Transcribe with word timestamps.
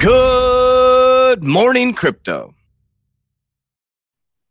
Good 0.00 1.42
morning, 1.42 1.92
crypto. 1.92 2.54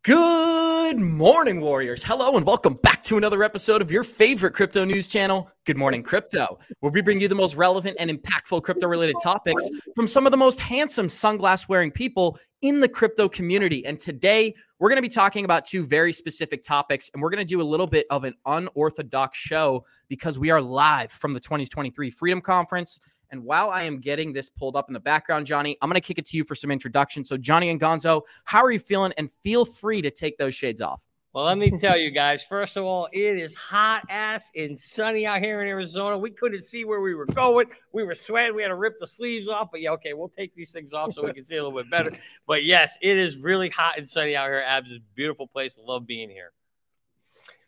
Good 0.03 0.99
morning, 0.99 1.61
Warriors. 1.61 2.03
Hello, 2.03 2.35
and 2.35 2.45
welcome 2.45 2.73
back 2.83 3.01
to 3.03 3.15
another 3.15 3.43
episode 3.43 3.81
of 3.81 3.89
your 3.89 4.03
favorite 4.03 4.53
crypto 4.53 4.83
news 4.83 5.07
channel, 5.07 5.49
Good 5.65 5.77
Morning 5.77 6.03
Crypto, 6.03 6.59
where 6.81 6.91
we 6.91 7.01
bring 7.01 7.21
you 7.21 7.29
the 7.29 7.35
most 7.35 7.55
relevant 7.55 7.95
and 7.97 8.11
impactful 8.11 8.61
crypto 8.63 8.87
related 8.87 9.15
topics 9.23 9.69
from 9.95 10.05
some 10.05 10.25
of 10.25 10.31
the 10.31 10.37
most 10.37 10.59
handsome 10.59 11.07
sunglass 11.07 11.69
wearing 11.69 11.91
people 11.91 12.37
in 12.61 12.81
the 12.81 12.89
crypto 12.89 13.29
community. 13.29 13.85
And 13.85 13.97
today, 13.97 14.53
we're 14.79 14.89
going 14.89 14.97
to 14.97 15.01
be 15.01 15.07
talking 15.07 15.45
about 15.45 15.63
two 15.63 15.87
very 15.87 16.11
specific 16.11 16.61
topics, 16.61 17.09
and 17.13 17.23
we're 17.23 17.29
going 17.29 17.39
to 17.39 17.45
do 17.45 17.61
a 17.61 17.63
little 17.63 17.87
bit 17.87 18.05
of 18.09 18.25
an 18.25 18.33
unorthodox 18.45 19.37
show 19.37 19.85
because 20.09 20.37
we 20.37 20.49
are 20.49 20.61
live 20.61 21.09
from 21.09 21.33
the 21.33 21.39
2023 21.39 22.11
Freedom 22.11 22.41
Conference. 22.41 22.99
And 23.31 23.43
while 23.43 23.69
I 23.69 23.83
am 23.83 23.99
getting 23.99 24.33
this 24.33 24.49
pulled 24.49 24.75
up 24.75 24.89
in 24.89 24.93
the 24.93 24.99
background, 24.99 25.45
Johnny, 25.45 25.77
I'm 25.81 25.89
going 25.89 25.99
to 25.99 26.05
kick 26.05 26.17
it 26.17 26.25
to 26.27 26.37
you 26.37 26.43
for 26.43 26.55
some 26.55 26.71
introduction. 26.71 27.23
So, 27.25 27.37
Johnny 27.37 27.69
and 27.69 27.79
Gonzo, 27.79 28.21
how 28.45 28.63
are 28.63 28.71
you 28.71 28.79
feeling? 28.79 29.13
And 29.17 29.31
feel 29.31 29.65
free 29.65 30.01
to 30.01 30.11
take 30.11 30.37
those 30.37 30.55
shades 30.55 30.81
off. 30.81 31.03
Well, 31.33 31.45
let 31.45 31.59
me 31.59 31.69
tell 31.77 31.95
you 31.95 32.09
guys, 32.09 32.43
first 32.43 32.77
of 32.77 32.85
all, 32.85 33.07
it 33.11 33.37
is 33.37 33.53
hot 33.53 34.03
ass 34.09 34.49
and 34.55 34.79
sunny 34.79 35.27
out 35.27 35.39
here 35.39 35.61
in 35.61 35.67
Arizona. 35.67 36.17
We 36.17 36.31
couldn't 36.31 36.63
see 36.63 36.83
where 36.83 36.99
we 36.99 37.13
were 37.13 37.27
going. 37.27 37.67
We 37.93 38.03
were 38.05 38.15
sweating. 38.15 38.55
We 38.55 38.63
had 38.63 38.69
to 38.69 38.75
rip 38.75 38.97
the 38.97 39.05
sleeves 39.05 39.47
off. 39.47 39.67
But 39.71 39.81
yeah, 39.81 39.91
okay, 39.91 40.13
we'll 40.13 40.29
take 40.29 40.55
these 40.55 40.71
things 40.71 40.93
off 40.93 41.13
so 41.13 41.23
we 41.23 41.33
can 41.33 41.43
see 41.43 41.57
a 41.57 41.63
little 41.63 41.77
bit 41.77 41.91
better. 41.91 42.11
But 42.47 42.63
yes, 42.63 42.97
it 43.03 43.17
is 43.17 43.37
really 43.37 43.69
hot 43.69 43.99
and 43.99 44.09
sunny 44.09 44.35
out 44.35 44.47
here. 44.47 44.63
Abs 44.65 44.89
is 44.89 44.97
a 44.97 45.15
beautiful 45.15 45.45
place. 45.47 45.77
Love 45.77 46.07
being 46.07 46.29
here. 46.29 46.53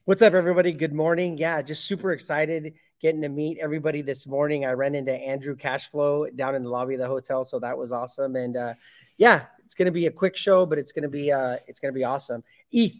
What's 0.09 0.23
up, 0.23 0.33
everybody? 0.33 0.71
Good 0.71 0.91
morning. 0.91 1.37
Yeah, 1.37 1.61
just 1.61 1.85
super 1.85 2.13
excited 2.13 2.73
getting 2.99 3.21
to 3.21 3.29
meet 3.29 3.59
everybody 3.59 4.01
this 4.01 4.25
morning. 4.25 4.65
I 4.65 4.71
ran 4.71 4.95
into 4.95 5.13
Andrew 5.13 5.55
Cashflow 5.55 6.35
down 6.35 6.55
in 6.55 6.63
the 6.63 6.69
lobby 6.69 6.95
of 6.95 6.99
the 6.99 7.05
hotel, 7.05 7.45
so 7.45 7.59
that 7.59 7.77
was 7.77 7.91
awesome. 7.91 8.35
And 8.35 8.57
uh, 8.57 8.73
yeah, 9.19 9.43
it's 9.63 9.75
going 9.75 9.85
to 9.85 9.91
be 9.91 10.07
a 10.07 10.11
quick 10.11 10.35
show, 10.35 10.65
but 10.65 10.79
it's 10.79 10.91
going 10.91 11.03
to 11.03 11.09
be 11.09 11.31
uh, 11.31 11.57
it's 11.67 11.79
going 11.79 11.93
to 11.93 11.95
be 11.95 12.03
awesome. 12.03 12.43
ETH 12.71 12.95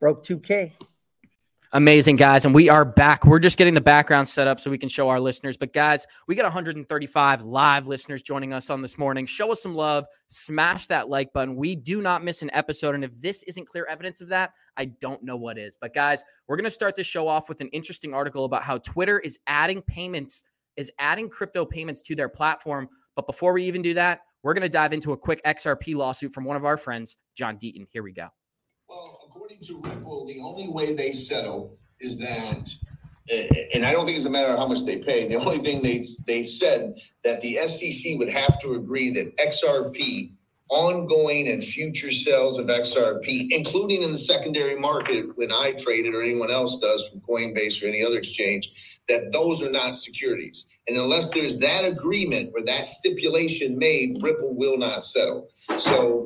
broke 0.00 0.24
2K. 0.24 0.72
Amazing, 1.74 2.14
guys. 2.14 2.44
And 2.44 2.54
we 2.54 2.68
are 2.68 2.84
back. 2.84 3.26
We're 3.26 3.40
just 3.40 3.58
getting 3.58 3.74
the 3.74 3.80
background 3.80 4.28
set 4.28 4.46
up 4.46 4.60
so 4.60 4.70
we 4.70 4.78
can 4.78 4.88
show 4.88 5.08
our 5.08 5.18
listeners. 5.18 5.56
But, 5.56 5.72
guys, 5.72 6.06
we 6.28 6.36
got 6.36 6.44
135 6.44 7.42
live 7.42 7.88
listeners 7.88 8.22
joining 8.22 8.52
us 8.52 8.70
on 8.70 8.80
this 8.80 8.96
morning. 8.96 9.26
Show 9.26 9.50
us 9.50 9.60
some 9.60 9.74
love. 9.74 10.06
Smash 10.28 10.86
that 10.86 11.08
like 11.08 11.32
button. 11.32 11.56
We 11.56 11.74
do 11.74 12.00
not 12.00 12.22
miss 12.22 12.42
an 12.42 12.50
episode. 12.52 12.94
And 12.94 13.02
if 13.02 13.16
this 13.20 13.42
isn't 13.42 13.68
clear 13.68 13.86
evidence 13.86 14.20
of 14.20 14.28
that, 14.28 14.52
I 14.76 14.84
don't 14.84 15.24
know 15.24 15.34
what 15.34 15.58
is. 15.58 15.76
But, 15.80 15.94
guys, 15.94 16.24
we're 16.46 16.54
going 16.54 16.62
to 16.62 16.70
start 16.70 16.94
this 16.94 17.08
show 17.08 17.26
off 17.26 17.48
with 17.48 17.60
an 17.60 17.70
interesting 17.70 18.14
article 18.14 18.44
about 18.44 18.62
how 18.62 18.78
Twitter 18.78 19.18
is 19.18 19.40
adding 19.48 19.82
payments, 19.82 20.44
is 20.76 20.92
adding 21.00 21.28
crypto 21.28 21.64
payments 21.64 22.02
to 22.02 22.14
their 22.14 22.28
platform. 22.28 22.88
But 23.16 23.26
before 23.26 23.52
we 23.52 23.64
even 23.64 23.82
do 23.82 23.94
that, 23.94 24.20
we're 24.44 24.54
going 24.54 24.62
to 24.62 24.68
dive 24.68 24.92
into 24.92 25.10
a 25.10 25.16
quick 25.16 25.42
XRP 25.42 25.96
lawsuit 25.96 26.32
from 26.32 26.44
one 26.44 26.56
of 26.56 26.64
our 26.64 26.76
friends, 26.76 27.16
John 27.34 27.56
Deaton. 27.56 27.88
Here 27.90 28.04
we 28.04 28.12
go. 28.12 28.28
Well, 28.88 29.18
according 29.24 29.60
to 29.62 29.80
Ripple, 29.82 30.26
the 30.26 30.40
only 30.42 30.68
way 30.68 30.92
they 30.94 31.10
settle 31.10 31.76
is 32.00 32.18
that, 32.18 32.70
and 33.74 33.84
I 33.84 33.92
don't 33.92 34.04
think 34.04 34.16
it's 34.16 34.26
a 34.26 34.30
matter 34.30 34.52
of 34.52 34.58
how 34.58 34.66
much 34.66 34.84
they 34.84 34.98
pay. 34.98 35.26
The 35.26 35.36
only 35.36 35.58
thing 35.58 35.82
they 35.82 36.04
they 36.26 36.44
said 36.44 36.94
that 37.22 37.40
the 37.40 37.56
SEC 37.66 38.18
would 38.18 38.30
have 38.30 38.60
to 38.60 38.74
agree 38.74 39.10
that 39.12 39.36
XRP, 39.38 40.32
ongoing 40.68 41.48
and 41.48 41.62
future 41.64 42.10
sales 42.10 42.58
of 42.58 42.66
XRP, 42.66 43.48
including 43.50 44.02
in 44.02 44.12
the 44.12 44.18
secondary 44.18 44.78
market 44.78 45.26
when 45.36 45.52
I 45.52 45.72
trade 45.72 46.06
it 46.06 46.14
or 46.14 46.22
anyone 46.22 46.50
else 46.50 46.78
does 46.78 47.08
from 47.08 47.20
Coinbase 47.20 47.82
or 47.82 47.86
any 47.86 48.04
other 48.04 48.18
exchange, 48.18 49.00
that 49.08 49.30
those 49.32 49.62
are 49.62 49.70
not 49.70 49.94
securities. 49.94 50.66
And 50.88 50.98
unless 50.98 51.30
there's 51.30 51.58
that 51.58 51.84
agreement 51.84 52.52
or 52.54 52.62
that 52.64 52.86
stipulation 52.86 53.78
made, 53.78 54.18
Ripple 54.22 54.54
will 54.54 54.76
not 54.76 55.04
settle. 55.04 55.48
So 55.78 56.23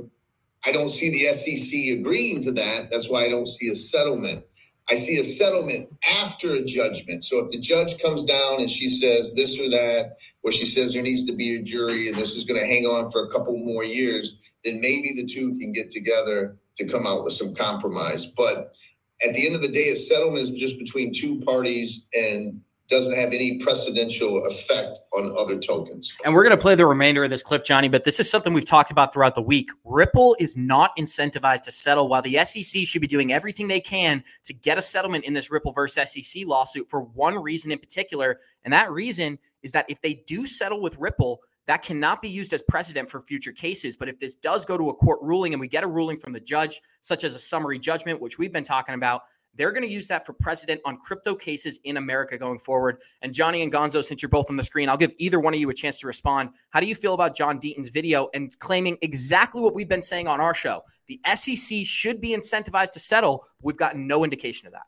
I 0.65 0.73
don't 0.73 0.91
see 0.91 1.11
the 1.11 1.33
SEC 1.33 1.99
agreeing 1.99 2.41
to 2.43 2.53
that. 2.53 2.91
That's 2.91 3.09
why 3.09 3.25
I 3.25 3.29
don't 3.29 3.49
see 3.49 3.69
a 3.69 3.75
settlement. 3.75 4.45
I 4.91 4.95
see 4.95 5.19
a 5.19 5.25
settlement 5.25 5.91
after 6.03 6.55
a 6.55 6.65
judgment. 6.65 7.25
So 7.25 7.41
if 7.41 7.51
the 7.51 7.59
judge 7.59 8.01
comes 8.01 8.25
down 8.25 8.61
and 8.61 8.71
she 8.71 8.89
says 8.89 9.35
this 9.35 9.61
or 9.61 9.69
that, 9.69 10.17
or 10.43 10.51
she 10.51 10.65
says 10.65 10.95
there 10.95 11.03
needs 11.03 11.27
to 11.27 11.35
be 11.35 11.57
a 11.57 11.63
jury 11.63 12.09
and 12.09 12.17
this 12.17 12.35
is 12.35 12.45
going 12.45 12.59
to 12.59 12.67
hang 12.67 12.87
on 12.87 13.11
for 13.11 13.25
a 13.25 13.31
couple 13.31 13.57
more 13.59 13.85
years, 13.85 14.57
then 14.65 14.81
maybe 14.81 15.13
the 15.15 15.27
two 15.27 15.59
can 15.59 15.73
get 15.73 15.91
together 15.91 16.57
to 16.79 16.87
come 16.87 17.07
out 17.07 17.23
with 17.23 17.35
some 17.35 17.55
compromise. 17.55 18.27
But 18.27 18.73
at 19.23 19.35
the 19.35 19.47
end 19.47 19.55
of 19.55 19.61
the 19.61 19.69
day, 19.69 19.91
a 19.91 19.97
settlement 19.97 20.45
is 20.45 20.53
just 20.53 20.79
between 20.79 21.13
two 21.13 21.41
parties 21.41 22.07
and 22.15 22.61
doesn't 22.89 23.15
have 23.17 23.33
any 23.33 23.59
precedential 23.59 24.47
effect 24.47 24.99
on 25.13 25.35
other 25.39 25.59
tokens. 25.59 26.17
And 26.25 26.33
we're 26.33 26.43
going 26.43 26.57
to 26.57 26.61
play 26.61 26.75
the 26.75 26.87
remainder 26.87 27.25
of 27.25 27.31
this 27.31 27.43
clip, 27.43 27.65
Johnny, 27.65 27.89
but 27.89 28.05
this 28.05 28.19
is 28.19 28.31
something 28.31 28.53
we've 28.53 28.65
talked 28.65 28.91
about 28.91 29.13
throughout 29.13 29.35
the 29.35 29.43
week. 29.43 29.71
Ripple 29.85 30.37
is 30.39 30.57
not 30.57 30.97
incentivized 30.97 31.63
to 31.63 31.71
settle, 31.71 32.09
while 32.09 32.23
the 32.23 32.43
SEC 32.45 32.87
should 32.87 33.03
be 33.03 33.07
doing 33.07 33.33
everything 33.33 33.69
they 33.69 33.81
can 33.81 34.25
to 34.45 34.55
get 34.55 34.79
a 34.79 34.83
settlement 34.83 35.25
in 35.25 35.35
this 35.35 35.51
Ripple 35.51 35.73
versus 35.73 36.11
SEC 36.11 36.47
lawsuit 36.47 36.89
for 36.89 37.03
one 37.03 37.41
reason 37.43 37.71
in 37.71 37.79
particular. 37.79 38.41
And 38.65 38.73
that 38.73 38.91
reason 38.91 39.39
is 39.63 39.73
that 39.73 39.87
if 39.91 40.01
they 40.01 40.23
do 40.27 40.47
settle 40.47 40.81
with 40.81 40.99
Ripple, 40.99 41.41
that 41.67 41.83
cannot 41.83 42.23
be 42.23 42.31
used 42.31 42.55
as 42.55 42.63
precedent 42.63 43.11
for 43.11 43.21
future 43.21 43.53
cases. 43.53 43.95
But 43.95 44.09
if 44.09 44.19
this 44.19 44.35
does 44.35 44.65
go 44.65 44.79
to 44.79 44.89
a 44.89 44.95
court 44.95 45.19
ruling 45.21 45.53
and 45.53 45.61
we 45.61 45.69
get 45.69 45.85
a 45.85 45.87
ruling 45.87 46.17
from 46.17 46.33
the 46.33 46.41
judge, 46.41 46.81
such 47.03 47.25
as 47.25 47.35
a 47.35 47.39
summary 47.39 47.79
judgment, 47.79 48.23
which 48.23 48.39
we've 48.39 48.53
been 48.53 48.65
talking 48.65 48.95
about, 48.95 49.25
they're 49.55 49.73
going 49.73 49.83
to 49.83 49.91
use 49.91 50.07
that 50.09 50.25
for 50.25 50.33
precedent 50.33 50.81
on 50.85 50.99
crypto 50.99 51.35
cases 51.35 51.81
in 51.85 51.97
America 51.97 52.39
going 52.39 52.59
forward. 52.59 53.03
And 53.23 53.35
Johnny 53.35 53.63
and 53.63 53.73
Gonzo, 53.73 54.05
since 54.05 54.23
you're 54.23 54.29
both 54.29 54.51
on 54.51 54.57
the 54.57 54.65
screen, 54.65 54.89
I'll 54.89 54.97
give 54.97 55.13
either 55.19 55.41
one 55.41 55.53
of 55.53 55.61
you 55.61 55.69
a 55.71 55.75
chance 55.75 55.99
to 56.01 56.07
respond. 56.07 56.51
How 56.71 56.81
do 56.81 56.87
you 56.87 56.95
feel 56.95 57.15
about 57.15 57.37
John 57.37 57.59
Deaton's 57.59 57.89
video 57.89 58.29
and 58.35 58.57
claiming 58.61 58.99
exactly 59.03 59.61
what 59.61 59.75
we've 59.75 59.89
been 59.89 60.03
saying 60.03 60.29
on 60.29 60.41
our 60.41 60.55
show? 60.55 60.83
The 61.09 61.21
SEC 61.35 61.79
should 61.85 62.21
be 62.21 62.37
incentivized 62.37 62.91
to 62.91 63.01
settle. 63.01 63.45
We've 63.63 63.77
gotten 63.77 64.07
no 64.07 64.25
indication 64.25 64.67
of 64.67 64.73
that. 64.75 64.87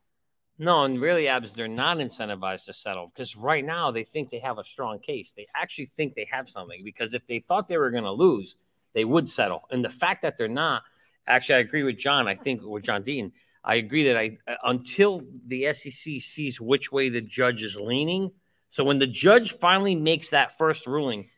No, 0.62 0.84
and 0.84 1.00
really, 1.00 1.26
Abs, 1.26 1.54
they're 1.54 1.68
not 1.68 1.96
incentivized 1.96 2.66
to 2.66 2.74
settle 2.74 3.10
because 3.14 3.34
right 3.34 3.64
now 3.64 3.90
they 3.90 4.04
think 4.04 4.28
they 4.28 4.40
have 4.40 4.58
a 4.58 4.64
strong 4.64 4.98
case. 4.98 5.32
They 5.34 5.46
actually 5.56 5.90
think 5.96 6.14
they 6.14 6.28
have 6.30 6.50
something 6.50 6.82
because 6.84 7.14
if 7.14 7.26
they 7.26 7.38
thought 7.38 7.66
they 7.66 7.78
were 7.78 7.90
going 7.90 8.04
to 8.04 8.12
lose, 8.12 8.56
they 8.92 9.06
would 9.06 9.26
settle. 9.26 9.62
And 9.70 9.82
the 9.82 9.88
fact 9.88 10.20
that 10.20 10.36
they're 10.36 10.48
not, 10.48 10.82
actually, 11.26 11.54
I 11.54 11.58
agree 11.60 11.82
with 11.82 11.96
John. 11.96 12.28
I 12.28 12.34
think 12.34 12.60
with 12.62 12.84
John 12.84 13.02
Deaton, 13.02 13.32
I 13.64 13.76
agree 13.76 14.04
that 14.04 14.16
I 14.16 14.38
uh, 14.46 14.54
until 14.64 15.22
the 15.46 15.72
SEC 15.72 16.20
sees 16.20 16.60
which 16.60 16.90
way 16.90 17.08
the 17.08 17.20
judge 17.20 17.62
is 17.62 17.76
leaning. 17.76 18.30
So 18.68 18.84
when 18.84 18.98
the 18.98 19.06
judge 19.06 19.52
finally 19.52 19.94
makes 19.94 20.30
that 20.30 20.56
first 20.56 20.86
ruling, 20.86 21.28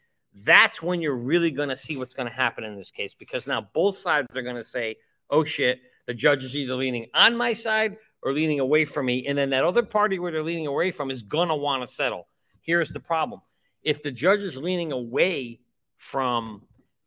that's 0.44 0.82
when 0.82 1.00
you're 1.00 1.16
really 1.16 1.50
going 1.50 1.70
to 1.70 1.76
see 1.76 1.96
what's 1.96 2.14
going 2.14 2.28
to 2.28 2.34
happen 2.34 2.64
in 2.64 2.76
this 2.76 2.90
case 2.90 3.14
because 3.14 3.46
now 3.46 3.66
both 3.74 3.96
sides 3.96 4.36
are 4.36 4.42
going 4.42 4.56
to 4.56 4.64
say, 4.64 4.96
"Oh 5.30 5.44
shit, 5.44 5.80
the 6.06 6.14
judge 6.14 6.44
is 6.44 6.56
either 6.56 6.74
leaning 6.74 7.08
on 7.14 7.36
my 7.36 7.52
side 7.52 7.96
or 8.22 8.32
leaning 8.32 8.60
away 8.60 8.84
from 8.84 9.06
me," 9.06 9.26
and 9.26 9.36
then 9.36 9.50
that 9.50 9.64
other 9.64 9.82
party 9.82 10.18
where 10.18 10.30
they're 10.30 10.42
leaning 10.42 10.68
away 10.68 10.90
from 10.90 11.10
is 11.10 11.22
going 11.22 11.48
to 11.48 11.56
want 11.56 11.82
to 11.82 11.92
settle. 11.92 12.28
Here's 12.60 12.90
the 12.90 13.00
problem: 13.00 13.40
if 13.82 14.02
the 14.02 14.12
judge 14.12 14.40
is 14.40 14.56
leaning 14.56 14.92
away 14.92 15.60
from 15.96 16.62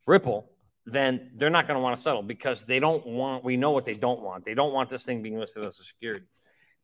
Ripple, 0.06 0.50
then 0.86 1.32
they're 1.36 1.50
not 1.50 1.68
going 1.68 1.76
to 1.76 1.82
want 1.82 1.96
to 1.96 2.02
settle 2.02 2.22
because 2.22 2.66
they 2.66 2.80
don't 2.80 3.06
want, 3.06 3.44
we 3.44 3.58
know 3.58 3.72
what 3.72 3.86
they 3.86 3.96
don't 3.96 4.22
want. 4.22 4.46
They 4.46 4.54
don't 4.54 4.74
want 4.74 4.90
this 4.90 5.04
thing 5.04 5.22
being 5.22 5.40
listed 5.40 5.66
as 5.66 5.80
a 5.80 5.84
security. 5.84 6.26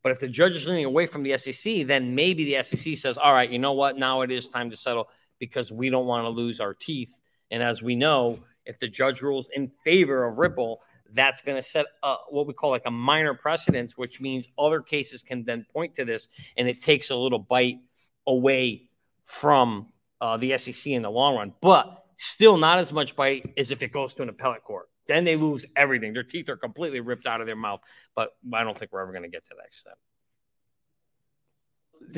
But 0.03 0.11
if 0.11 0.19
the 0.19 0.27
judge 0.27 0.55
is 0.55 0.65
leaning 0.65 0.85
away 0.85 1.05
from 1.05 1.21
the 1.21 1.37
SEC, 1.37 1.85
then 1.85 2.15
maybe 2.15 2.45
the 2.45 2.63
SEC 2.63 2.97
says, 2.97 3.17
all 3.17 3.33
right, 3.33 3.49
you 3.49 3.59
know 3.59 3.73
what? 3.73 3.97
Now 3.97 4.21
it 4.21 4.31
is 4.31 4.49
time 4.49 4.71
to 4.71 4.75
settle 4.75 5.07
because 5.37 5.71
we 5.71 5.89
don't 5.89 6.07
want 6.07 6.25
to 6.25 6.29
lose 6.29 6.59
our 6.59 6.73
teeth. 6.73 7.19
And 7.51 7.61
as 7.61 7.83
we 7.83 7.95
know, 7.95 8.39
if 8.65 8.79
the 8.79 8.87
judge 8.87 9.21
rules 9.21 9.49
in 9.53 9.71
favor 9.83 10.25
of 10.25 10.37
Ripple, 10.39 10.81
that's 11.13 11.41
going 11.41 11.61
to 11.61 11.67
set 11.67 11.85
what 12.29 12.47
we 12.47 12.53
call 12.53 12.71
like 12.71 12.83
a 12.85 12.91
minor 12.91 13.33
precedence, 13.33 13.97
which 13.97 14.21
means 14.21 14.47
other 14.57 14.81
cases 14.81 15.21
can 15.21 15.43
then 15.43 15.65
point 15.71 15.93
to 15.95 16.05
this 16.05 16.29
and 16.57 16.67
it 16.67 16.81
takes 16.81 17.09
a 17.09 17.15
little 17.15 17.39
bite 17.39 17.79
away 18.25 18.83
from 19.25 19.87
uh, 20.21 20.37
the 20.37 20.57
SEC 20.57 20.87
in 20.87 21.01
the 21.01 21.11
long 21.11 21.35
run. 21.35 21.53
But 21.61 22.00
Still 22.23 22.55
not 22.55 22.77
as 22.77 22.93
much 22.93 23.15
bite 23.15 23.51
as 23.57 23.71
if 23.71 23.81
it 23.81 23.91
goes 23.91 24.13
to 24.13 24.21
an 24.21 24.29
appellate 24.29 24.63
court. 24.63 24.87
Then 25.07 25.23
they 25.23 25.35
lose 25.35 25.65
everything. 25.75 26.13
Their 26.13 26.21
teeth 26.21 26.49
are 26.49 26.55
completely 26.55 26.99
ripped 26.99 27.25
out 27.25 27.41
of 27.41 27.47
their 27.47 27.55
mouth. 27.55 27.79
But 28.15 28.29
I 28.53 28.63
don't 28.63 28.77
think 28.77 28.91
we're 28.91 29.01
ever 29.01 29.11
going 29.11 29.23
to 29.23 29.29
get 29.29 29.43
to 29.45 29.55
that 29.57 29.65
extent. 29.65 29.95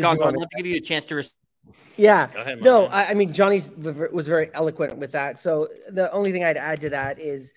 I'd 0.06 0.20
love 0.20 0.34
to 0.34 0.48
give 0.58 0.66
you 0.66 0.76
a 0.76 0.82
chance 0.82 1.06
to. 1.06 1.16
Res- 1.16 1.38
yeah. 1.96 2.28
Ahead, 2.36 2.62
no, 2.62 2.88
I, 2.88 3.12
I, 3.12 3.14
mean 3.14 3.32
Johnny 3.32 3.62
was 3.78 4.28
very 4.28 4.50
eloquent 4.54 4.98
with 4.98 5.14
that. 5.14 5.40
So 5.40 5.70
the 5.90 6.12
only 6.12 6.34
thing 6.34 6.44
I'd 6.44 6.58
add 6.58 6.82
to 6.82 6.90
that 6.90 7.18
is, 7.22 7.54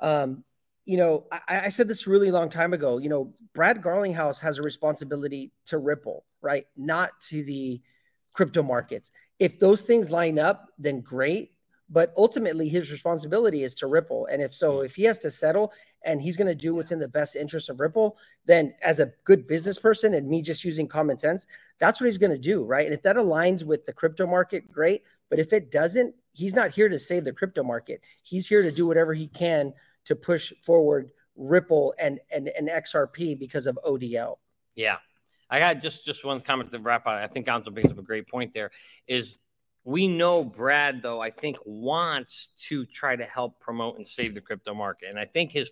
um, 0.00 0.42
you 0.84 0.96
know, 0.96 1.26
I, 1.30 1.66
I, 1.66 1.68
said 1.68 1.86
this 1.86 2.08
really 2.08 2.32
long 2.32 2.48
time 2.48 2.72
ago. 2.72 2.98
You 2.98 3.08
know, 3.08 3.34
Brad 3.54 3.80
Garlinghouse 3.80 4.40
has 4.40 4.58
a 4.58 4.62
responsibility 4.62 5.52
to 5.66 5.78
Ripple, 5.78 6.24
right? 6.42 6.66
Not 6.76 7.12
to 7.28 7.44
the 7.44 7.80
crypto 8.32 8.64
markets. 8.64 9.12
If 9.38 9.60
those 9.60 9.82
things 9.82 10.10
line 10.10 10.40
up, 10.40 10.72
then 10.76 11.00
great 11.00 11.53
but 11.90 12.12
ultimately 12.16 12.68
his 12.68 12.90
responsibility 12.90 13.62
is 13.62 13.74
to 13.74 13.86
ripple 13.86 14.26
and 14.26 14.40
if 14.40 14.54
so 14.54 14.78
mm. 14.78 14.84
if 14.84 14.94
he 14.94 15.02
has 15.02 15.18
to 15.18 15.30
settle 15.30 15.72
and 16.04 16.20
he's 16.20 16.36
going 16.36 16.46
to 16.46 16.54
do 16.54 16.74
what's 16.74 16.92
in 16.92 16.98
the 16.98 17.08
best 17.08 17.36
interest 17.36 17.68
of 17.68 17.80
ripple 17.80 18.16
then 18.46 18.74
as 18.82 19.00
a 19.00 19.12
good 19.24 19.46
business 19.46 19.78
person 19.78 20.14
and 20.14 20.28
me 20.28 20.40
just 20.40 20.64
using 20.64 20.88
common 20.88 21.18
sense 21.18 21.46
that's 21.78 22.00
what 22.00 22.06
he's 22.06 22.18
going 22.18 22.32
to 22.32 22.38
do 22.38 22.64
right 22.64 22.86
and 22.86 22.94
if 22.94 23.02
that 23.02 23.16
aligns 23.16 23.64
with 23.64 23.84
the 23.84 23.92
crypto 23.92 24.26
market 24.26 24.70
great 24.70 25.02
but 25.28 25.38
if 25.38 25.52
it 25.52 25.70
doesn't 25.70 26.14
he's 26.32 26.54
not 26.54 26.70
here 26.70 26.88
to 26.88 26.98
save 26.98 27.24
the 27.24 27.32
crypto 27.32 27.62
market 27.62 28.00
he's 28.22 28.46
here 28.46 28.62
to 28.62 28.72
do 28.72 28.86
whatever 28.86 29.12
he 29.12 29.28
can 29.28 29.72
to 30.04 30.16
push 30.16 30.52
forward 30.62 31.10
ripple 31.36 31.94
and 31.98 32.20
and, 32.32 32.48
and 32.48 32.68
xrp 32.68 33.38
because 33.38 33.66
of 33.66 33.78
odl 33.84 34.36
yeah 34.74 34.96
I 35.50 35.58
got 35.58 35.82
just 35.82 36.04
just 36.04 36.24
one 36.24 36.40
comment 36.40 36.70
to 36.72 36.78
wrap 36.78 37.06
up. 37.06 37.12
I 37.12 37.26
think 37.28 37.46
Gonzo 37.46 37.72
brings 37.72 37.90
up 37.90 37.98
a 37.98 38.02
great 38.02 38.26
point. 38.26 38.52
There 38.54 38.70
is 39.06 39.38
we 39.84 40.08
know 40.08 40.42
Brad, 40.42 41.02
though, 41.02 41.20
I 41.20 41.30
think 41.30 41.58
wants 41.64 42.48
to 42.68 42.86
try 42.86 43.16
to 43.16 43.24
help 43.24 43.60
promote 43.60 43.96
and 43.96 44.06
save 44.06 44.34
the 44.34 44.40
crypto 44.40 44.74
market. 44.74 45.10
And 45.10 45.18
I 45.18 45.26
think 45.26 45.52
his 45.52 45.70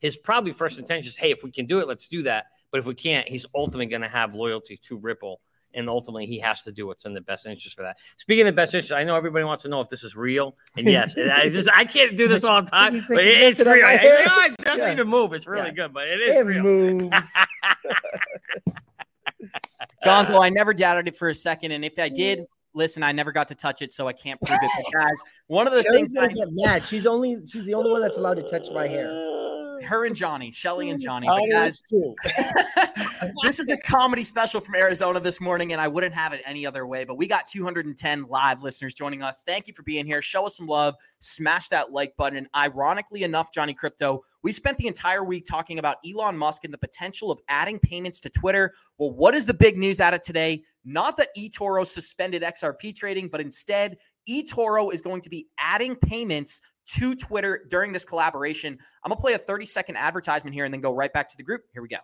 his 0.00 0.16
probably 0.16 0.52
first 0.52 0.78
intention 0.78 1.08
is, 1.08 1.16
hey, 1.16 1.30
if 1.30 1.42
we 1.42 1.50
can 1.50 1.64
do 1.64 1.80
it, 1.80 1.88
let's 1.88 2.08
do 2.08 2.24
that. 2.24 2.44
But 2.70 2.80
if 2.80 2.86
we 2.86 2.94
can't, 2.94 3.26
he's 3.26 3.46
ultimately 3.54 3.86
going 3.86 4.02
to 4.02 4.08
have 4.08 4.34
loyalty 4.34 4.78
to 4.88 4.98
Ripple. 4.98 5.40
And 5.72 5.88
ultimately, 5.88 6.26
he 6.26 6.38
has 6.40 6.62
to 6.64 6.72
do 6.72 6.86
what's 6.86 7.04
in 7.04 7.14
the 7.14 7.22
best 7.22 7.46
interest 7.46 7.74
for 7.74 7.82
that. 7.82 7.96
Speaking 8.18 8.46
of 8.46 8.54
best 8.54 8.74
interest, 8.74 8.92
I 8.92 9.02
know 9.02 9.16
everybody 9.16 9.44
wants 9.44 9.62
to 9.62 9.68
know 9.68 9.80
if 9.80 9.88
this 9.88 10.04
is 10.04 10.14
real. 10.14 10.56
And 10.76 10.86
yes, 10.86 11.16
I 11.16 11.48
just 11.48 11.68
I 11.72 11.84
can't 11.84 12.16
do 12.16 12.28
this 12.28 12.44
all 12.44 12.62
the 12.62 12.70
time, 12.70 13.02
but 13.08 13.18
it, 13.18 13.42
it's 13.42 13.60
real. 13.60 13.84
I, 13.84 13.94
it 13.94 14.56
doesn't 14.58 14.86
yeah. 14.86 14.92
even 14.92 15.08
move. 15.08 15.32
It's 15.32 15.46
really 15.46 15.68
yeah. 15.68 15.74
good, 15.74 15.94
but 15.94 16.06
it 16.06 16.20
is 16.20 16.36
it 16.36 16.44
real. 16.44 16.62
moves. 16.62 17.32
Gonzo, 20.06 20.44
I 20.44 20.50
never 20.50 20.74
doubted 20.74 21.08
it 21.08 21.16
for 21.16 21.28
a 21.28 21.34
second, 21.34 21.72
and 21.72 21.84
if 21.84 21.98
I 21.98 22.08
did, 22.08 22.44
listen, 22.74 23.02
I 23.02 23.12
never 23.12 23.32
got 23.32 23.48
to 23.48 23.54
touch 23.54 23.82
it, 23.82 23.92
so 23.92 24.06
I 24.06 24.12
can't 24.12 24.40
prove 24.40 24.58
it. 24.62 24.70
But 24.76 25.00
guys, 25.00 25.22
one 25.46 25.66
of 25.66 25.72
the 25.72 25.82
Shelly's 25.82 26.12
things 26.12 26.12
gonna 26.12 26.28
I, 26.28 26.32
get 26.32 26.48
mad. 26.50 26.84
She's 26.84 27.06
only 27.06 27.38
she's 27.46 27.64
the 27.64 27.74
only 27.74 27.90
one 27.90 28.02
that's 28.02 28.18
allowed 28.18 28.34
to 28.34 28.42
touch 28.42 28.68
my 28.72 28.86
hair. 28.86 29.33
Her 29.82 30.04
and 30.04 30.14
Johnny, 30.14 30.50
Shelly 30.50 30.90
and 30.90 31.00
Johnny. 31.00 31.26
But 31.26 31.42
guys, 31.50 31.82
this 33.42 33.58
is 33.58 33.68
a 33.70 33.76
comedy 33.76 34.24
special 34.24 34.60
from 34.60 34.74
Arizona 34.74 35.20
this 35.20 35.40
morning, 35.40 35.72
and 35.72 35.80
I 35.80 35.88
wouldn't 35.88 36.14
have 36.14 36.32
it 36.32 36.42
any 36.44 36.66
other 36.66 36.86
way. 36.86 37.04
But 37.04 37.16
we 37.16 37.26
got 37.26 37.46
210 37.46 38.24
live 38.24 38.62
listeners 38.62 38.94
joining 38.94 39.22
us. 39.22 39.42
Thank 39.46 39.68
you 39.68 39.74
for 39.74 39.82
being 39.82 40.06
here. 40.06 40.22
Show 40.22 40.46
us 40.46 40.56
some 40.56 40.66
love. 40.66 40.94
Smash 41.20 41.68
that 41.68 41.92
like 41.92 42.16
button. 42.16 42.48
Ironically 42.56 43.22
enough, 43.22 43.52
Johnny 43.52 43.74
Krypto, 43.74 44.20
we 44.42 44.52
spent 44.52 44.78
the 44.78 44.86
entire 44.86 45.24
week 45.24 45.44
talking 45.48 45.78
about 45.78 45.96
Elon 46.06 46.36
Musk 46.36 46.64
and 46.64 46.72
the 46.72 46.78
potential 46.78 47.30
of 47.30 47.40
adding 47.48 47.78
payments 47.78 48.20
to 48.20 48.30
Twitter. 48.30 48.74
Well, 48.98 49.12
what 49.12 49.34
is 49.34 49.46
the 49.46 49.54
big 49.54 49.76
news 49.76 50.00
out 50.00 50.14
of 50.14 50.22
today? 50.22 50.62
Not 50.84 51.16
that 51.16 51.28
eToro 51.36 51.86
suspended 51.86 52.42
XRP 52.42 52.94
trading, 52.94 53.28
but 53.28 53.40
instead, 53.40 53.96
eToro 54.28 54.92
is 54.92 55.00
going 55.02 55.22
to 55.22 55.30
be 55.30 55.46
adding 55.58 55.96
payments 55.96 56.60
to 56.86 57.14
Twitter 57.14 57.64
during 57.68 57.92
this 57.92 58.04
collaboration. 58.04 58.78
I'm 59.02 59.08
going 59.10 59.16
to 59.16 59.22
play 59.22 59.32
a 59.34 59.38
30 59.38 59.66
second 59.66 59.96
advertisement 59.96 60.54
here 60.54 60.64
and 60.64 60.72
then 60.72 60.80
go 60.80 60.94
right 60.94 61.12
back 61.12 61.28
to 61.28 61.36
the 61.36 61.42
group. 61.42 61.62
Here 61.72 61.82
we 61.82 61.88
go. 61.88 61.98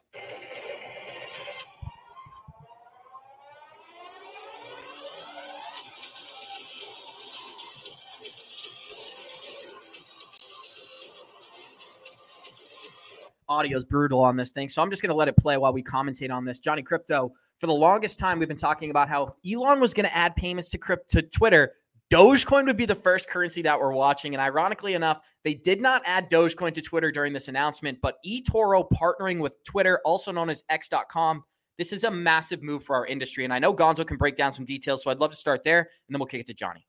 Audio 13.50 13.76
is 13.76 13.84
brutal 13.84 14.20
on 14.20 14.36
this 14.36 14.52
thing. 14.52 14.68
So 14.68 14.80
I'm 14.80 14.90
just 14.90 15.02
going 15.02 15.10
to 15.10 15.16
let 15.16 15.26
it 15.26 15.36
play 15.36 15.56
while 15.56 15.72
we 15.72 15.82
commentate 15.82 16.30
on 16.30 16.44
this. 16.44 16.60
Johnny 16.60 16.84
Krypto, 16.84 17.32
for 17.58 17.66
the 17.66 17.74
longest 17.74 18.20
time, 18.20 18.38
we've 18.38 18.46
been 18.46 18.56
talking 18.56 18.90
about 18.90 19.08
how 19.08 19.34
Elon 19.44 19.80
was 19.80 19.92
going 19.92 20.06
to 20.06 20.16
add 20.16 20.36
payments 20.36 20.68
to 20.70 20.78
crypto 20.78 21.20
to 21.20 21.26
Twitter. 21.26 21.72
Dogecoin 22.10 22.66
would 22.66 22.76
be 22.76 22.86
the 22.86 22.94
first 22.94 23.30
currency 23.30 23.62
that 23.62 23.78
we're 23.78 23.92
watching. 23.92 24.34
And 24.34 24.42
ironically 24.42 24.94
enough, 24.94 25.20
they 25.44 25.54
did 25.54 25.80
not 25.80 26.02
add 26.04 26.28
Dogecoin 26.28 26.74
to 26.74 26.82
Twitter 26.82 27.12
during 27.12 27.32
this 27.32 27.46
announcement, 27.46 27.98
but 28.02 28.16
eToro 28.26 28.84
partnering 28.90 29.38
with 29.38 29.62
Twitter, 29.64 30.00
also 30.04 30.32
known 30.32 30.50
as 30.50 30.64
X.com, 30.68 31.44
this 31.78 31.92
is 31.92 32.02
a 32.02 32.10
massive 32.10 32.62
move 32.62 32.82
for 32.82 32.96
our 32.96 33.06
industry. 33.06 33.44
And 33.44 33.52
I 33.52 33.60
know 33.60 33.72
Gonzo 33.72 34.06
can 34.06 34.16
break 34.16 34.36
down 34.36 34.52
some 34.52 34.64
details, 34.64 35.04
so 35.04 35.10
I'd 35.10 35.20
love 35.20 35.30
to 35.30 35.36
start 35.36 35.62
there 35.62 35.78
and 35.78 35.88
then 36.08 36.18
we'll 36.18 36.26
kick 36.26 36.40
it 36.40 36.46
to 36.48 36.54
Johnny. 36.54 36.86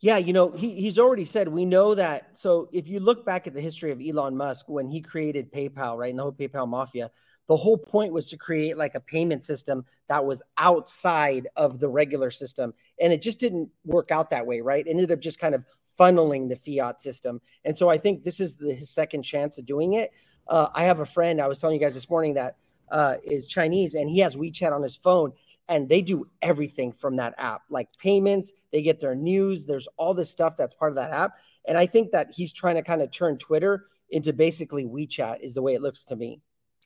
Yeah, 0.00 0.16
you 0.16 0.32
know, 0.32 0.50
he, 0.52 0.80
he's 0.80 0.98
already 0.98 1.26
said 1.26 1.46
we 1.48 1.66
know 1.66 1.94
that. 1.94 2.38
So 2.38 2.70
if 2.72 2.88
you 2.88 3.00
look 3.00 3.26
back 3.26 3.46
at 3.46 3.52
the 3.52 3.60
history 3.60 3.90
of 3.90 4.00
Elon 4.00 4.34
Musk 4.34 4.68
when 4.68 4.88
he 4.88 5.02
created 5.02 5.52
PayPal, 5.52 5.98
right, 5.98 6.08
and 6.08 6.18
the 6.18 6.22
whole 6.22 6.32
PayPal 6.32 6.66
mafia, 6.66 7.10
the 7.50 7.56
whole 7.56 7.76
point 7.76 8.12
was 8.12 8.30
to 8.30 8.36
create 8.36 8.76
like 8.76 8.94
a 8.94 9.00
payment 9.00 9.44
system 9.44 9.84
that 10.08 10.24
was 10.24 10.40
outside 10.56 11.48
of 11.56 11.80
the 11.80 11.88
regular 11.88 12.30
system. 12.30 12.72
And 13.00 13.12
it 13.12 13.20
just 13.20 13.40
didn't 13.40 13.68
work 13.84 14.12
out 14.12 14.30
that 14.30 14.46
way, 14.46 14.60
right? 14.60 14.86
It 14.86 14.90
ended 14.90 15.10
up 15.10 15.18
just 15.18 15.40
kind 15.40 15.56
of 15.56 15.64
funneling 15.98 16.48
the 16.48 16.54
fiat 16.54 17.02
system. 17.02 17.40
And 17.64 17.76
so 17.76 17.88
I 17.88 17.98
think 17.98 18.22
this 18.22 18.38
is 18.38 18.54
the, 18.54 18.72
his 18.72 18.90
second 18.90 19.24
chance 19.24 19.58
of 19.58 19.66
doing 19.66 19.94
it. 19.94 20.12
Uh, 20.46 20.68
I 20.76 20.84
have 20.84 21.00
a 21.00 21.04
friend, 21.04 21.40
I 21.40 21.48
was 21.48 21.60
telling 21.60 21.74
you 21.74 21.84
guys 21.84 21.92
this 21.92 22.08
morning 22.08 22.34
that 22.34 22.54
uh, 22.92 23.16
is 23.24 23.48
Chinese 23.48 23.94
and 23.94 24.08
he 24.08 24.20
has 24.20 24.36
WeChat 24.36 24.70
on 24.70 24.84
his 24.84 24.96
phone 24.96 25.32
and 25.68 25.88
they 25.88 26.02
do 26.02 26.28
everything 26.42 26.92
from 26.92 27.16
that 27.16 27.34
app 27.38 27.62
like 27.68 27.88
payments 27.98 28.52
they 28.72 28.82
get 28.82 28.98
their 28.98 29.14
news 29.14 29.64
there's 29.64 29.86
all 29.96 30.12
this 30.12 30.28
stuff 30.28 30.56
that's 30.56 30.74
part 30.74 30.90
of 30.90 30.96
that 30.96 31.12
app 31.12 31.38
and 31.68 31.78
i 31.78 31.86
think 31.86 32.10
that 32.10 32.26
he's 32.32 32.52
trying 32.52 32.74
to 32.74 32.82
kind 32.82 33.00
of 33.00 33.10
turn 33.12 33.38
twitter 33.38 33.86
into 34.10 34.32
basically 34.32 34.84
wechat 34.84 35.38
is 35.40 35.54
the 35.54 35.62
way 35.62 35.74
it 35.74 35.80
looks 35.80 36.04
to 36.04 36.16
me 36.16 36.40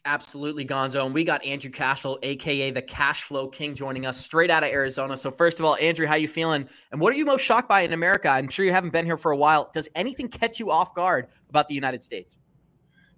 Absolutely, 0.06 0.66
Gonzo. 0.66 1.06
And 1.06 1.14
we 1.14 1.24
got 1.24 1.44
Andrew 1.44 1.70
Cashflow, 1.70 2.18
aka 2.22 2.70
the 2.70 2.82
Cash 2.82 3.22
Flow 3.22 3.48
King, 3.48 3.74
joining 3.74 4.04
us 4.04 4.18
straight 4.18 4.50
out 4.50 4.62
of 4.62 4.70
Arizona. 4.70 5.16
So, 5.16 5.30
first 5.30 5.58
of 5.58 5.64
all, 5.64 5.76
Andrew, 5.80 6.06
how 6.06 6.14
you 6.14 6.28
feeling? 6.28 6.68
And 6.92 7.00
what 7.00 7.12
are 7.14 7.16
you 7.16 7.24
most 7.24 7.42
shocked 7.42 7.68
by 7.70 7.80
in 7.80 7.92
America? 7.94 8.28
I'm 8.28 8.48
sure 8.48 8.66
you 8.66 8.72
haven't 8.72 8.92
been 8.92 9.06
here 9.06 9.16
for 9.16 9.32
a 9.32 9.36
while. 9.36 9.70
Does 9.72 9.88
anything 9.94 10.28
catch 10.28 10.60
you 10.60 10.70
off 10.70 10.94
guard 10.94 11.28
about 11.48 11.68
the 11.68 11.74
United 11.74 12.02
States? 12.02 12.38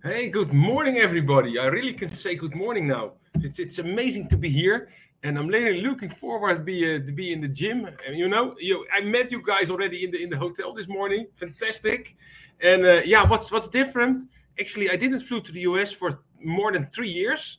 Hey, 0.04 0.28
good 0.28 0.52
morning, 0.52 0.98
everybody. 0.98 1.58
I 1.58 1.66
really 1.66 1.92
can 1.92 2.08
say 2.08 2.36
good 2.36 2.54
morning 2.54 2.86
now. 2.86 3.14
It's 3.40 3.58
it's 3.58 3.78
amazing 3.80 4.28
to 4.28 4.36
be 4.36 4.48
here 4.48 4.88
and 5.26 5.38
I'm 5.38 5.48
really 5.48 5.80
looking 5.80 6.10
forward 6.10 6.58
to 6.58 6.62
be 6.62 6.94
uh, 6.94 6.98
to 6.98 7.12
be 7.12 7.32
in 7.32 7.40
the 7.40 7.48
gym. 7.48 7.88
And 8.06 8.16
you 8.16 8.28
know, 8.28 8.54
you 8.60 8.86
I 8.96 9.00
met 9.00 9.32
you 9.32 9.42
guys 9.42 9.70
already 9.70 10.04
in 10.04 10.10
the 10.10 10.22
in 10.22 10.30
the 10.30 10.38
hotel 10.38 10.72
this 10.72 10.88
morning. 10.88 11.26
Fantastic. 11.34 12.16
And 12.60 12.86
uh, 12.86 13.02
yeah, 13.04 13.24
what's 13.26 13.50
what's 13.50 13.68
different? 13.68 14.28
Actually, 14.60 14.88
I 14.90 14.96
didn't 14.96 15.20
flew 15.20 15.40
to 15.40 15.52
the 15.52 15.60
US 15.60 15.90
for 15.90 16.20
more 16.46 16.72
than 16.72 16.86
three 16.86 17.10
years. 17.10 17.58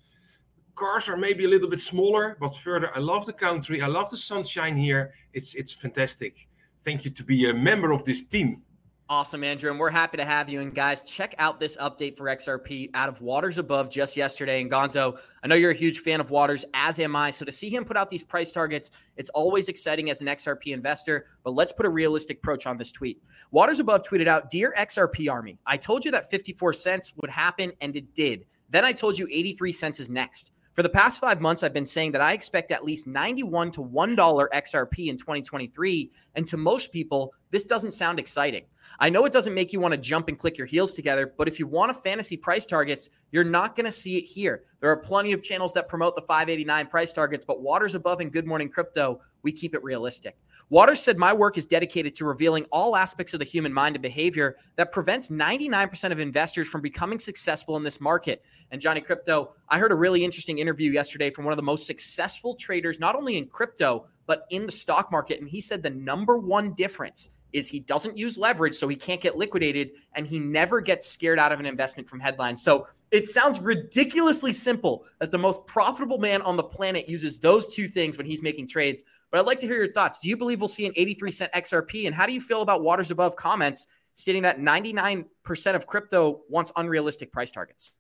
Cars 0.76 1.08
are 1.10 1.18
maybe 1.18 1.46
a 1.46 1.48
little 1.48 1.70
bit 1.70 1.80
smaller, 1.80 2.38
but 2.40 2.56
further, 2.56 2.96
I 2.96 3.00
love 3.00 3.26
the 3.26 3.34
country. 3.34 3.82
I 3.82 3.88
love 3.88 4.10
the 4.10 4.18
sunshine 4.18 4.78
here. 4.78 5.14
It's 5.34 5.56
it's 5.56 5.74
fantastic. 5.74 6.48
Thank 6.84 7.04
you 7.04 7.12
to 7.12 7.24
be 7.24 7.50
a 7.50 7.54
member 7.54 7.92
of 7.92 8.06
this 8.06 8.24
team. 8.24 8.62
Awesome, 9.10 9.42
Andrew. 9.42 9.72
And 9.72 9.80
we're 9.80 9.90
happy 9.90 10.18
to 10.18 10.26
have 10.26 10.50
you. 10.50 10.60
And 10.60 10.76
guys, 10.76 11.02
check 11.02 11.34
out 11.38 11.62
this 11.62 11.78
update 11.78 12.18
for 12.18 12.26
XRP 12.26 12.90
out 12.94 13.08
of 13.08 13.22
Waters 13.22 13.58
Above 13.58 13.90
just 13.90 14.18
yesterday. 14.18 14.60
And 14.60 14.70
Gonzo, 14.70 15.18
I 15.42 15.48
know 15.48 15.56
you're 15.56 15.72
a 15.72 15.76
huge 15.76 16.00
fan 16.00 16.20
of 16.20 16.30
Waters, 16.30 16.66
as 16.74 17.00
am 17.00 17.16
I. 17.16 17.30
So 17.30 17.46
to 17.46 17.52
see 17.52 17.70
him 17.70 17.86
put 17.86 17.96
out 17.96 18.10
these 18.10 18.26
price 18.26 18.52
targets, 18.52 18.92
it's 19.16 19.30
always 19.30 19.70
exciting 19.70 20.10
as 20.10 20.20
an 20.20 20.28
XRP 20.28 20.74
investor. 20.74 21.28
But 21.46 21.52
let's 21.52 21.72
put 21.72 21.86
a 21.86 21.90
realistic 21.90 22.40
approach 22.40 22.68
on 22.68 22.78
this 22.78 22.92
tweet. 22.92 23.22
Waters 23.52 23.80
Above 23.80 24.04
tweeted 24.04 24.28
out 24.28 24.50
Dear 24.50 24.74
XRP 24.78 25.32
Army, 25.32 25.58
I 25.66 25.78
told 25.78 26.04
you 26.04 26.12
that 26.12 26.30
54 26.30 26.74
cents 26.74 27.14
would 27.16 27.30
happen, 27.30 27.72
and 27.80 27.96
it 27.96 28.14
did. 28.14 28.46
Then 28.70 28.86
I 28.86 28.92
told 28.92 29.18
you 29.18 29.28
83 29.32 29.72
cents 29.72 30.00
is 30.00 30.10
next. 30.10 30.52
For 30.74 30.84
the 30.84 30.90
past 30.90 31.20
five 31.20 31.42
months, 31.42 31.64
I've 31.64 31.74
been 31.74 31.88
saying 31.88 32.12
that 32.12 32.22
I 32.22 32.34
expect 32.34 32.72
at 32.72 32.86
least 32.86 33.08
91 33.08 33.72
to 33.72 33.82
$1 33.82 34.16
XRP 34.16 35.08
in 35.08 35.18
2023. 35.18 36.12
And 36.36 36.46
to 36.46 36.56
most 36.56 36.92
people, 36.92 37.34
this 37.50 37.64
doesn't 37.64 37.94
sound 37.94 38.20
exciting. 38.20 38.66
I 39.00 39.10
know 39.10 39.26
it 39.26 39.34
doesn't 39.34 39.56
make 39.56 39.74
you 39.74 39.80
want 39.80 39.94
to 39.94 40.00
jump 40.00 40.28
and 40.28 40.38
click 40.38 40.56
your 40.56 40.68
heels 40.68 40.94
together, 40.94 41.34
but 41.36 41.48
if 41.48 41.60
you 41.60 41.66
want 41.66 41.90
a 41.90 41.96
fantasy 41.96 42.38
price 42.38 42.68
targets, 42.68 43.10
you're 43.32 43.44
not 43.44 43.76
going 43.76 43.88
to 43.88 43.92
see 43.92 44.18
it 44.18 44.26
here. 44.26 44.66
There 44.80 44.92
are 44.92 44.98
plenty 44.98 45.34
of 45.34 45.42
channels 45.42 45.74
that 45.74 45.88
promote 45.88 46.16
the 46.16 46.22
589 46.22 46.88
price 46.88 47.12
targets, 47.12 47.44
but 47.44 47.62
Waters 47.62 47.96
Above 47.96 48.20
and 48.20 48.32
Good 48.32 48.46
Morning 48.46 48.70
Crypto, 48.70 49.20
we 49.42 49.52
keep 49.52 49.74
it 49.74 49.84
realistic. 49.84 50.38
Waters 50.70 51.00
said, 51.00 51.18
My 51.18 51.32
work 51.32 51.58
is 51.58 51.66
dedicated 51.66 52.14
to 52.16 52.26
revealing 52.26 52.66
all 52.74 52.98
aspects 52.98 53.34
of 53.34 53.40
the 53.40 53.46
human 53.46 53.74
mind 53.74 53.96
and 53.96 54.04
behavior 54.04 54.58
that 54.76 54.92
prevents 54.92 55.30
99% 55.30 56.12
of 56.12 56.20
investors 56.20 56.68
from 56.68 56.82
becoming 56.82 57.20
successful 57.20 57.78
in 57.78 57.84
this 57.84 58.02
market. 58.02 58.44
And 58.72 58.82
Johnny 58.82 59.00
Krypto, 59.00 59.52
I 59.70 59.80
heard 59.80 59.94
a 59.94 59.96
really 59.96 60.26
interesting 60.26 60.58
interview 60.58 60.92
yesterday 60.92 61.30
from 61.30 61.46
one 61.46 61.54
of 61.54 61.58
the 61.58 61.64
most 61.64 61.88
successful 61.88 62.54
traders, 62.56 63.00
not 63.00 63.16
only 63.16 63.38
in 63.38 63.48
crypto, 63.48 64.08
but 64.26 64.46
in 64.50 64.66
the 64.66 64.72
stock 64.74 65.10
market. 65.10 65.40
And 65.40 65.50
he 65.50 65.62
said 65.62 65.84
the 65.84 65.90
number 65.90 66.38
one 66.38 66.74
difference 66.74 67.30
is 67.54 67.70
he 67.70 67.80
doesn't 67.80 68.18
use 68.18 68.38
leverage, 68.38 68.76
so 68.76 68.90
he 68.90 68.96
can't 68.96 69.22
get 69.22 69.38
liquidated, 69.38 69.92
and 70.16 70.28
he 70.28 70.38
never 70.38 70.82
gets 70.82 71.08
scared 71.08 71.40
out 71.40 71.54
of 71.54 71.62
an 71.62 71.66
investment 71.66 72.10
from 72.10 72.20
headlines. 72.20 72.62
So 72.62 72.88
it 73.12 73.30
sounds 73.30 73.62
ridiculously 73.62 74.52
simple 74.52 75.06
that 75.20 75.32
the 75.32 75.38
most 75.38 75.66
profitable 75.66 76.18
man 76.18 76.42
on 76.42 76.58
the 76.58 76.64
planet 76.64 77.08
uses 77.08 77.40
those 77.40 77.74
two 77.74 77.88
things 77.88 78.18
when 78.18 78.28
he's 78.28 78.44
making 78.44 78.68
trades. 78.68 79.04
But 79.32 79.40
I'd 79.40 79.46
like 79.46 79.60
to 79.60 79.68
hear 79.68 79.78
your 79.78 79.92
thoughts. 79.92 80.20
Do 80.20 80.30
you 80.30 80.38
believe 80.38 80.60
we'll 80.60 80.68
see 80.68 80.86
an 80.86 80.94
83 80.96 81.32
cent 81.32 81.52
XRP? 81.54 82.06
And 82.06 82.16
how 82.16 82.26
do 82.26 82.34
you 82.34 82.42
feel 82.42 82.62
about 82.62 82.84
Waters 82.84 83.12
Above 83.12 83.36
comments 83.36 83.88
stating 84.16 84.44
that 84.44 84.60
99% 84.60 85.26
of 85.76 85.88
crypto 85.88 86.42
wants 86.50 86.72
unrealistic 86.76 87.32
price 87.32 87.52
targets? 87.52 87.96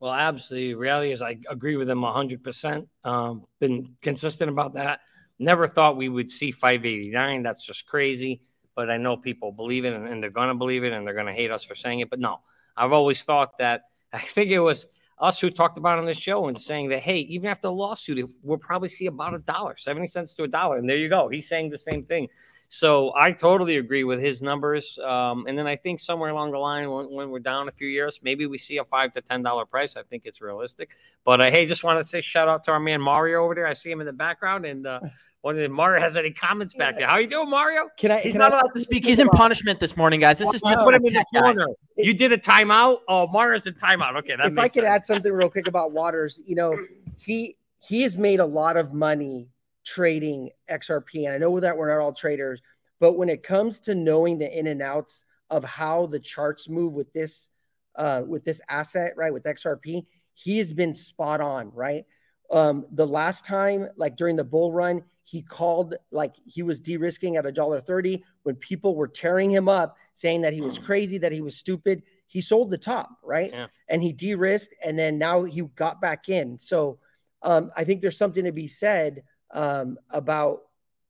Well, 0.00 0.12
absolutely. 0.12 0.74
Reality 0.74 1.12
is, 1.12 1.22
I 1.22 1.38
agree 1.50 1.76
with 1.76 1.90
him 1.90 2.00
100%. 2.00 2.86
Um, 3.04 3.44
been 3.58 3.96
consistent 4.02 4.50
about 4.50 4.74
that. 4.74 5.00
Never 5.38 5.66
thought 5.66 5.96
we 5.96 6.08
would 6.08 6.30
see 6.30 6.52
589. 6.52 7.42
That's 7.42 7.64
just 7.64 7.86
crazy 7.86 8.42
but 8.78 8.90
I 8.90 8.96
know 8.96 9.16
people 9.16 9.50
believe 9.50 9.84
it 9.84 9.92
and, 9.92 10.06
and 10.06 10.22
they're 10.22 10.30
going 10.30 10.50
to 10.50 10.54
believe 10.54 10.84
it 10.84 10.92
and 10.92 11.04
they're 11.04 11.12
going 11.12 11.26
to 11.26 11.32
hate 11.32 11.50
us 11.50 11.64
for 11.64 11.74
saying 11.74 11.98
it. 11.98 12.10
But 12.10 12.20
no, 12.20 12.38
I've 12.76 12.92
always 12.92 13.20
thought 13.24 13.58
that 13.58 13.82
I 14.12 14.20
think 14.20 14.52
it 14.52 14.60
was 14.60 14.86
us 15.20 15.38
who 15.38 15.50
talked 15.50 15.78
about 15.78 15.98
on 15.98 16.06
this 16.06 16.18
show 16.18 16.48
and 16.48 16.60
saying 16.60 16.88
that, 16.88 17.00
hey, 17.00 17.18
even 17.20 17.48
after 17.48 17.68
the 17.68 17.72
lawsuit, 17.72 18.28
we'll 18.42 18.58
probably 18.58 18.88
see 18.88 19.06
about 19.06 19.34
a 19.34 19.38
dollar, 19.38 19.76
70 19.76 20.06
cents 20.06 20.34
to 20.34 20.44
a 20.44 20.48
dollar. 20.48 20.78
And 20.78 20.88
there 20.88 20.96
you 20.96 21.08
go. 21.08 21.28
He's 21.28 21.48
saying 21.48 21.70
the 21.70 21.78
same 21.78 22.04
thing. 22.04 22.28
So 22.70 23.14
I 23.16 23.32
totally 23.32 23.78
agree 23.78 24.04
with 24.04 24.20
his 24.20 24.42
numbers. 24.42 24.98
Um, 25.02 25.46
and 25.46 25.56
then 25.56 25.66
I 25.66 25.74
think 25.74 26.00
somewhere 26.00 26.30
along 26.30 26.52
the 26.52 26.58
line, 26.58 26.90
when, 26.90 27.10
when, 27.10 27.30
we're 27.30 27.38
down 27.38 27.68
a 27.68 27.72
few 27.72 27.88
years, 27.88 28.20
maybe 28.22 28.44
we 28.46 28.58
see 28.58 28.76
a 28.76 28.84
five 28.84 29.12
to 29.12 29.22
ten 29.22 29.42
dollar 29.42 29.64
price. 29.64 29.96
I 29.96 30.02
think 30.02 30.24
it's 30.26 30.42
realistic. 30.42 30.94
But 31.24 31.40
uh, 31.40 31.50
hey, 31.50 31.64
just 31.64 31.82
want 31.82 31.98
to 31.98 32.06
say 32.06 32.20
shout 32.20 32.46
out 32.46 32.64
to 32.64 32.72
our 32.72 32.80
man 32.80 33.00
Mario 33.00 33.42
over 33.42 33.54
there. 33.54 33.66
I 33.66 33.72
see 33.72 33.90
him 33.90 34.00
in 34.00 34.06
the 34.06 34.12
background, 34.12 34.66
and 34.66 34.86
uh, 34.86 35.00
wonder 35.42 35.62
if 35.62 35.70
Mario 35.70 36.00
has 36.00 36.16
any 36.16 36.32
comments 36.32 36.74
back 36.74 36.96
there. 36.96 37.06
How 37.06 37.18
you 37.18 37.28
doing, 37.28 37.48
Mario? 37.48 37.88
Can 37.96 38.10
I? 38.10 38.20
He's 38.20 38.32
can 38.32 38.40
not 38.40 38.52
I, 38.52 38.60
allowed 38.60 38.72
to 38.72 38.80
speak. 38.80 39.04
He's 39.04 39.18
in 39.18 39.28
punishment 39.28 39.80
this 39.80 39.96
morning, 39.96 40.20
guys. 40.20 40.38
This 40.38 40.52
is 40.52 40.62
just 40.62 40.84
put 40.84 40.94
him 40.94 41.04
in 41.04 41.14
the 41.14 41.24
corner. 41.34 41.66
You 41.96 42.14
did 42.14 42.32
a 42.32 42.38
timeout. 42.38 42.98
Oh, 43.08 43.26
Mario's 43.26 43.66
in 43.66 43.74
timeout. 43.74 44.16
Okay, 44.16 44.36
that. 44.36 44.52
If 44.52 44.58
I 44.58 44.68
could 44.68 44.82
sense. 44.82 44.86
add 44.86 45.04
something 45.04 45.32
real 45.32 45.50
quick 45.50 45.68
about 45.68 45.92
Waters, 45.92 46.40
you 46.46 46.54
know, 46.54 46.78
he 47.18 47.56
he 47.86 48.02
has 48.02 48.16
made 48.16 48.40
a 48.40 48.46
lot 48.46 48.76
of 48.76 48.92
money 48.92 49.48
trading 49.84 50.50
XRP, 50.70 51.26
and 51.26 51.34
I 51.34 51.38
know 51.38 51.58
that 51.60 51.76
we're 51.76 51.88
not 51.88 52.02
all 52.02 52.12
traders, 52.12 52.60
but 53.00 53.16
when 53.16 53.28
it 53.28 53.42
comes 53.42 53.80
to 53.80 53.94
knowing 53.94 54.38
the 54.38 54.58
in 54.58 54.66
and 54.66 54.82
outs 54.82 55.24
of 55.50 55.64
how 55.64 56.06
the 56.06 56.18
charts 56.18 56.68
move 56.68 56.92
with 56.92 57.12
this 57.12 57.48
uh, 57.96 58.22
with 58.26 58.44
this 58.44 58.60
asset, 58.68 59.12
right, 59.16 59.32
with 59.32 59.44
XRP, 59.44 60.04
he 60.34 60.58
has 60.58 60.72
been 60.72 60.94
spot 60.94 61.40
on, 61.40 61.70
right. 61.74 62.04
Um, 62.50 62.86
the 62.92 63.06
last 63.06 63.44
time, 63.44 63.88
like 63.96 64.16
during 64.16 64.36
the 64.36 64.44
bull 64.44 64.72
run, 64.72 65.02
he 65.28 65.42
called 65.42 65.94
like 66.10 66.36
he 66.46 66.62
was 66.62 66.80
de-risking 66.80 67.36
at 67.36 67.44
a 67.44 67.52
dollar 67.52 67.82
30 67.82 68.24
when 68.44 68.54
people 68.56 68.94
were 68.94 69.08
tearing 69.08 69.50
him 69.50 69.68
up 69.68 69.96
saying 70.14 70.40
that 70.40 70.54
he 70.54 70.62
was 70.62 70.78
mm. 70.78 70.84
crazy 70.84 71.18
that 71.18 71.32
he 71.32 71.42
was 71.42 71.54
stupid 71.54 72.02
he 72.26 72.40
sold 72.40 72.70
the 72.70 72.78
top 72.78 73.10
right 73.22 73.50
yeah. 73.52 73.66
and 73.88 74.02
he 74.02 74.10
de-risked 74.10 74.74
and 74.82 74.98
then 74.98 75.18
now 75.18 75.44
he 75.44 75.60
got 75.76 76.00
back 76.00 76.30
in 76.30 76.58
so 76.58 76.98
um, 77.42 77.70
i 77.76 77.84
think 77.84 78.00
there's 78.00 78.16
something 78.16 78.44
to 78.44 78.52
be 78.52 78.66
said 78.66 79.22
um, 79.50 79.98
about 80.10 80.60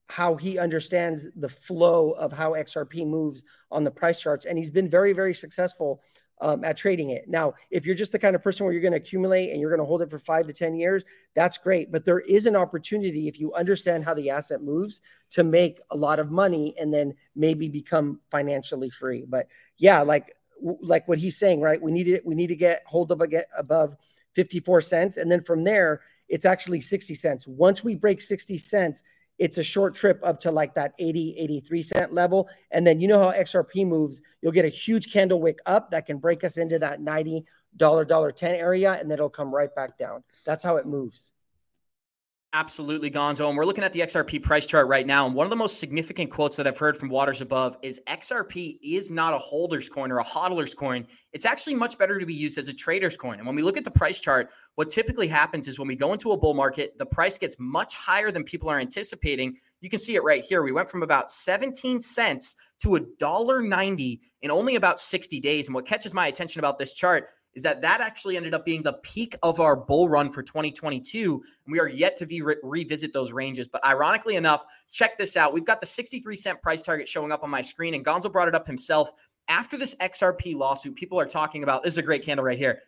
how 0.08 0.34
he 0.34 0.58
understands 0.58 1.28
the 1.36 1.48
flow 1.48 2.10
of 2.12 2.32
how 2.32 2.54
xrp 2.54 3.06
moves 3.06 3.44
on 3.70 3.84
the 3.84 3.90
price 3.90 4.20
charts 4.20 4.46
and 4.46 4.58
he's 4.58 4.70
been 4.70 4.88
very 4.88 5.12
very 5.12 5.34
successful 5.34 6.02
um, 6.40 6.64
at 6.64 6.76
trading 6.76 7.10
it. 7.10 7.28
Now, 7.28 7.54
if 7.70 7.84
you're 7.86 7.94
just 7.94 8.12
the 8.12 8.18
kind 8.18 8.36
of 8.36 8.42
person 8.42 8.64
where 8.64 8.72
you're 8.72 8.82
going 8.82 8.92
to 8.92 8.98
accumulate 8.98 9.50
and 9.50 9.60
you're 9.60 9.70
going 9.70 9.80
to 9.80 9.86
hold 9.86 10.02
it 10.02 10.10
for 10.10 10.18
five 10.18 10.46
to 10.46 10.52
10 10.52 10.76
years, 10.76 11.04
that's 11.34 11.58
great. 11.58 11.90
But 11.90 12.04
there 12.04 12.20
is 12.20 12.46
an 12.46 12.56
opportunity 12.56 13.28
if 13.28 13.38
you 13.38 13.52
understand 13.54 14.04
how 14.04 14.14
the 14.14 14.30
asset 14.30 14.62
moves 14.62 15.00
to 15.30 15.44
make 15.44 15.80
a 15.90 15.96
lot 15.96 16.18
of 16.18 16.30
money 16.30 16.74
and 16.78 16.92
then 16.92 17.14
maybe 17.34 17.68
become 17.68 18.20
financially 18.30 18.90
free. 18.90 19.24
But 19.28 19.46
yeah, 19.76 20.00
like, 20.02 20.34
like 20.80 21.06
what 21.06 21.18
he's 21.18 21.36
saying, 21.36 21.60
right? 21.60 21.80
We 21.80 21.92
need 21.92 22.08
it. 22.08 22.24
We 22.26 22.34
need 22.34 22.48
to 22.48 22.56
get 22.56 22.82
hold 22.86 23.12
of 23.12 23.30
get 23.30 23.46
above 23.56 23.96
54 24.34 24.80
cents. 24.80 25.16
And 25.16 25.30
then 25.30 25.42
from 25.42 25.64
there, 25.64 26.00
it's 26.28 26.44
actually 26.44 26.80
60 26.80 27.14
cents. 27.14 27.46
Once 27.46 27.82
we 27.82 27.94
break 27.94 28.20
60 28.20 28.58
cents, 28.58 29.02
it's 29.38 29.58
a 29.58 29.62
short 29.62 29.94
trip 29.94 30.20
up 30.22 30.40
to 30.40 30.50
like 30.50 30.74
that 30.74 30.94
80, 30.98 31.36
83 31.38 31.82
cent 31.82 32.14
level. 32.14 32.48
And 32.72 32.86
then 32.86 33.00
you 33.00 33.08
know 33.08 33.18
how 33.18 33.32
XRP 33.32 33.86
moves, 33.86 34.20
you'll 34.42 34.52
get 34.52 34.64
a 34.64 34.68
huge 34.68 35.12
candle 35.12 35.40
wick 35.40 35.58
up 35.66 35.90
that 35.90 36.06
can 36.06 36.18
break 36.18 36.44
us 36.44 36.56
into 36.56 36.78
that 36.80 37.00
90 37.00 37.44
dollar 37.76 38.04
dollar 38.04 38.32
10 38.32 38.56
area 38.56 38.92
and 38.94 39.10
then 39.10 39.18
it'll 39.18 39.28
come 39.28 39.54
right 39.54 39.74
back 39.74 39.96
down. 39.98 40.22
That's 40.44 40.64
how 40.64 40.76
it 40.76 40.86
moves. 40.86 41.32
Absolutely, 42.54 43.10
Gonzo. 43.10 43.46
And 43.46 43.58
we're 43.58 43.66
looking 43.66 43.84
at 43.84 43.92
the 43.92 44.00
XRP 44.00 44.42
price 44.42 44.64
chart 44.64 44.88
right 44.88 45.06
now. 45.06 45.26
And 45.26 45.34
one 45.34 45.44
of 45.44 45.50
the 45.50 45.56
most 45.56 45.78
significant 45.78 46.30
quotes 46.30 46.56
that 46.56 46.66
I've 46.66 46.78
heard 46.78 46.96
from 46.96 47.10
Waters 47.10 47.42
Above 47.42 47.76
is 47.82 48.00
XRP 48.06 48.78
is 48.82 49.10
not 49.10 49.34
a 49.34 49.38
holder's 49.38 49.90
coin 49.90 50.10
or 50.10 50.18
a 50.18 50.24
hodler's 50.24 50.74
coin. 50.74 51.06
It's 51.34 51.44
actually 51.44 51.74
much 51.74 51.98
better 51.98 52.18
to 52.18 52.24
be 52.24 52.32
used 52.32 52.56
as 52.56 52.68
a 52.68 52.72
trader's 52.72 53.18
coin. 53.18 53.36
And 53.36 53.46
when 53.46 53.54
we 53.54 53.60
look 53.60 53.76
at 53.76 53.84
the 53.84 53.90
price 53.90 54.18
chart, 54.18 54.48
what 54.76 54.88
typically 54.88 55.28
happens 55.28 55.68
is 55.68 55.78
when 55.78 55.88
we 55.88 55.94
go 55.94 56.14
into 56.14 56.30
a 56.30 56.38
bull 56.38 56.54
market, 56.54 56.96
the 56.96 57.04
price 57.04 57.36
gets 57.36 57.56
much 57.58 57.94
higher 57.94 58.30
than 58.30 58.44
people 58.44 58.70
are 58.70 58.80
anticipating. 58.80 59.54
You 59.82 59.90
can 59.90 59.98
see 59.98 60.14
it 60.14 60.24
right 60.24 60.42
here. 60.42 60.62
We 60.62 60.72
went 60.72 60.88
from 60.88 61.02
about 61.02 61.28
17 61.28 62.00
cents 62.00 62.56
to 62.80 62.94
a 62.94 63.00
dollar 63.18 63.60
90 63.60 64.22
in 64.40 64.50
only 64.50 64.76
about 64.76 64.98
60 64.98 65.38
days. 65.40 65.66
And 65.68 65.74
what 65.74 65.84
catches 65.84 66.14
my 66.14 66.28
attention 66.28 66.60
about 66.60 66.78
this 66.78 66.94
chart 66.94 67.28
is 67.58 67.64
that 67.64 67.82
that 67.82 68.00
actually 68.00 68.36
ended 68.36 68.54
up 68.54 68.64
being 68.64 68.84
the 68.84 68.92
peak 69.02 69.34
of 69.42 69.58
our 69.58 69.74
bull 69.74 70.08
run 70.08 70.30
for 70.30 70.44
2022. 70.44 71.42
And 71.66 71.72
we 71.72 71.80
are 71.80 71.88
yet 71.88 72.16
to 72.18 72.26
re- 72.44 72.54
revisit 72.62 73.12
those 73.12 73.32
ranges. 73.32 73.66
But 73.66 73.84
ironically 73.84 74.36
enough, 74.36 74.64
check 74.92 75.18
this 75.18 75.36
out. 75.36 75.52
We've 75.52 75.64
got 75.64 75.80
the 75.80 75.86
63 75.86 76.36
cent 76.36 76.62
price 76.62 76.82
target 76.82 77.08
showing 77.08 77.32
up 77.32 77.42
on 77.42 77.50
my 77.50 77.60
screen, 77.60 77.94
and 77.94 78.06
Gonzo 78.06 78.30
brought 78.30 78.46
it 78.46 78.54
up 78.54 78.64
himself. 78.64 79.10
After 79.48 79.76
this 79.76 79.96
XRP 79.96 80.54
lawsuit, 80.54 80.94
people 80.94 81.18
are 81.18 81.26
talking 81.26 81.64
about 81.64 81.82
this 81.82 81.94
is 81.94 81.98
a 81.98 82.02
great 82.02 82.24
candle 82.24 82.46
right 82.46 82.56
here. 82.56 82.78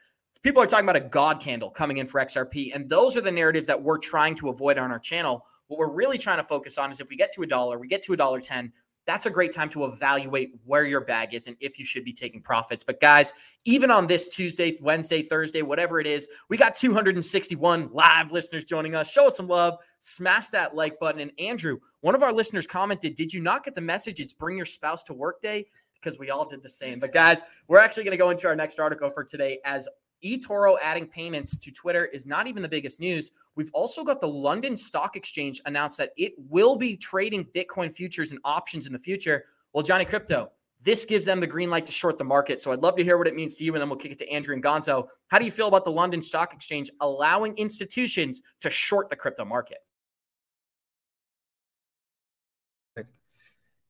People 0.40 0.62
are 0.62 0.66
talking 0.66 0.84
about 0.84 0.94
a 0.94 1.00
God 1.00 1.40
candle 1.40 1.68
coming 1.68 1.96
in 1.96 2.06
for 2.06 2.20
XRP. 2.20 2.70
And 2.72 2.88
those 2.88 3.16
are 3.16 3.22
the 3.22 3.32
narratives 3.32 3.66
that 3.66 3.82
we're 3.82 3.98
trying 3.98 4.36
to 4.36 4.50
avoid 4.50 4.78
on 4.78 4.92
our 4.92 5.00
channel. 5.00 5.44
What 5.66 5.78
we're 5.78 5.90
really 5.90 6.16
trying 6.16 6.38
to 6.38 6.46
focus 6.46 6.78
on 6.78 6.92
is 6.92 7.00
if 7.00 7.08
we 7.08 7.16
get 7.16 7.32
to 7.32 7.42
a 7.42 7.46
dollar, 7.46 7.76
we 7.76 7.88
get 7.88 8.02
to 8.04 8.12
a 8.12 8.16
dollar 8.16 8.38
10, 8.38 8.72
that's 9.06 9.26
a 9.26 9.30
great 9.30 9.52
time 9.52 9.68
to 9.70 9.84
evaluate 9.84 10.52
where 10.64 10.84
your 10.84 11.00
bag 11.00 11.34
is 11.34 11.46
and 11.46 11.56
if 11.60 11.78
you 11.78 11.84
should 11.84 12.04
be 12.04 12.12
taking 12.12 12.40
profits. 12.40 12.84
But 12.84 13.00
guys, 13.00 13.32
even 13.64 13.90
on 13.90 14.06
this 14.06 14.28
Tuesday, 14.28 14.78
Wednesday, 14.80 15.22
Thursday, 15.22 15.62
whatever 15.62 16.00
it 16.00 16.06
is, 16.06 16.28
we 16.48 16.56
got 16.56 16.74
261 16.74 17.90
live 17.92 18.30
listeners 18.30 18.64
joining 18.64 18.94
us. 18.94 19.10
Show 19.10 19.26
us 19.26 19.36
some 19.36 19.48
love, 19.48 19.78
smash 19.98 20.48
that 20.50 20.74
like 20.74 20.98
button. 21.00 21.20
And 21.20 21.32
Andrew, 21.38 21.78
one 22.00 22.14
of 22.14 22.22
our 22.22 22.32
listeners 22.32 22.66
commented, 22.66 23.14
Did 23.14 23.32
you 23.32 23.40
not 23.40 23.64
get 23.64 23.74
the 23.74 23.80
message? 23.80 24.20
It's 24.20 24.32
bring 24.32 24.56
your 24.56 24.66
spouse 24.66 25.02
to 25.04 25.14
work 25.14 25.40
day? 25.40 25.66
Because 25.94 26.18
we 26.18 26.30
all 26.30 26.48
did 26.48 26.62
the 26.62 26.68
same. 26.68 26.98
But 26.98 27.12
guys, 27.12 27.42
we're 27.68 27.78
actually 27.78 28.04
going 28.04 28.12
to 28.12 28.22
go 28.22 28.30
into 28.30 28.48
our 28.48 28.56
next 28.56 28.78
article 28.78 29.10
for 29.10 29.24
today 29.24 29.58
as 29.64 29.86
eToro 30.24 30.76
adding 30.82 31.06
payments 31.06 31.56
to 31.56 31.70
Twitter 31.70 32.06
is 32.06 32.26
not 32.26 32.46
even 32.46 32.62
the 32.62 32.68
biggest 32.68 33.00
news. 33.00 33.32
We've 33.60 33.70
also 33.74 34.02
got 34.04 34.22
the 34.22 34.26
London 34.26 34.74
Stock 34.74 35.16
Exchange 35.16 35.60
announced 35.66 35.98
that 35.98 36.12
it 36.16 36.32
will 36.48 36.76
be 36.76 36.96
trading 36.96 37.44
Bitcoin 37.54 37.92
futures 37.92 38.30
and 38.30 38.40
options 38.42 38.86
in 38.86 38.92
the 38.94 38.98
future. 38.98 39.44
Well, 39.74 39.82
Johnny 39.82 40.06
Krypto, 40.06 40.48
this 40.80 41.04
gives 41.04 41.26
them 41.26 41.40
the 41.40 41.46
green 41.46 41.68
light 41.68 41.84
to 41.84 41.92
short 41.92 42.16
the 42.16 42.24
market. 42.24 42.62
So 42.62 42.72
I'd 42.72 42.78
love 42.78 42.96
to 42.96 43.04
hear 43.04 43.18
what 43.18 43.26
it 43.26 43.34
means 43.34 43.58
to 43.58 43.64
you, 43.64 43.74
and 43.74 43.82
then 43.82 43.90
we'll 43.90 43.98
kick 43.98 44.12
it 44.12 44.18
to 44.20 44.28
Andrew 44.30 44.54
and 44.54 44.64
Gonzo. 44.64 45.08
How 45.28 45.38
do 45.38 45.44
you 45.44 45.50
feel 45.50 45.68
about 45.68 45.84
the 45.84 45.92
London 45.92 46.22
Stock 46.22 46.54
Exchange 46.54 46.90
allowing 47.02 47.54
institutions 47.58 48.40
to 48.62 48.70
short 48.70 49.10
the 49.10 49.16
crypto 49.16 49.44
market? 49.44 49.80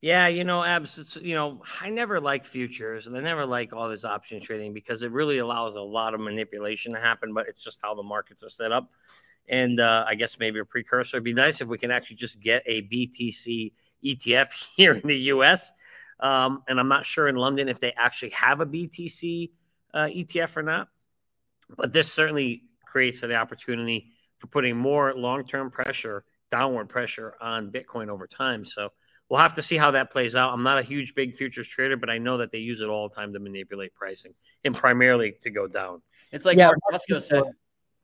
Yeah, 0.01 0.27
you 0.27 0.43
know, 0.43 0.63
abs. 0.65 1.17
You 1.21 1.35
know, 1.35 1.61
I 1.79 1.89
never 1.89 2.19
like 2.19 2.45
futures, 2.45 3.07
and 3.07 3.15
I 3.15 3.21
never 3.21 3.45
like 3.45 3.71
all 3.71 3.87
this 3.87 4.03
option 4.03 4.41
trading 4.41 4.73
because 4.73 5.01
it 5.01 5.11
really 5.11 5.37
allows 5.37 5.75
a 5.75 5.79
lot 5.79 6.13
of 6.13 6.19
manipulation 6.19 6.91
to 6.93 6.99
happen. 6.99 7.33
But 7.33 7.47
it's 7.47 7.63
just 7.63 7.79
how 7.81 7.95
the 7.95 8.03
markets 8.03 8.43
are 8.43 8.49
set 8.49 8.73
up, 8.73 8.89
and 9.47 9.79
uh, 9.79 10.05
I 10.07 10.15
guess 10.15 10.37
maybe 10.39 10.59
a 10.59 10.65
precursor 10.65 11.17
It'd 11.17 11.23
be 11.23 11.33
nice 11.33 11.61
if 11.61 11.67
we 11.67 11.77
can 11.77 11.91
actually 11.91 12.15
just 12.17 12.39
get 12.39 12.63
a 12.65 12.83
BTC 12.83 13.73
ETF 14.03 14.49
here 14.75 14.93
in 14.93 15.07
the 15.07 15.17
U.S. 15.17 15.71
Um, 16.19 16.63
and 16.67 16.79
I'm 16.79 16.87
not 16.87 17.05
sure 17.05 17.27
in 17.27 17.35
London 17.35 17.67
if 17.69 17.79
they 17.79 17.93
actually 17.93 18.31
have 18.31 18.61
a 18.61 18.65
BTC 18.65 19.51
uh, 19.93 19.97
ETF 20.05 20.57
or 20.57 20.63
not. 20.63 20.87
But 21.75 21.93
this 21.93 22.11
certainly 22.11 22.63
creates 22.85 23.21
the 23.21 23.35
opportunity 23.35 24.11
for 24.37 24.47
putting 24.47 24.75
more 24.75 25.13
long-term 25.13 25.71
pressure, 25.71 26.25
downward 26.51 26.89
pressure 26.89 27.35
on 27.39 27.71
Bitcoin 27.71 28.09
over 28.09 28.27
time. 28.27 28.65
So 28.65 28.89
we'll 29.29 29.39
have 29.39 29.53
to 29.53 29.63
see 29.63 29.77
how 29.77 29.91
that 29.91 30.11
plays 30.11 30.35
out. 30.35 30.51
I'm 30.51 30.63
not 30.63 30.77
a 30.77 30.81
huge 30.81 31.15
big 31.15 31.35
futures 31.35 31.67
trader, 31.67 31.95
but 31.95 32.09
I 32.09 32.17
know 32.17 32.37
that 32.39 32.51
they 32.51 32.57
use 32.57 32.81
it 32.81 32.89
all 32.89 33.07
the 33.07 33.15
time 33.15 33.31
to 33.33 33.39
manipulate 33.39 33.93
pricing 33.93 34.33
and 34.65 34.75
primarily 34.75 35.35
to 35.41 35.49
go 35.49 35.67
down. 35.67 36.01
It's 36.33 36.45
like 36.45 36.57
Yeah, 36.57 36.65
Mark 36.65 36.79
Yusko 36.93 37.21
said. 37.21 37.43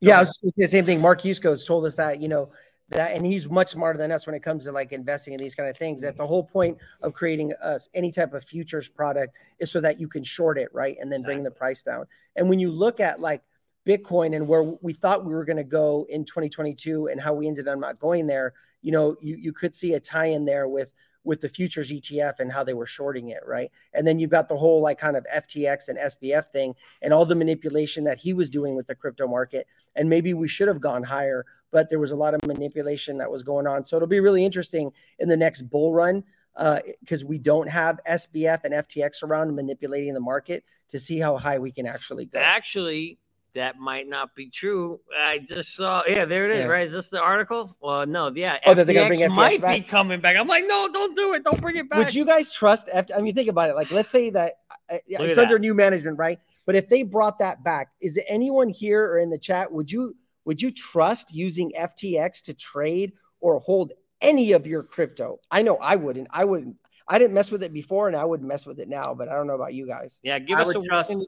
Yeah, 0.00 0.18
I 0.18 0.20
was 0.20 0.38
the 0.56 0.68
same 0.68 0.84
thing. 0.84 1.00
Mark 1.00 1.22
Yusko 1.22 1.50
has 1.50 1.64
told 1.64 1.84
us 1.84 1.96
that, 1.96 2.20
you 2.20 2.28
know, 2.28 2.50
that, 2.90 3.12
and 3.12 3.26
he's 3.26 3.48
much 3.48 3.70
smarter 3.70 3.98
than 3.98 4.10
us 4.10 4.26
when 4.26 4.34
it 4.34 4.42
comes 4.42 4.64
to 4.64 4.72
like 4.72 4.92
investing 4.92 5.34
in 5.34 5.40
these 5.40 5.54
kind 5.54 5.68
of 5.68 5.76
things. 5.76 6.00
That 6.00 6.16
the 6.16 6.26
whole 6.26 6.42
point 6.44 6.78
of 7.02 7.12
creating 7.12 7.52
us 7.62 7.88
any 7.94 8.10
type 8.10 8.32
of 8.32 8.44
futures 8.44 8.88
product 8.88 9.36
is 9.58 9.70
so 9.70 9.80
that 9.80 10.00
you 10.00 10.08
can 10.08 10.22
short 10.22 10.58
it, 10.58 10.68
right, 10.72 10.96
and 11.00 11.12
then 11.12 11.22
bring 11.22 11.42
the 11.42 11.50
price 11.50 11.82
down. 11.82 12.06
And 12.36 12.48
when 12.48 12.58
you 12.58 12.70
look 12.70 13.00
at 13.00 13.20
like 13.20 13.42
Bitcoin 13.86 14.36
and 14.36 14.46
where 14.48 14.62
we 14.62 14.92
thought 14.92 15.24
we 15.24 15.34
were 15.34 15.44
going 15.44 15.56
to 15.58 15.64
go 15.64 16.06
in 16.08 16.24
2022 16.24 17.08
and 17.08 17.20
how 17.20 17.34
we 17.34 17.46
ended 17.46 17.68
up 17.68 17.78
not 17.78 17.98
going 17.98 18.26
there, 18.26 18.54
you 18.80 18.92
know, 18.92 19.16
you 19.20 19.36
you 19.36 19.52
could 19.52 19.74
see 19.74 19.94
a 19.94 20.00
tie 20.00 20.26
in 20.26 20.44
there 20.44 20.68
with 20.68 20.94
with 21.28 21.42
the 21.42 21.48
futures 21.48 21.92
ETF 21.92 22.40
and 22.40 22.50
how 22.50 22.64
they 22.64 22.72
were 22.72 22.86
shorting 22.86 23.28
it, 23.28 23.42
right? 23.46 23.70
And 23.92 24.06
then 24.06 24.18
you've 24.18 24.30
got 24.30 24.48
the 24.48 24.56
whole 24.56 24.80
like 24.80 24.98
kind 24.98 25.14
of 25.14 25.26
FTX 25.32 25.90
and 25.90 25.98
SBF 25.98 26.46
thing 26.46 26.74
and 27.02 27.12
all 27.12 27.26
the 27.26 27.34
manipulation 27.34 28.02
that 28.04 28.16
he 28.16 28.32
was 28.32 28.48
doing 28.48 28.74
with 28.74 28.86
the 28.86 28.94
crypto 28.94 29.28
market. 29.28 29.66
And 29.94 30.08
maybe 30.08 30.32
we 30.32 30.48
should 30.48 30.68
have 30.68 30.80
gone 30.80 31.02
higher, 31.02 31.44
but 31.70 31.90
there 31.90 31.98
was 31.98 32.12
a 32.12 32.16
lot 32.16 32.32
of 32.32 32.46
manipulation 32.46 33.18
that 33.18 33.30
was 33.30 33.42
going 33.42 33.66
on. 33.66 33.84
So 33.84 33.96
it'll 33.96 34.08
be 34.08 34.20
really 34.20 34.42
interesting 34.42 34.90
in 35.18 35.28
the 35.28 35.36
next 35.36 35.60
bull 35.68 35.92
run 35.92 36.24
uh, 36.56 36.80
because 37.00 37.26
we 37.26 37.38
don't 37.38 37.68
have 37.68 38.00
SBF 38.08 38.64
and 38.64 38.72
FTX 38.72 39.22
around 39.22 39.54
manipulating 39.54 40.14
the 40.14 40.20
market 40.20 40.64
to 40.88 40.98
see 40.98 41.18
how 41.18 41.36
high 41.36 41.58
we 41.58 41.70
can 41.70 41.84
actually 41.84 42.24
go. 42.24 42.38
Actually, 42.38 43.18
that 43.54 43.78
might 43.78 44.08
not 44.08 44.34
be 44.34 44.50
true. 44.50 45.00
I 45.18 45.38
just 45.38 45.74
saw, 45.74 46.02
yeah, 46.06 46.24
there 46.24 46.50
it 46.50 46.56
is, 46.56 46.60
Yeah. 46.60 46.66
right? 46.66 46.86
Is 46.86 46.92
this 46.92 47.08
the 47.08 47.20
article? 47.20 47.76
Well, 47.80 48.06
no, 48.06 48.30
yeah. 48.34 48.58
Oh, 48.66 48.74
that 48.74 48.86
they're 48.86 48.94
gonna 48.94 49.08
bring 49.08 49.20
FTX 49.20 49.32
FTX 49.32 49.60
might 49.62 49.76
be 49.82 49.82
coming 49.82 50.20
back. 50.20 50.36
I'm 50.36 50.46
like, 50.46 50.64
no, 50.66 50.88
don't 50.92 51.14
do 51.16 51.34
it. 51.34 51.44
Don't 51.44 51.60
bring 51.60 51.76
it 51.76 51.88
back. 51.88 51.98
Would 51.98 52.14
you 52.14 52.24
guys 52.24 52.52
trust? 52.52 52.88
F- 52.92 53.06
I 53.16 53.20
mean, 53.20 53.34
think 53.34 53.48
about 53.48 53.70
it. 53.70 53.74
Like, 53.76 53.90
let's 53.90 54.10
say 54.10 54.30
that 54.30 54.54
uh, 54.90 54.98
it's 55.06 55.38
at 55.38 55.44
under 55.44 55.58
new 55.58 55.74
management, 55.74 56.18
right? 56.18 56.38
But 56.66 56.74
if 56.76 56.88
they 56.88 57.02
brought 57.02 57.38
that 57.38 57.64
back, 57.64 57.88
is 58.00 58.14
there 58.14 58.24
anyone 58.28 58.68
here 58.68 59.04
or 59.04 59.18
in 59.18 59.30
the 59.30 59.38
chat? 59.38 59.72
Would 59.72 59.90
you 59.90 60.14
would 60.44 60.60
you 60.62 60.70
trust 60.70 61.34
using 61.34 61.72
FTX 61.78 62.42
to 62.42 62.54
trade 62.54 63.12
or 63.40 63.58
hold 63.60 63.92
any 64.20 64.52
of 64.52 64.66
your 64.66 64.82
crypto? 64.82 65.40
I 65.50 65.62
know 65.62 65.76
I 65.76 65.96
wouldn't. 65.96 66.28
I 66.30 66.44
wouldn't. 66.44 66.76
I 67.08 67.18
didn't 67.18 67.32
mess 67.32 67.50
with 67.50 67.62
it 67.62 67.72
before, 67.72 68.06
and 68.08 68.16
I 68.16 68.24
wouldn't 68.26 68.46
mess 68.48 68.66
with 68.66 68.80
it 68.80 68.88
now. 68.88 69.14
But 69.14 69.28
I 69.28 69.34
don't 69.34 69.46
know 69.46 69.54
about 69.54 69.72
you 69.72 69.86
guys. 69.86 70.20
Yeah, 70.22 70.38
give 70.38 70.58
I 70.58 70.62
us 70.62 70.66
would 70.68 70.76
a 70.76 70.80
trust- 70.86 71.14
one 71.14 71.22
in, 71.22 71.26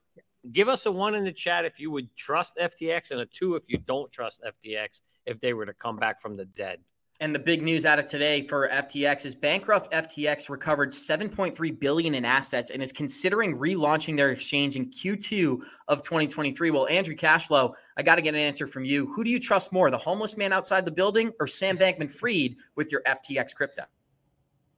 give 0.53 0.69
us 0.69 0.87
a 0.87 0.93
one 0.93 1.15
in 1.15 1.25
the 1.25 1.33
chat 1.33 1.65
if 1.65 1.79
you 1.79 1.91
would 1.91 2.15
trust 2.17 2.57
FTX 2.61 3.11
and 3.11 3.21
a 3.21 3.27
two 3.27 3.55
if 3.55 3.63
you 3.67 3.79
don't 3.79 4.11
trust 4.13 4.43
FTX 4.43 5.01
if 5.27 5.41
they 5.41 5.53
were 5.53 5.67
to 5.67 5.75
come 5.75 5.97
back 5.97 6.21
from 6.21 6.37
the 6.37 6.45
dead. 6.45 6.79
And 7.23 7.35
the 7.35 7.39
big 7.39 7.61
news 7.61 7.85
out 7.85 7.99
of 7.99 8.07
today 8.07 8.43
for 8.47 8.67
FTX 8.71 9.27
is 9.27 9.35
bankrupt 9.35 9.93
FTX 9.93 10.49
recovered 10.49 10.89
7.3 10.89 11.79
billion 11.79 12.15
in 12.15 12.25
assets 12.25 12.71
and 12.71 12.83
is 12.83 12.93
considering 12.93 13.59
relaunching 13.59 14.17
their 14.17 14.31
exchange 14.31 14.75
in 14.75 14.91
Q2 14.91 15.63
of 15.89 16.03
2023. 16.03 16.71
Well, 16.71 16.89
Andrew 16.89 17.15
Cashflow, 17.15 17.75
I 17.99 18.03
got 18.03 18.17
to 18.17 18.23
get 18.23 18.33
an 18.33 18.41
answer 18.41 18.67
from 18.67 18.87
you. 18.87 19.05
Who 19.13 19.23
do 19.23 19.31
you 19.31 19.39
trust 19.39 19.71
more, 19.71 19.91
the 19.91 19.99
homeless 19.99 20.39
man 20.39 20.55
outside 20.55 20.87
the 20.87 20.93
building 20.93 21.31
or 21.39 21.47
Sam 21.47 21.77
Bankman-Fried 21.77 22.57
with 22.75 22.91
your 22.91 23.03
FTX 23.03 23.55
crypto? 23.55 23.83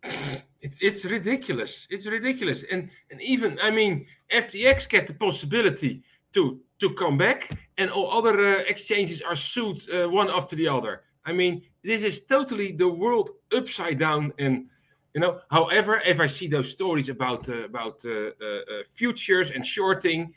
It's 0.63 0.79
it's 0.81 1.05
ridiculous. 1.05 1.87
It's 1.91 2.07
ridiculous. 2.07 2.65
And 2.71 2.89
and 3.11 3.21
even 3.21 3.59
I 3.61 3.71
mean 3.71 4.07
FTX 4.31 4.89
get 4.89 5.07
the 5.07 5.15
possibility 5.15 6.03
to 6.35 6.61
to 6.81 6.95
come 6.95 7.19
back, 7.19 7.51
and 7.79 7.91
all 7.91 8.11
other 8.11 8.57
uh, 8.57 8.63
exchanges 8.69 9.21
are 9.23 9.37
sued 9.37 9.83
uh, 9.91 10.09
one 10.09 10.31
after 10.31 10.57
the 10.57 10.69
other. 10.69 11.03
I 11.27 11.33
mean 11.33 11.63
this 11.83 12.03
is 12.05 12.23
totally 12.25 12.73
the 12.73 12.89
world 12.89 13.31
upside 13.53 13.99
down. 13.99 14.33
And 14.39 14.67
you 15.15 15.21
know, 15.21 15.41
however, 15.51 16.01
if 16.07 16.21
I 16.21 16.29
see 16.29 16.47
those 16.47 16.71
stories 16.71 17.09
about 17.09 17.49
uh, 17.49 17.65
about 17.65 18.05
uh, 18.05 18.11
uh, 18.11 18.45
uh, 18.45 18.83
futures 18.95 19.51
and 19.51 19.67
shorting, 19.67 20.33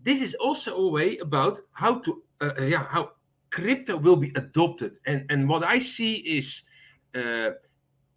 this 0.00 0.20
is 0.20 0.34
also 0.34 0.76
a 0.76 0.88
way 0.88 1.18
about 1.18 1.58
how 1.72 1.98
to 1.98 2.22
yeah 2.60 2.84
how 2.88 3.10
crypto 3.50 3.96
will 3.96 4.16
be 4.16 4.32
adopted. 4.36 4.98
And 5.06 5.26
and 5.30 5.48
what 5.48 5.64
I 5.64 5.80
see 5.80 6.14
is. 6.14 6.62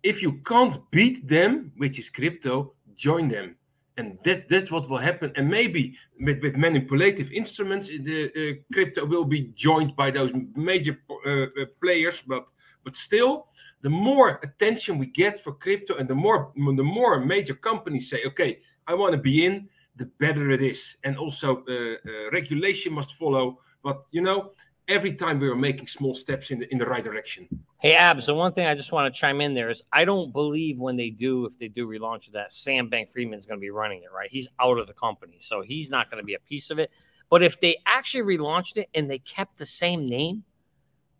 Uh, 0.03 0.09
if 0.09 0.21
you 0.21 0.33
can't 0.45 0.79
beat 0.91 1.27
them, 1.27 1.71
which 1.77 1.99
is 1.99 2.09
crypto, 2.09 2.73
join 2.95 3.27
them. 3.29 3.55
And 3.97 4.17
that's 4.23 4.45
that's 4.45 4.71
what 4.71 4.89
will 4.89 4.97
happen. 4.97 5.31
And 5.35 5.49
maybe 5.49 5.95
with, 6.21 6.41
with 6.41 6.55
manipulative 6.55 7.31
instruments, 7.31 7.87
the 7.87 8.31
uh, 8.35 8.73
crypto 8.73 9.05
will 9.05 9.25
be 9.25 9.51
joined 9.55 9.95
by 9.95 10.11
those 10.11 10.31
major 10.55 10.97
uh, 11.25 11.29
uh, 11.29 11.47
players. 11.81 12.23
But 12.25 12.49
but 12.83 12.95
still, 12.95 13.47
the 13.81 13.89
more 13.89 14.39
attention 14.43 14.97
we 14.97 15.07
get 15.07 15.43
for 15.43 15.53
crypto, 15.53 15.97
and 15.97 16.07
the 16.07 16.15
more 16.15 16.51
the 16.55 16.83
more 16.83 17.19
major 17.19 17.53
companies 17.53 18.09
say, 18.09 18.23
okay, 18.25 18.59
I 18.87 18.93
want 18.93 19.11
to 19.11 19.17
be 19.17 19.45
in, 19.45 19.69
the 19.97 20.05
better 20.19 20.51
it 20.51 20.61
is. 20.61 20.95
And 21.03 21.17
also, 21.17 21.63
uh, 21.67 21.73
uh, 21.73 22.31
regulation 22.31 22.93
must 22.93 23.15
follow. 23.15 23.59
But 23.83 24.05
you 24.11 24.21
know, 24.21 24.51
every 24.91 25.13
time 25.13 25.39
we 25.39 25.49
were 25.49 25.55
making 25.55 25.87
small 25.87 26.13
steps 26.13 26.51
in 26.51 26.59
the 26.59 26.71
in 26.71 26.77
the 26.77 26.85
right 26.85 27.03
direction. 27.03 27.47
Hey, 27.79 27.95
Abs, 27.95 28.27
the 28.27 28.35
one 28.35 28.53
thing 28.53 28.67
I 28.67 28.75
just 28.75 28.91
want 28.91 29.11
to 29.11 29.19
chime 29.19 29.41
in 29.41 29.53
there 29.53 29.69
is 29.69 29.81
I 29.91 30.05
don't 30.05 30.31
believe 30.31 30.77
when 30.77 30.97
they 30.97 31.09
do, 31.09 31.45
if 31.45 31.57
they 31.57 31.67
do 31.67 31.87
relaunch 31.87 32.31
that, 32.33 32.53
Sam 32.53 32.89
Bank 32.89 33.09
Friedman's 33.09 33.45
going 33.45 33.59
to 33.59 33.61
be 33.61 33.71
running 33.71 34.03
it, 34.03 34.11
right? 34.13 34.29
He's 34.29 34.47
out 34.59 34.77
of 34.77 34.87
the 34.87 34.93
company. 34.93 35.37
So 35.39 35.61
he's 35.61 35.89
not 35.89 36.11
going 36.11 36.21
to 36.21 36.25
be 36.25 36.35
a 36.35 36.39
piece 36.39 36.69
of 36.69 36.77
it. 36.77 36.91
But 37.29 37.41
if 37.41 37.59
they 37.61 37.77
actually 37.85 38.37
relaunched 38.37 38.77
it 38.77 38.89
and 38.93 39.09
they 39.09 39.17
kept 39.17 39.57
the 39.57 39.65
same 39.65 40.05
name, 40.05 40.43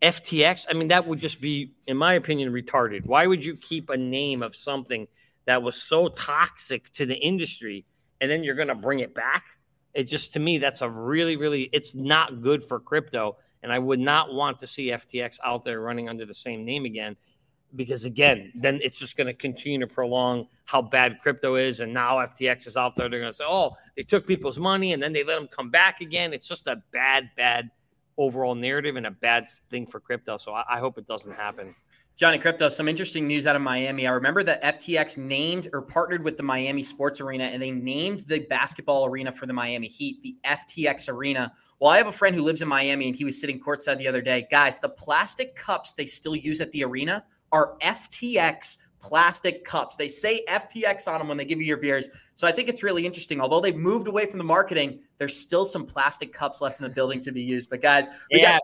FTX, 0.02 0.66
I 0.70 0.74
mean, 0.74 0.90
that 0.90 1.08
would 1.08 1.20
just 1.20 1.40
be, 1.40 1.74
in 1.88 1.96
my 1.96 2.16
opinion, 2.16 2.52
retarded. 2.52 3.06
Why 3.06 3.26
would 3.28 3.46
you 3.46 3.56
keep 3.56 3.90
a 3.90 3.98
name 3.98 4.44
of 4.44 4.56
something 4.56 5.08
that 5.46 5.64
was 5.64 5.76
so 5.76 6.10
toxic 6.10 6.92
to 6.94 7.06
the 7.06 7.16
industry 7.16 7.86
and 8.20 8.30
then 8.30 8.44
you're 8.44 8.56
going 8.56 8.68
to 8.68 8.76
bring 8.76 9.00
it 9.00 9.16
back? 9.16 9.46
It 9.94 10.04
just, 10.04 10.34
to 10.34 10.40
me, 10.40 10.58
that's 10.58 10.82
a 10.82 10.90
really, 10.90 11.38
really, 11.38 11.70
it's 11.72 11.96
not 11.96 12.42
good 12.42 12.64
for 12.64 12.80
crypto. 12.80 13.38
And 13.63 13.71
I 13.71 13.80
would 13.80 14.00
not 14.00 14.34
want 14.34 14.60
to 14.60 14.67
see 14.67 14.88
FTX 14.88 15.38
out 15.43 15.63
there 15.63 15.82
running 15.82 16.10
under 16.10 16.26
the 16.26 16.34
same 16.34 16.65
name 16.65 16.86
again 16.86 17.15
because, 17.76 18.06
again, 18.06 18.52
then 18.56 18.80
it's 18.84 18.97
just 18.97 19.15
going 19.15 19.28
to 19.28 19.34
continue 19.34 19.80
to 19.80 19.88
prolong 19.88 20.47
how 20.65 20.82
bad 20.82 21.19
crypto 21.21 21.56
is. 21.56 21.80
And 21.80 21.93
now 21.93 22.17
FTX 22.17 22.67
is 22.67 22.76
out 22.76 22.95
there. 22.95 23.08
They're 23.08 23.19
going 23.19 23.32
to 23.32 23.38
say, 23.38 23.45
oh, 23.47 23.78
they 23.95 24.04
took 24.04 24.28
people's 24.28 24.58
money 24.58 24.93
and 24.93 25.02
then 25.02 25.13
they 25.13 25.24
let 25.24 25.36
them 25.36 25.47
come 25.47 25.69
back 25.69 26.02
again. 26.02 26.34
It's 26.34 26.47
just 26.47 26.67
a 26.67 26.82
bad, 26.91 27.30
bad 27.38 27.69
overall 28.17 28.56
narrative 28.56 28.95
and 28.95 29.08
a 29.08 29.12
bad 29.12 29.47
thing 29.69 29.88
for 29.88 30.00
crypto. 30.00 30.38
So 30.38 30.54
I, 30.54 30.63
I 30.69 30.80
hope 30.80 30.97
it 30.97 31.08
doesn't 31.08 31.34
happen. 31.34 31.76
Johnny 32.15 32.38
Krypto, 32.38 32.69
some 32.69 32.88
interesting 32.88 33.26
news 33.26 33.47
out 33.47 33.56
of 33.56 33.62
Miami. 33.62 34.06
I 34.06 34.12
remember 34.12 34.43
that 34.43 34.62
FTX 34.63 35.17
named 35.17 35.69
or 35.74 35.82
partnered 35.82 36.24
with 36.24 36.38
the 36.38 36.43
Miami 36.43 36.84
Sports 36.84 37.19
Arena 37.19 37.45
and 37.45 37.62
they 37.62 37.71
named 37.71 38.21
the 38.21 38.39
basketball 38.41 39.06
arena 39.06 39.32
for 39.32 39.47
the 39.47 39.54
Miami 39.54 39.88
Heat 39.88 40.21
the 40.21 40.38
FTX 40.45 41.10
Arena. 41.10 41.52
Well, 41.80 41.89
I 41.89 41.97
have 41.97 42.08
a 42.08 42.12
friend 42.12 42.36
who 42.36 42.43
lives 42.43 42.62
in 42.62 42.67
Miami 42.67 43.08
and 43.08 43.15
he 43.15 43.26
was 43.26 43.39
sitting 43.39 43.60
courtside 43.60 43.97
the 43.97 44.08
other 44.08 44.21
day. 44.21 44.47
Guys, 44.52 44.78
the 44.78 44.89
plastic 44.89 45.56
cups 45.56 45.93
they 45.93 46.06
still 46.06 46.36
use 46.36 46.62
at 46.62 46.69
the 46.71 46.84
arena 46.84 47.24
are 47.52 47.76
FTX 47.82 48.78
plastic 49.00 49.65
cups. 49.65 49.95
They 49.95 50.08
say 50.08 50.43
FTX 50.47 51.08
on 51.08 51.17
them 51.17 51.28
when 51.28 51.38
they 51.38 51.45
give 51.45 51.60
you 51.60 51.65
your 51.65 51.78
beers. 51.78 52.08
So 52.36 52.47
I 52.47 52.52
think 52.52 52.69
it's 52.69 52.84
really 52.84 53.04
interesting. 53.04 53.41
Although 53.41 53.62
they've 53.62 53.76
moved 53.76 54.08
away 54.08 54.28
from 54.28 54.38
the 54.38 54.43
marketing, 54.43 55.00
there's 55.17 55.36
still 55.36 55.65
some 55.65 55.88
plastic 55.88 56.32
cups 56.32 56.62
left 56.62 56.80
in 56.80 56.84
the 56.84 56.93
building 56.93 57.19
to 57.21 57.32
be 57.32 57.41
used. 57.41 57.71
But 57.71 57.82
guys, 57.82 58.10
we 58.32 58.41
Yeah. 58.41 58.52
got 58.52 58.62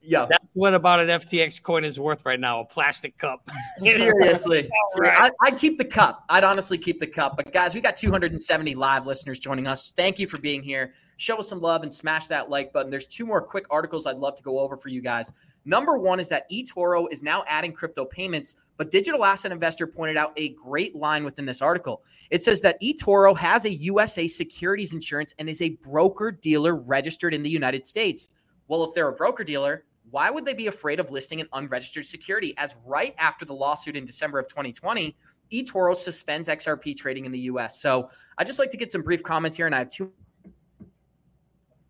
yeah. 0.00 0.26
That's 0.28 0.52
what 0.54 0.74
about 0.74 1.00
an 1.00 1.08
FTX 1.08 1.62
coin 1.62 1.84
is 1.84 1.98
worth 1.98 2.24
right 2.24 2.38
now 2.38 2.60
a 2.60 2.64
plastic 2.64 3.16
cup. 3.18 3.50
Seriously. 3.80 4.68
I, 5.02 5.30
I'd 5.42 5.58
keep 5.58 5.78
the 5.78 5.84
cup. 5.84 6.24
I'd 6.28 6.44
honestly 6.44 6.78
keep 6.78 6.98
the 6.98 7.06
cup. 7.06 7.36
But 7.36 7.52
guys, 7.52 7.74
we 7.74 7.80
got 7.80 7.96
270 7.96 8.74
live 8.74 9.06
listeners 9.06 9.38
joining 9.38 9.66
us. 9.66 9.92
Thank 9.92 10.18
you 10.18 10.26
for 10.26 10.38
being 10.38 10.62
here. 10.62 10.92
Show 11.16 11.36
us 11.38 11.48
some 11.48 11.60
love 11.60 11.82
and 11.82 11.92
smash 11.92 12.28
that 12.28 12.48
like 12.48 12.72
button. 12.72 12.90
There's 12.90 13.06
two 13.06 13.26
more 13.26 13.42
quick 13.42 13.66
articles 13.70 14.06
I'd 14.06 14.18
love 14.18 14.36
to 14.36 14.42
go 14.42 14.60
over 14.60 14.76
for 14.76 14.88
you 14.88 15.00
guys. 15.02 15.32
Number 15.64 15.98
one 15.98 16.20
is 16.20 16.28
that 16.28 16.48
eToro 16.50 17.06
is 17.10 17.22
now 17.22 17.44
adding 17.46 17.72
crypto 17.72 18.04
payments, 18.04 18.56
but 18.76 18.90
Digital 18.90 19.24
Asset 19.24 19.52
Investor 19.52 19.86
pointed 19.86 20.16
out 20.16 20.32
a 20.36 20.50
great 20.50 20.94
line 20.94 21.24
within 21.24 21.44
this 21.44 21.60
article. 21.60 22.02
It 22.30 22.42
says 22.44 22.60
that 22.62 22.80
eToro 22.80 23.36
has 23.36 23.64
a 23.64 23.72
USA 23.72 24.28
securities 24.28 24.94
insurance 24.94 25.34
and 25.38 25.48
is 25.48 25.60
a 25.60 25.76
broker 25.82 26.30
dealer 26.30 26.76
registered 26.76 27.34
in 27.34 27.42
the 27.42 27.50
United 27.50 27.84
States. 27.84 28.28
Well, 28.68 28.84
if 28.84 28.94
they're 28.94 29.08
a 29.08 29.12
broker 29.12 29.44
dealer, 29.44 29.84
why 30.10 30.30
would 30.30 30.44
they 30.44 30.54
be 30.54 30.66
afraid 30.66 31.00
of 31.00 31.10
listing 31.10 31.40
an 31.40 31.48
unregistered 31.52 32.06
security? 32.06 32.54
As 32.56 32.76
right 32.84 33.14
after 33.18 33.44
the 33.44 33.54
lawsuit 33.54 33.96
in 33.96 34.04
December 34.04 34.38
of 34.38 34.48
2020, 34.48 35.16
eToro 35.52 35.94
suspends 35.94 36.48
XRP 36.48 36.96
trading 36.96 37.24
in 37.24 37.32
the 37.32 37.40
US. 37.40 37.80
So 37.80 38.10
I'd 38.36 38.46
just 38.46 38.58
like 38.58 38.70
to 38.70 38.76
get 38.76 38.92
some 38.92 39.02
brief 39.02 39.22
comments 39.22 39.56
here, 39.56 39.66
and 39.66 39.74
I 39.74 39.78
have 39.78 39.90
two. 39.90 40.12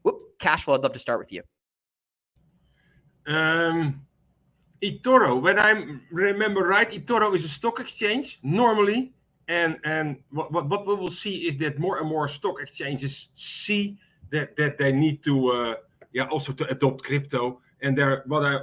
Whoops, 0.02 0.24
cash 0.38 0.64
flow. 0.64 0.74
I'd 0.74 0.82
love 0.82 0.92
to 0.92 0.98
start 0.98 1.18
with 1.18 1.32
you. 1.32 1.42
Um, 3.26 4.06
eToro, 4.82 5.40
when 5.40 5.58
I 5.58 5.98
remember 6.10 6.62
right, 6.66 6.90
eToro 6.90 7.34
is 7.34 7.44
a 7.44 7.48
stock 7.48 7.80
exchange 7.80 8.38
normally, 8.42 9.12
and 9.48 9.76
and 9.84 10.16
what, 10.30 10.52
what, 10.52 10.68
what 10.68 10.86
we 10.86 10.94
will 10.94 11.10
see 11.10 11.46
is 11.46 11.56
that 11.58 11.78
more 11.78 11.98
and 11.98 12.08
more 12.08 12.28
stock 12.28 12.60
exchanges 12.60 13.28
see 13.34 13.98
that 14.30 14.56
that 14.56 14.78
they 14.78 14.92
need 14.92 15.22
to 15.24 15.48
uh, 15.48 15.74
yeah 16.12 16.26
also 16.28 16.52
to 16.52 16.66
adopt 16.68 17.04
crypto, 17.04 17.60
and 17.82 17.96
there 17.96 18.24
what 18.26 18.44
I 18.44 18.60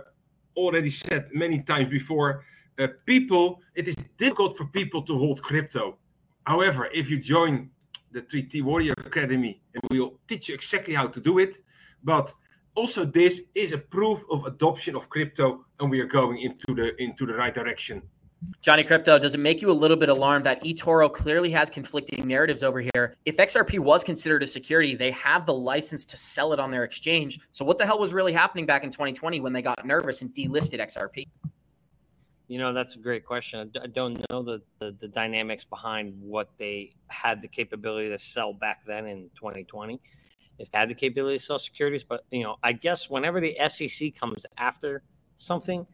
already 0.56 0.90
said 0.90 1.30
many 1.34 1.62
times 1.62 1.90
before, 1.90 2.46
uh, 2.80 2.88
people 3.06 3.62
it 3.76 3.88
is 3.88 3.96
difficult 4.18 4.58
for 4.58 4.66
people 4.66 5.02
to 5.04 5.18
hold 5.18 5.42
crypto. 5.42 5.98
However, 6.46 6.90
if 6.94 7.10
you 7.10 7.20
join 7.20 7.70
the 8.12 8.22
3T 8.22 8.64
Warrior 8.64 8.94
Academy, 9.06 9.62
and 9.74 9.84
we 9.92 10.00
will 10.00 10.20
teach 10.28 10.48
you 10.48 10.56
exactly 10.56 10.94
how 10.94 11.08
to 11.08 11.20
do 11.20 11.40
it, 11.40 11.58
but 12.04 12.32
also 12.76 13.06
this 13.06 13.42
is 13.56 13.72
a 13.72 13.78
proof 13.78 14.24
of 14.30 14.46
adoption 14.46 14.96
of 14.96 15.10
crypto 15.10 15.66
and 15.80 15.90
we 15.90 16.00
are 16.00 16.08
going 16.08 16.38
into 16.40 16.76
the 16.76 17.02
into 17.02 17.26
the 17.26 17.34
right 17.34 17.56
direction 17.56 18.02
Johnny 18.62 18.84
Krypto, 18.84 19.20
does 19.20 19.34
it 19.34 19.40
make 19.40 19.62
you 19.62 19.70
a 19.70 19.74
little 19.74 19.98
bit 19.98 20.10
alarmed 20.10 20.46
that 20.46 20.64
eToro 20.64 21.12
clearly 21.12 21.52
has 21.52 21.70
conflicting 21.70 22.28
narratives 22.28 22.64
over 22.64 22.82
here? 22.82 23.16
If 23.26 23.38
XRP 23.38 23.80
was 23.80 24.04
considered 24.04 24.44
a 24.44 24.48
security, 24.48 24.96
they 24.96 25.12
have 25.12 25.46
the 25.46 25.54
license 25.54 26.06
to 26.06 26.18
sell 26.18 26.54
it 26.54 26.60
on 26.60 26.72
their 26.72 26.84
exchange. 26.84 27.40
So, 27.52 27.64
what 27.64 27.78
the 27.78 27.86
hell 27.86 28.00
was 28.00 28.14
really 28.14 28.34
happening 28.34 28.66
back 28.66 28.84
in 28.84 28.90
2020 28.90 29.40
when 29.40 29.54
they 29.54 29.62
got 29.62 29.86
nervous 29.86 30.22
and 30.22 30.34
delisted 30.34 30.80
XRP? 30.80 31.28
You 32.48 32.60
know, 32.60 32.74
that's 32.74 32.96
a 32.96 33.00
great 33.00 33.26
question. 33.26 33.72
I 33.82 33.88
don't 33.88 34.24
know 34.30 34.44
the, 34.44 34.62
the, 34.80 34.96
the 35.00 35.08
dynamics 35.08 35.64
behind 35.64 36.14
what 36.22 36.50
they 36.60 36.94
had 37.08 37.42
the 37.42 37.48
capability 37.48 38.10
to 38.10 38.20
sell 38.20 38.54
back 38.54 38.82
then 38.86 39.08
in 39.08 39.30
2020 39.36 40.00
if 40.60 40.72
they 40.72 40.78
had 40.78 40.90
the 40.90 40.96
capability 40.96 41.38
to 41.38 41.44
sell 41.44 41.60
securities. 41.60 42.04
But 42.04 42.26
you 42.32 42.44
know, 42.44 42.58
I 42.64 42.74
guess 42.74 43.10
whenever 43.10 43.42
the 43.42 43.58
SEC 43.68 44.16
comes 44.16 44.46
after 44.58 45.04
something, 45.38 45.86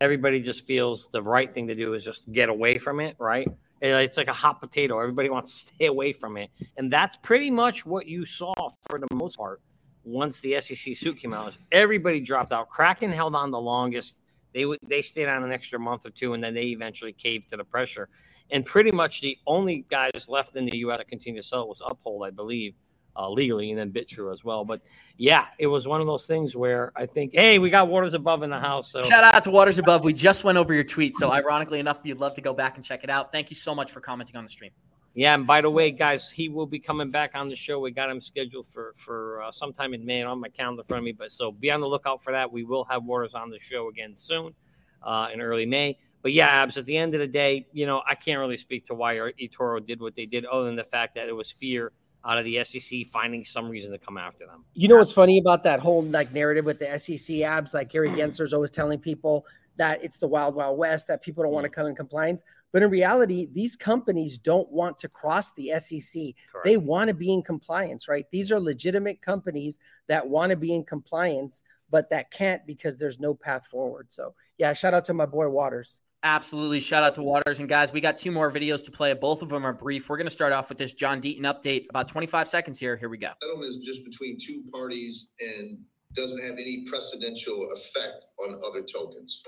everybody 0.00 0.40
just 0.40 0.64
feels 0.64 1.08
the 1.08 1.22
right 1.22 1.52
thing 1.52 1.68
to 1.68 1.74
do 1.74 1.94
is 1.94 2.04
just 2.04 2.30
get 2.32 2.48
away 2.48 2.78
from 2.78 3.00
it, 3.00 3.16
right? 3.18 3.48
It's 3.82 4.16
like 4.16 4.28
a 4.28 4.32
hot 4.32 4.60
potato. 4.60 4.98
Everybody 4.98 5.30
wants 5.30 5.64
to 5.64 5.70
stay 5.74 5.86
away 5.86 6.12
from 6.12 6.36
it, 6.36 6.50
and 6.76 6.92
that's 6.92 7.16
pretty 7.16 7.50
much 7.50 7.86
what 7.86 8.06
you 8.06 8.24
saw 8.24 8.54
for 8.88 8.98
the 8.98 9.06
most 9.14 9.36
part. 9.36 9.60
Once 10.02 10.40
the 10.40 10.60
SEC 10.60 10.96
suit 10.96 11.18
came 11.18 11.34
out, 11.34 11.56
everybody 11.72 12.20
dropped 12.20 12.52
out. 12.52 12.68
Kraken 12.68 13.12
held 13.12 13.34
on 13.34 13.50
the 13.50 13.60
longest. 13.60 14.22
They 14.54 14.64
they 14.86 15.02
stayed 15.02 15.28
on 15.28 15.44
an 15.44 15.52
extra 15.52 15.78
month 15.78 16.06
or 16.06 16.10
two, 16.10 16.34
and 16.34 16.42
then 16.42 16.54
they 16.54 16.66
eventually 16.66 17.12
caved 17.12 17.50
to 17.50 17.56
the 17.56 17.64
pressure. 17.64 18.08
And 18.52 18.66
pretty 18.66 18.90
much 18.90 19.20
the 19.20 19.38
only 19.46 19.86
guys 19.90 20.26
left 20.28 20.56
in 20.56 20.64
the 20.64 20.78
U.S. 20.78 20.98
that 20.98 21.08
continued 21.08 21.42
to 21.42 21.46
sell 21.46 21.68
was 21.68 21.80
Uphold, 21.86 22.26
I 22.26 22.30
believe 22.30 22.74
uh, 23.16 23.28
legally, 23.28 23.70
and 23.70 23.78
then 23.78 23.90
Bitrue 23.90 24.32
as 24.32 24.44
well. 24.44 24.64
But 24.64 24.80
yeah, 25.16 25.46
it 25.58 25.66
was 25.66 25.86
one 25.86 26.00
of 26.00 26.06
those 26.06 26.26
things 26.26 26.56
where 26.56 26.92
I 26.96 27.06
think, 27.06 27.32
hey, 27.34 27.58
we 27.58 27.70
got 27.70 27.88
Waters 27.88 28.14
Above 28.14 28.42
in 28.42 28.50
the 28.50 28.58
house. 28.58 28.90
So 28.90 29.02
shout 29.02 29.24
out 29.24 29.44
to 29.44 29.50
Waters 29.50 29.78
Above. 29.78 30.04
We 30.04 30.12
just 30.12 30.44
went 30.44 30.58
over 30.58 30.72
your 30.74 30.84
tweet, 30.84 31.14
so 31.14 31.30
ironically 31.30 31.80
enough, 31.80 32.00
you'd 32.04 32.18
love 32.18 32.34
to 32.34 32.40
go 32.40 32.54
back 32.54 32.76
and 32.76 32.84
check 32.84 33.04
it 33.04 33.10
out, 33.10 33.32
thank 33.32 33.50
you 33.50 33.56
so 33.56 33.74
much 33.74 33.90
for 33.90 34.00
commenting 34.00 34.36
on 34.36 34.44
the 34.44 34.50
stream. 34.50 34.70
Yeah, 35.14 35.34
and 35.34 35.44
by 35.44 35.60
the 35.60 35.70
way, 35.70 35.90
guys, 35.90 36.30
he 36.30 36.48
will 36.48 36.66
be 36.66 36.78
coming 36.78 37.10
back 37.10 37.32
on 37.34 37.48
the 37.48 37.56
show. 37.56 37.80
We 37.80 37.90
got 37.90 38.10
him 38.10 38.20
scheduled 38.20 38.66
for 38.68 38.94
for 38.96 39.42
uh, 39.42 39.50
sometime 39.50 39.92
in 39.92 40.04
May 40.04 40.22
on 40.22 40.40
my 40.40 40.48
calendar 40.48 40.82
in 40.82 40.86
front 40.86 41.00
of 41.00 41.04
me. 41.04 41.12
But 41.12 41.32
so 41.32 41.50
be 41.50 41.70
on 41.70 41.80
the 41.80 41.88
lookout 41.88 42.22
for 42.22 42.32
that. 42.32 42.52
We 42.52 42.62
will 42.62 42.84
have 42.84 43.04
Waters 43.04 43.34
on 43.34 43.50
the 43.50 43.58
show 43.58 43.88
again 43.88 44.14
soon, 44.14 44.54
uh, 45.02 45.28
in 45.32 45.40
early 45.40 45.66
May. 45.66 45.98
But 46.22 46.32
yeah, 46.32 46.46
Abs. 46.46 46.76
At 46.76 46.86
the 46.86 46.96
end 46.96 47.14
of 47.14 47.20
the 47.20 47.26
day, 47.26 47.66
you 47.72 47.86
know, 47.86 48.02
I 48.08 48.14
can't 48.14 48.38
really 48.38 48.56
speak 48.56 48.86
to 48.86 48.94
why 48.94 49.16
eToro 49.16 49.84
did 49.84 50.00
what 50.00 50.14
they 50.14 50.26
did, 50.26 50.44
other 50.44 50.66
than 50.66 50.76
the 50.76 50.84
fact 50.84 51.16
that 51.16 51.28
it 51.28 51.32
was 51.32 51.50
fear 51.50 51.90
out 52.24 52.38
of 52.38 52.44
the 52.44 52.62
SEC 52.64 53.06
finding 53.12 53.44
some 53.44 53.68
reason 53.68 53.90
to 53.92 53.98
come 53.98 54.18
after 54.18 54.46
them. 54.46 54.64
You 54.74 54.88
know 54.88 54.96
what's 54.96 55.12
funny 55.12 55.38
about 55.38 55.62
that 55.64 55.80
whole 55.80 56.02
like 56.02 56.32
narrative 56.32 56.64
with 56.64 56.78
the 56.78 56.98
SEC 56.98 57.40
abs? 57.40 57.74
Like 57.74 57.90
Gary 57.90 58.10
Gensler's 58.10 58.52
always 58.52 58.70
telling 58.70 58.98
people 58.98 59.46
that 59.76 60.04
it's 60.04 60.18
the 60.18 60.28
wild 60.28 60.54
wild 60.54 60.76
west 60.76 61.06
that 61.06 61.22
people 61.22 61.42
don't 61.42 61.54
want 61.54 61.64
to 61.64 61.70
mm. 61.70 61.74
come 61.74 61.86
in 61.86 61.94
compliance, 61.94 62.44
but 62.70 62.82
in 62.82 62.90
reality, 62.90 63.48
these 63.52 63.76
companies 63.76 64.36
don't 64.36 64.70
want 64.70 64.98
to 64.98 65.08
cross 65.08 65.52
the 65.54 65.70
SEC. 65.78 66.22
Correct. 66.52 66.64
They 66.64 66.76
want 66.76 67.08
to 67.08 67.14
be 67.14 67.32
in 67.32 67.42
compliance, 67.42 68.06
right? 68.06 68.26
These 68.30 68.52
are 68.52 68.60
legitimate 68.60 69.22
companies 69.22 69.78
that 70.06 70.28
want 70.28 70.50
to 70.50 70.56
be 70.56 70.74
in 70.74 70.84
compliance, 70.84 71.62
but 71.90 72.10
that 72.10 72.30
can't 72.30 72.66
because 72.66 72.98
there's 72.98 73.18
no 73.18 73.34
path 73.34 73.66
forward. 73.68 74.08
So 74.10 74.34
yeah, 74.58 74.74
shout 74.74 74.92
out 74.92 75.04
to 75.06 75.14
my 75.14 75.26
boy 75.26 75.48
Waters. 75.48 76.00
Absolutely. 76.22 76.80
Shout 76.80 77.02
out 77.02 77.14
to 77.14 77.22
Waters. 77.22 77.60
And 77.60 77.68
guys, 77.68 77.92
we 77.92 78.00
got 78.00 78.16
two 78.16 78.30
more 78.30 78.52
videos 78.52 78.84
to 78.84 78.90
play. 78.90 79.12
Both 79.14 79.42
of 79.42 79.48
them 79.48 79.64
are 79.64 79.72
brief. 79.72 80.08
We're 80.08 80.18
going 80.18 80.26
to 80.26 80.30
start 80.30 80.52
off 80.52 80.68
with 80.68 80.76
this 80.76 80.92
John 80.92 81.20
Deaton 81.20 81.42
update. 81.42 81.86
About 81.88 82.08
25 82.08 82.48
seconds 82.48 82.78
here. 82.78 82.96
Here 82.96 83.08
we 83.08 83.16
go. 83.16 83.30
Settlement 83.42 83.70
is 83.70 83.78
just 83.78 84.04
between 84.04 84.36
two 84.38 84.62
parties 84.70 85.28
and 85.40 85.78
doesn't 86.12 86.42
have 86.42 86.52
any 86.52 86.84
precedential 86.84 87.72
effect 87.72 88.26
on 88.44 88.60
other 88.66 88.82
tokens. 88.82 89.42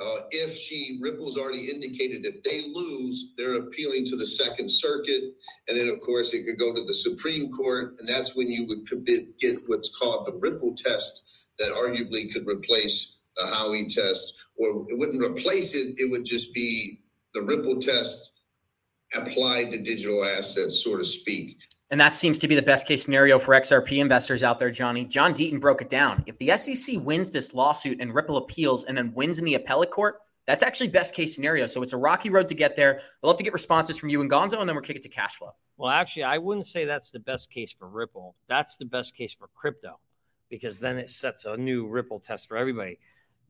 Uh, 0.00 0.22
if 0.30 0.56
she, 0.56 0.98
Ripple's 1.00 1.36
already 1.36 1.70
indicated 1.70 2.24
if 2.24 2.42
they 2.42 2.62
lose, 2.72 3.34
they're 3.36 3.56
appealing 3.56 4.04
to 4.06 4.16
the 4.16 4.26
Second 4.26 4.68
Circuit. 4.70 5.34
And 5.68 5.76
then, 5.76 5.88
of 5.88 6.00
course, 6.00 6.32
it 6.32 6.44
could 6.44 6.58
go 6.58 6.74
to 6.74 6.82
the 6.82 6.94
Supreme 6.94 7.52
Court. 7.52 7.96
And 8.00 8.08
that's 8.08 8.34
when 8.34 8.50
you 8.50 8.66
would 8.66 8.88
get 9.38 9.58
what's 9.66 9.96
called 9.96 10.26
the 10.26 10.32
Ripple 10.32 10.74
test 10.74 11.50
that 11.58 11.72
arguably 11.72 12.32
could 12.32 12.48
replace 12.48 13.18
the 13.36 13.44
Howey 13.44 13.86
test 13.92 14.34
or 14.60 14.86
it 14.90 14.98
wouldn't 14.98 15.22
replace 15.22 15.74
it. 15.74 15.94
It 15.98 16.10
would 16.10 16.24
just 16.24 16.52
be 16.54 17.00
the 17.34 17.42
Ripple 17.42 17.78
test 17.78 18.34
applied 19.14 19.72
to 19.72 19.78
digital 19.78 20.24
assets, 20.24 20.84
so 20.84 20.96
to 20.96 21.04
speak. 21.04 21.62
And 21.90 22.00
that 22.00 22.14
seems 22.14 22.38
to 22.38 22.46
be 22.46 22.54
the 22.54 22.62
best 22.62 22.86
case 22.86 23.02
scenario 23.02 23.38
for 23.38 23.52
XRP 23.54 23.98
investors 23.98 24.44
out 24.44 24.60
there, 24.60 24.70
Johnny. 24.70 25.04
John 25.04 25.34
Deaton 25.34 25.60
broke 25.60 25.82
it 25.82 25.88
down. 25.88 26.22
If 26.26 26.38
the 26.38 26.56
SEC 26.56 27.00
wins 27.00 27.30
this 27.30 27.52
lawsuit 27.52 28.00
and 28.00 28.14
Ripple 28.14 28.36
appeals 28.36 28.84
and 28.84 28.96
then 28.96 29.12
wins 29.14 29.40
in 29.40 29.44
the 29.44 29.54
appellate 29.54 29.90
court, 29.90 30.20
that's 30.46 30.62
actually 30.62 30.88
best 30.88 31.14
case 31.14 31.34
scenario. 31.34 31.66
So 31.66 31.82
it's 31.82 31.92
a 31.92 31.96
rocky 31.96 32.30
road 32.30 32.46
to 32.48 32.54
get 32.54 32.76
there. 32.76 32.96
I'd 32.98 33.26
love 33.26 33.38
to 33.38 33.44
get 33.44 33.52
responses 33.52 33.98
from 33.98 34.08
you 34.08 34.20
and 34.20 34.30
Gonzo, 34.30 34.60
and 34.60 34.68
then 34.68 34.76
we'll 34.76 34.82
kick 34.82 34.96
it 34.96 35.02
to 35.02 35.08
cash 35.08 35.36
flow. 35.36 35.50
Well, 35.76 35.90
actually, 35.90 36.24
I 36.24 36.38
wouldn't 36.38 36.68
say 36.68 36.84
that's 36.84 37.10
the 37.10 37.18
best 37.18 37.50
case 37.50 37.74
for 37.76 37.88
Ripple. 37.88 38.36
That's 38.48 38.76
the 38.76 38.84
best 38.84 39.16
case 39.16 39.34
for 39.34 39.48
crypto 39.54 39.98
because 40.48 40.78
then 40.78 40.98
it 40.98 41.10
sets 41.10 41.44
a 41.44 41.56
new 41.56 41.88
Ripple 41.88 42.20
test 42.20 42.48
for 42.48 42.56
everybody. 42.56 42.98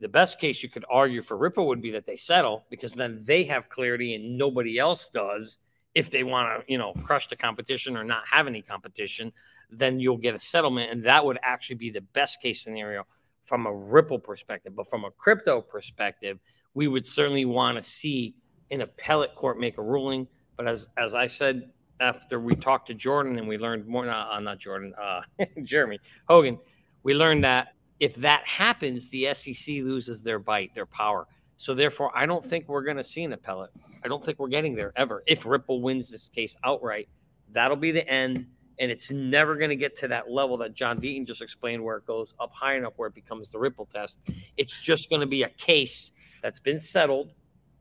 The 0.01 0.09
best 0.09 0.39
case 0.39 0.63
you 0.63 0.69
could 0.69 0.83
argue 0.89 1.21
for 1.21 1.37
Ripple 1.37 1.67
would 1.67 1.81
be 1.81 1.91
that 1.91 2.07
they 2.07 2.15
settle 2.15 2.65
because 2.71 2.93
then 2.93 3.21
they 3.23 3.43
have 3.43 3.69
clarity 3.69 4.15
and 4.15 4.35
nobody 4.35 4.79
else 4.79 5.09
does. 5.09 5.59
If 5.93 6.09
they 6.09 6.23
want 6.23 6.65
to, 6.65 6.71
you 6.71 6.79
know, 6.79 6.93
crush 7.03 7.27
the 7.27 7.35
competition 7.35 7.95
or 7.95 8.03
not 8.03 8.23
have 8.29 8.47
any 8.47 8.63
competition, 8.63 9.31
then 9.69 9.99
you'll 9.99 10.17
get 10.17 10.33
a 10.33 10.39
settlement, 10.39 10.91
and 10.91 11.05
that 11.05 11.23
would 11.23 11.37
actually 11.43 11.75
be 11.75 11.91
the 11.91 12.01
best 12.01 12.41
case 12.41 12.63
scenario 12.63 13.05
from 13.45 13.67
a 13.67 13.73
Ripple 13.73 14.17
perspective. 14.17 14.75
But 14.75 14.89
from 14.89 15.05
a 15.05 15.11
crypto 15.11 15.61
perspective, 15.61 16.39
we 16.73 16.87
would 16.87 17.05
certainly 17.05 17.45
want 17.45 17.77
to 17.77 17.81
see 17.81 18.35
an 18.71 18.81
appellate 18.81 19.35
court 19.35 19.59
make 19.59 19.77
a 19.77 19.83
ruling. 19.83 20.27
But 20.57 20.67
as 20.67 20.87
as 20.97 21.13
I 21.13 21.27
said 21.27 21.69
after 21.99 22.39
we 22.39 22.55
talked 22.55 22.87
to 22.87 22.95
Jordan 22.95 23.37
and 23.37 23.47
we 23.47 23.57
learned 23.57 23.85
more, 23.85 24.05
not, 24.05 24.31
uh, 24.31 24.39
not 24.39 24.57
Jordan, 24.57 24.93
uh, 24.99 25.21
Jeremy 25.63 25.99
Hogan, 26.27 26.57
we 27.03 27.13
learned 27.13 27.43
that 27.43 27.75
if 28.01 28.15
that 28.15 28.45
happens, 28.45 29.09
the 29.09 29.33
SEC 29.33 29.67
loses 29.67 30.23
their 30.23 30.39
bite, 30.39 30.73
their 30.73 30.87
power. 30.87 31.27
So 31.55 31.75
therefore, 31.75 32.11
I 32.15 32.25
don't 32.25 32.43
think 32.43 32.67
we're 32.67 32.81
going 32.81 32.97
to 32.97 33.03
see 33.03 33.23
an 33.23 33.31
appellate. 33.31 33.69
I 34.03 34.07
don't 34.07 34.23
think 34.25 34.39
we're 34.39 34.47
getting 34.47 34.73
there 34.73 34.91
ever. 34.95 35.21
If 35.27 35.45
Ripple 35.45 35.83
wins 35.83 36.09
this 36.09 36.27
case 36.27 36.55
outright, 36.63 37.07
that'll 37.51 37.77
be 37.77 37.91
the 37.91 38.07
end. 38.09 38.47
And 38.79 38.89
it's 38.89 39.11
never 39.11 39.55
going 39.55 39.69
to 39.69 39.75
get 39.75 39.95
to 39.99 40.07
that 40.07 40.31
level 40.31 40.57
that 40.57 40.73
John 40.73 40.99
Deaton 40.99 41.27
just 41.27 41.43
explained, 41.43 41.83
where 41.83 41.97
it 41.97 42.07
goes 42.07 42.33
up 42.39 42.51
high 42.51 42.75
enough 42.75 42.93
where 42.95 43.07
it 43.07 43.13
becomes 43.13 43.51
the 43.51 43.59
Ripple 43.59 43.85
test. 43.85 44.19
It's 44.57 44.79
just 44.79 45.11
going 45.11 45.21
to 45.21 45.27
be 45.27 45.43
a 45.43 45.49
case 45.49 46.11
that's 46.41 46.59
been 46.59 46.79
settled 46.79 47.31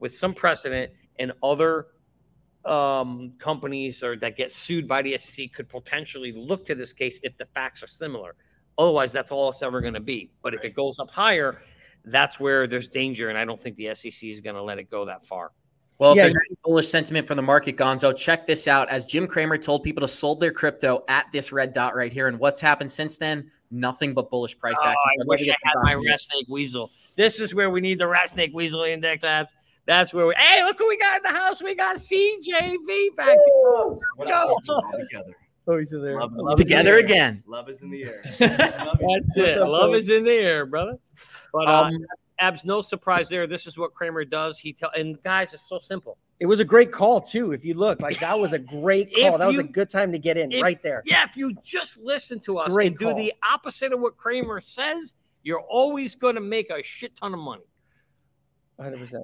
with 0.00 0.14
some 0.14 0.34
precedent, 0.34 0.92
and 1.18 1.32
other 1.42 1.86
um, 2.64 3.32
companies 3.38 4.02
or 4.02 4.16
that 4.16 4.36
get 4.36 4.52
sued 4.52 4.86
by 4.86 5.00
the 5.02 5.16
SEC 5.16 5.52
could 5.52 5.68
potentially 5.68 6.32
look 6.32 6.66
to 6.66 6.74
this 6.74 6.92
case 6.92 7.18
if 7.22 7.36
the 7.38 7.46
facts 7.54 7.82
are 7.82 7.86
similar. 7.86 8.34
Otherwise, 8.80 9.12
that's 9.12 9.30
all 9.30 9.50
it's 9.50 9.62
ever 9.62 9.82
going 9.82 9.94
to 9.94 10.00
be. 10.00 10.30
But 10.42 10.54
if 10.54 10.64
it 10.64 10.74
goes 10.74 10.98
up 10.98 11.10
higher, 11.10 11.60
that's 12.06 12.40
where 12.40 12.66
there's 12.66 12.88
danger, 12.88 13.28
and 13.28 13.36
I 13.36 13.44
don't 13.44 13.60
think 13.60 13.76
the 13.76 13.94
SEC 13.94 14.24
is 14.24 14.40
going 14.40 14.56
to 14.56 14.62
let 14.62 14.78
it 14.78 14.90
go 14.90 15.04
that 15.04 15.26
far. 15.26 15.52
Well, 15.98 16.16
yeah. 16.16 16.24
there's 16.24 16.36
bullish 16.64 16.88
sentiment 16.88 17.26
from 17.26 17.36
the 17.36 17.42
market, 17.42 17.76
Gonzo. 17.76 18.16
Check 18.16 18.46
this 18.46 18.66
out. 18.66 18.88
As 18.88 19.04
Jim 19.04 19.26
Cramer 19.26 19.58
told 19.58 19.82
people 19.82 20.00
to 20.00 20.08
sold 20.08 20.40
their 20.40 20.50
crypto 20.50 21.04
at 21.08 21.26
this 21.30 21.52
red 21.52 21.74
dot 21.74 21.94
right 21.94 22.10
here, 22.10 22.26
and 22.26 22.38
what's 22.38 22.58
happened 22.58 22.90
since 22.90 23.18
then? 23.18 23.50
Nothing 23.70 24.14
but 24.14 24.30
bullish 24.30 24.56
price 24.56 24.76
oh, 24.82 24.88
action. 24.88 25.20
I 25.20 25.24
wish 25.26 25.46
I 25.46 25.54
had 25.62 25.74
my 25.82 25.94
rat 25.94 26.22
snake 26.22 26.46
weasel. 26.48 26.90
This 27.16 27.38
is 27.38 27.54
where 27.54 27.68
we 27.68 27.82
need 27.82 27.98
the 27.98 28.06
rat 28.06 28.30
snake 28.30 28.52
weasel 28.54 28.84
index 28.84 29.24
Abs. 29.24 29.52
That's 29.84 30.14
where 30.14 30.26
we. 30.26 30.34
Hey, 30.38 30.64
look 30.64 30.78
who 30.78 30.88
we 30.88 30.96
got 30.96 31.18
in 31.18 31.22
the 31.22 31.38
house. 31.38 31.62
We 31.62 31.74
got 31.74 31.96
CJV 31.96 33.14
back. 33.14 33.36
Go. 33.36 34.00
Together. 34.18 35.36
He's 35.78 35.92
in 35.92 36.02
there. 36.02 36.18
Love, 36.18 36.32
love 36.34 36.56
Together 36.56 36.94
the 36.96 37.04
again. 37.04 37.42
Love 37.46 37.68
is 37.68 37.82
in 37.82 37.90
the 37.90 38.04
air. 38.04 38.22
That's 38.38 39.36
it. 39.36 39.58
Up, 39.58 39.68
love 39.68 39.94
is 39.94 40.10
in 40.10 40.24
the 40.24 40.32
air, 40.32 40.66
brother. 40.66 40.98
But 41.52 41.68
uh, 41.68 41.82
um, 41.84 42.06
Abs, 42.38 42.64
no 42.64 42.80
surprise 42.80 43.28
there. 43.28 43.46
This 43.46 43.66
is 43.66 43.76
what 43.76 43.94
Cramer 43.94 44.24
does. 44.24 44.58
He 44.58 44.72
tell 44.72 44.90
and 44.96 45.22
guys, 45.22 45.52
it's 45.52 45.68
so 45.68 45.78
simple. 45.78 46.16
It 46.40 46.46
was 46.46 46.58
a 46.58 46.64
great 46.64 46.90
call 46.90 47.20
too. 47.20 47.52
If 47.52 47.64
you 47.64 47.74
look, 47.74 48.00
like 48.00 48.18
that 48.20 48.38
was 48.38 48.54
a 48.54 48.58
great 48.58 49.14
call. 49.20 49.36
that 49.38 49.46
was 49.46 49.56
you, 49.56 49.60
a 49.60 49.64
good 49.64 49.90
time 49.90 50.10
to 50.12 50.18
get 50.18 50.38
in 50.38 50.50
if, 50.50 50.62
right 50.62 50.80
there. 50.82 51.02
Yeah, 51.04 51.24
if 51.28 51.36
you 51.36 51.54
just 51.62 51.98
listen 51.98 52.40
to 52.40 52.58
us 52.58 52.72
great 52.72 52.88
and 52.88 52.98
do 52.98 53.14
the 53.14 53.34
opposite 53.42 53.92
of 53.92 54.00
what 54.00 54.16
Cramer 54.16 54.60
says, 54.60 55.14
you're 55.42 55.60
always 55.60 56.14
going 56.14 56.34
to 56.34 56.40
make 56.40 56.70
a 56.70 56.82
shit 56.82 57.14
ton 57.16 57.34
of 57.34 57.40
money. 57.40 57.62
100%. 58.80 59.22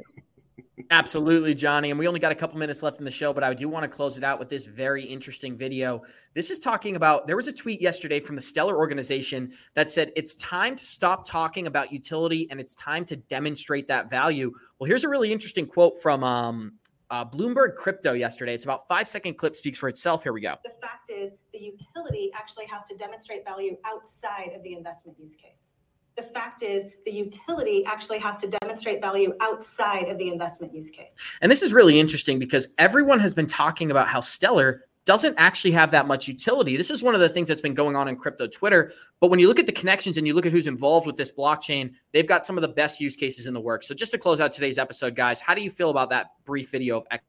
Absolutely, 0.91 1.55
Johnny. 1.55 1.91
And 1.91 1.99
we 1.99 2.07
only 2.07 2.21
got 2.21 2.33
a 2.33 2.35
couple 2.35 2.59
minutes 2.59 2.83
left 2.83 2.99
in 2.99 3.05
the 3.05 3.11
show, 3.11 3.33
but 3.33 3.43
I 3.43 3.55
do 3.55 3.67
want 3.69 3.85
to 3.85 3.89
close 3.89 4.19
it 4.19 4.25
out 4.25 4.39
with 4.39 4.51
this 4.51 4.67
very 4.67 5.03
interesting 5.03 5.57
video. 5.57 6.03
This 6.35 6.51
is 6.51 6.59
talking 6.59 6.97
about 6.97 7.27
there 7.27 7.37
was 7.37 7.49
a 7.49 7.53
tweet 7.53 7.81
yesterday 7.81 8.21
from 8.21 8.37
the 8.37 8.43
Stellar 8.43 8.77
organization 8.77 9.53
that 9.75 9.91
said 9.91 10.13
it's 10.17 10.35
time 10.35 10.77
to 10.77 10.85
stop 10.85 11.27
talking 11.27 11.67
about 11.67 11.93
utility 11.93 12.47
and 12.51 12.61
it's 12.61 12.75
time 12.77 13.07
to 13.07 13.17
demonstrate 13.17 13.89
that 13.89 14.11
value. 14.11 14.53
Well, 14.79 14.87
here's 14.87 15.05
a 15.05 15.09
really 15.09 15.33
interesting 15.33 15.67
quote 15.67 15.95
from 16.03 16.23
um, 16.23 16.75
uh, 17.11 17.25
Bloomberg 17.25 17.77
Crypto 17.77 18.13
yesterday. 18.13 18.53
It's 18.53 18.65
about 18.65 18.87
five 18.87 19.09
second 19.09 19.39
clip, 19.39 19.57
speaks 19.57 19.79
for 19.79 19.89
itself. 19.89 20.23
Here 20.23 20.35
we 20.35 20.43
go. 20.43 20.57
The 20.63 20.75
fact 20.83 21.11
is, 21.11 21.31
the 21.55 21.59
utility 21.59 22.31
actually 22.35 22.67
has 22.67 22.87
to 22.89 22.97
demonstrate 22.97 23.47
value 23.47 23.77
outside 23.87 24.51
of 24.55 24.63
the 24.63 24.75
investment 24.75 25.19
use 25.19 25.37
case. 25.37 25.71
The 26.17 26.23
fact 26.23 26.63
is, 26.63 26.85
the 27.05 27.13
utility 27.13 27.85
actually 27.85 28.19
has 28.21 28.41
to 28.41 28.47
demonstrate 28.47 29.03
value 29.03 29.35
outside 29.43 30.09
of 30.09 30.17
the 30.17 30.29
investment 30.29 30.75
use 30.75 30.89
case. 30.89 31.11
And 31.43 31.53
this 31.53 31.63
is 31.63 31.75
really 31.75 32.01
interesting 32.01 32.39
because 32.39 32.69
everyone 32.79 33.21
has 33.21 33.35
been 33.35 33.47
talking 33.47 33.91
about 33.91 34.09
how 34.09 34.21
Stellar 34.21 34.85
doesn't 35.05 35.35
actually 35.39 35.71
have 35.71 35.91
that 35.93 36.07
much 36.07 36.27
utility. 36.27 36.77
This 36.77 36.91
is 36.91 37.03
one 37.03 37.15
of 37.15 37.21
the 37.21 37.29
things 37.29 37.49
that's 37.49 37.61
been 37.61 37.75
going 37.75 37.97
on 37.97 38.09
in 38.09 38.17
crypto 38.17 38.47
Twitter. 38.49 38.93
But 39.21 39.31
when 39.31 39.39
you 39.39 39.47
look 39.47 39.61
at 39.61 39.67
the 39.67 39.73
connections 39.73 40.17
and 40.17 40.27
you 40.27 40.35
look 40.35 40.47
at 40.47 40.53
who's 40.53 40.67
involved 40.67 41.07
with 41.07 41.17
this 41.17 41.31
blockchain, 41.31 41.93
they've 42.13 42.27
got 42.27 42.45
some 42.45 42.57
of 42.57 42.63
the 42.63 42.69
best 42.69 43.01
use 43.01 43.15
cases 43.15 43.47
in 43.47 43.55
the 43.55 43.61
work. 43.61 43.85
So 43.85 43.95
just 43.95 44.11
to 44.13 44.19
close 44.19 44.41
out 44.41 44.53
today's 44.53 44.79
episode, 44.79 45.15
guys, 45.15 45.41
how 45.41 45.55
do 45.55 45.63
you 45.63 45.71
feel 45.71 45.91
about 45.91 46.11
that 46.11 46.31
brief 46.45 46.71
video 46.71 46.99
of 46.99 47.21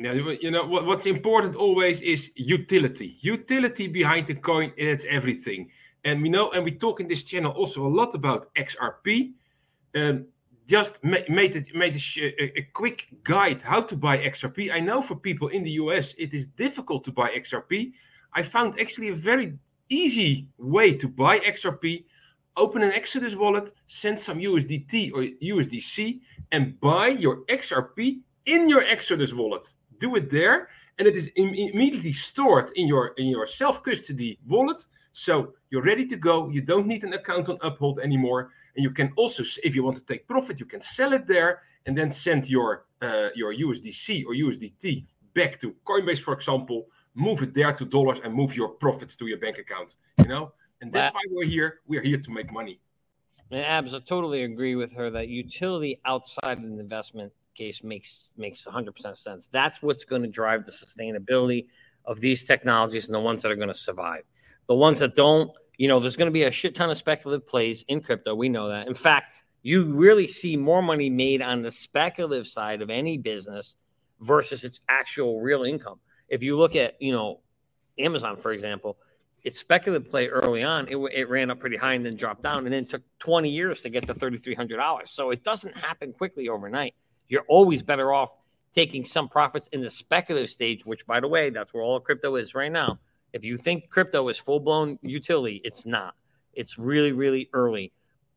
yeah, 0.00 0.12
you 0.12 0.52
know 0.52 0.64
what, 0.64 0.86
what's 0.86 1.06
important 1.06 1.56
always 1.56 2.00
is 2.02 2.30
utility. 2.36 3.16
Utility 3.20 3.88
behind 3.88 4.28
the 4.28 4.34
coin, 4.34 4.72
it's 4.76 5.04
everything. 5.10 5.70
And 6.08 6.22
we 6.22 6.30
know, 6.30 6.50
and 6.52 6.64
we 6.64 6.70
talk 6.70 7.00
in 7.00 7.06
this 7.06 7.22
channel 7.22 7.52
also 7.52 7.86
a 7.86 7.92
lot 8.00 8.14
about 8.14 8.48
XRP. 8.54 9.32
Um, 9.94 10.24
just 10.66 10.92
ma- 11.02 11.28
made 11.28 11.54
it 11.54 11.74
made 11.74 11.96
a, 11.96 11.98
sh- 11.98 12.32
a, 12.44 12.58
a, 12.60 12.62
quick 12.72 13.08
guide 13.24 13.60
how 13.60 13.82
to 13.82 13.94
buy 13.94 14.16
XRP. 14.16 14.72
I 14.72 14.80
know 14.80 15.02
for 15.02 15.16
people 15.16 15.48
in 15.48 15.62
the 15.62 15.72
US 15.82 16.14
it 16.16 16.32
is 16.32 16.46
difficult 16.46 17.04
to 17.04 17.12
buy 17.12 17.28
XRP. 17.44 17.92
I 18.32 18.42
found 18.42 18.80
actually 18.80 19.10
a 19.10 19.14
very 19.14 19.58
easy 19.90 20.48
way 20.56 20.94
to 20.94 21.08
buy 21.08 21.40
XRP. 21.40 22.04
Open 22.56 22.82
an 22.82 22.92
Exodus 22.92 23.34
wallet, 23.34 23.74
send 23.86 24.18
some 24.18 24.38
USDT 24.38 25.12
or 25.12 25.20
USDC, 25.42 26.20
and 26.52 26.80
buy 26.80 27.08
your 27.08 27.44
XRP 27.60 28.20
in 28.46 28.66
your 28.66 28.82
Exodus 28.82 29.34
wallet. 29.34 29.70
Do 30.00 30.16
it 30.16 30.30
there, 30.30 30.68
and 30.98 31.06
it 31.06 31.16
is 31.16 31.28
Im- 31.36 31.54
immediately 31.54 32.14
stored 32.14 32.70
in 32.76 32.88
your 32.88 33.08
in 33.18 33.26
your 33.26 33.46
self 33.46 33.82
custody 33.82 34.38
wallet. 34.46 34.80
So 35.12 35.54
you're 35.70 35.82
ready 35.82 36.06
to 36.06 36.16
go. 36.16 36.48
You 36.48 36.60
don't 36.60 36.86
need 36.86 37.04
an 37.04 37.12
account 37.14 37.48
on 37.48 37.58
Uphold 37.62 37.98
anymore. 38.00 38.50
And 38.76 38.84
you 38.84 38.90
can 38.90 39.12
also, 39.16 39.42
if 39.64 39.74
you 39.74 39.82
want 39.82 39.96
to 39.96 40.04
take 40.04 40.28
profit, 40.28 40.60
you 40.60 40.66
can 40.66 40.80
sell 40.80 41.12
it 41.12 41.26
there 41.26 41.62
and 41.86 41.96
then 41.96 42.10
send 42.10 42.48
your 42.48 42.86
uh, 43.02 43.28
your 43.34 43.54
USDC 43.54 44.24
or 44.26 44.34
USDT 44.34 45.06
back 45.34 45.58
to 45.60 45.74
Coinbase, 45.86 46.20
for 46.20 46.34
example. 46.34 46.86
Move 47.14 47.42
it 47.42 47.54
there 47.54 47.72
to 47.72 47.84
dollars 47.84 48.18
and 48.22 48.32
move 48.32 48.54
your 48.54 48.68
profits 48.68 49.16
to 49.16 49.26
your 49.26 49.38
bank 49.38 49.58
account. 49.58 49.96
You 50.18 50.28
know, 50.28 50.52
and 50.80 50.92
that's 50.92 51.14
why 51.14 51.20
we're 51.30 51.46
here. 51.46 51.80
We're 51.86 52.02
here 52.02 52.18
to 52.18 52.30
make 52.30 52.52
money. 52.52 52.80
And 53.50 53.60
Abs, 53.64 53.94
I 53.94 54.00
totally 54.00 54.42
agree 54.42 54.76
with 54.76 54.92
her 54.92 55.10
that 55.10 55.28
utility 55.28 56.00
outside 56.04 56.58
an 56.58 56.78
investment 56.78 57.32
case 57.54 57.82
makes 57.82 58.32
makes 58.36 58.64
100% 58.64 59.16
sense. 59.16 59.48
That's 59.50 59.82
what's 59.82 60.04
going 60.04 60.22
to 60.22 60.28
drive 60.28 60.64
the 60.64 60.72
sustainability 60.72 61.66
of 62.04 62.20
these 62.20 62.44
technologies 62.44 63.06
and 63.06 63.14
the 63.14 63.20
ones 63.20 63.42
that 63.42 63.50
are 63.50 63.56
going 63.56 63.68
to 63.68 63.74
survive. 63.74 64.22
The 64.68 64.74
ones 64.74 64.98
that 65.00 65.16
don't, 65.16 65.50
you 65.76 65.88
know, 65.88 65.98
there's 65.98 66.16
going 66.16 66.26
to 66.26 66.32
be 66.32 66.44
a 66.44 66.50
shit 66.50 66.74
ton 66.74 66.90
of 66.90 66.96
speculative 66.96 67.46
plays 67.46 67.84
in 67.88 68.00
crypto. 68.00 68.34
We 68.34 68.48
know 68.48 68.68
that. 68.68 68.86
In 68.86 68.94
fact, 68.94 69.34
you 69.62 69.84
really 69.84 70.26
see 70.26 70.56
more 70.56 70.82
money 70.82 71.10
made 71.10 71.42
on 71.42 71.62
the 71.62 71.70
speculative 71.70 72.46
side 72.46 72.82
of 72.82 72.90
any 72.90 73.18
business 73.18 73.76
versus 74.20 74.64
its 74.64 74.80
actual 74.88 75.40
real 75.40 75.64
income. 75.64 76.00
If 76.28 76.42
you 76.42 76.56
look 76.56 76.76
at, 76.76 77.00
you 77.00 77.12
know, 77.12 77.40
Amazon, 77.98 78.36
for 78.36 78.52
example, 78.52 78.98
its 79.42 79.58
speculative 79.58 80.10
play 80.10 80.28
early 80.28 80.62
on, 80.62 80.88
it, 80.88 80.96
it 80.96 81.28
ran 81.28 81.50
up 81.50 81.60
pretty 81.60 81.76
high 81.76 81.94
and 81.94 82.04
then 82.04 82.16
dropped 82.16 82.42
down, 82.42 82.64
and 82.64 82.72
then 82.72 82.84
took 82.84 83.02
20 83.20 83.48
years 83.48 83.80
to 83.80 83.88
get 83.88 84.06
to 84.06 84.14
$3,300. 84.14 85.08
So 85.08 85.30
it 85.30 85.44
doesn't 85.44 85.76
happen 85.76 86.12
quickly 86.12 86.48
overnight. 86.48 86.94
You're 87.28 87.44
always 87.48 87.82
better 87.82 88.12
off 88.12 88.30
taking 88.74 89.04
some 89.04 89.28
profits 89.28 89.68
in 89.68 89.80
the 89.80 89.90
speculative 89.90 90.50
stage, 90.50 90.84
which, 90.84 91.06
by 91.06 91.20
the 91.20 91.28
way, 91.28 91.50
that's 91.50 91.72
where 91.72 91.82
all 91.82 92.00
crypto 92.00 92.36
is 92.36 92.54
right 92.54 92.70
now. 92.70 92.98
If 93.38 93.44
you 93.44 93.56
think 93.56 93.88
crypto 93.88 94.28
is 94.28 94.36
full 94.36 94.58
blown 94.58 94.98
utility, 95.00 95.60
it's 95.64 95.86
not. 95.86 96.16
It's 96.54 96.76
really, 96.76 97.12
really 97.12 97.48
early. 97.52 97.92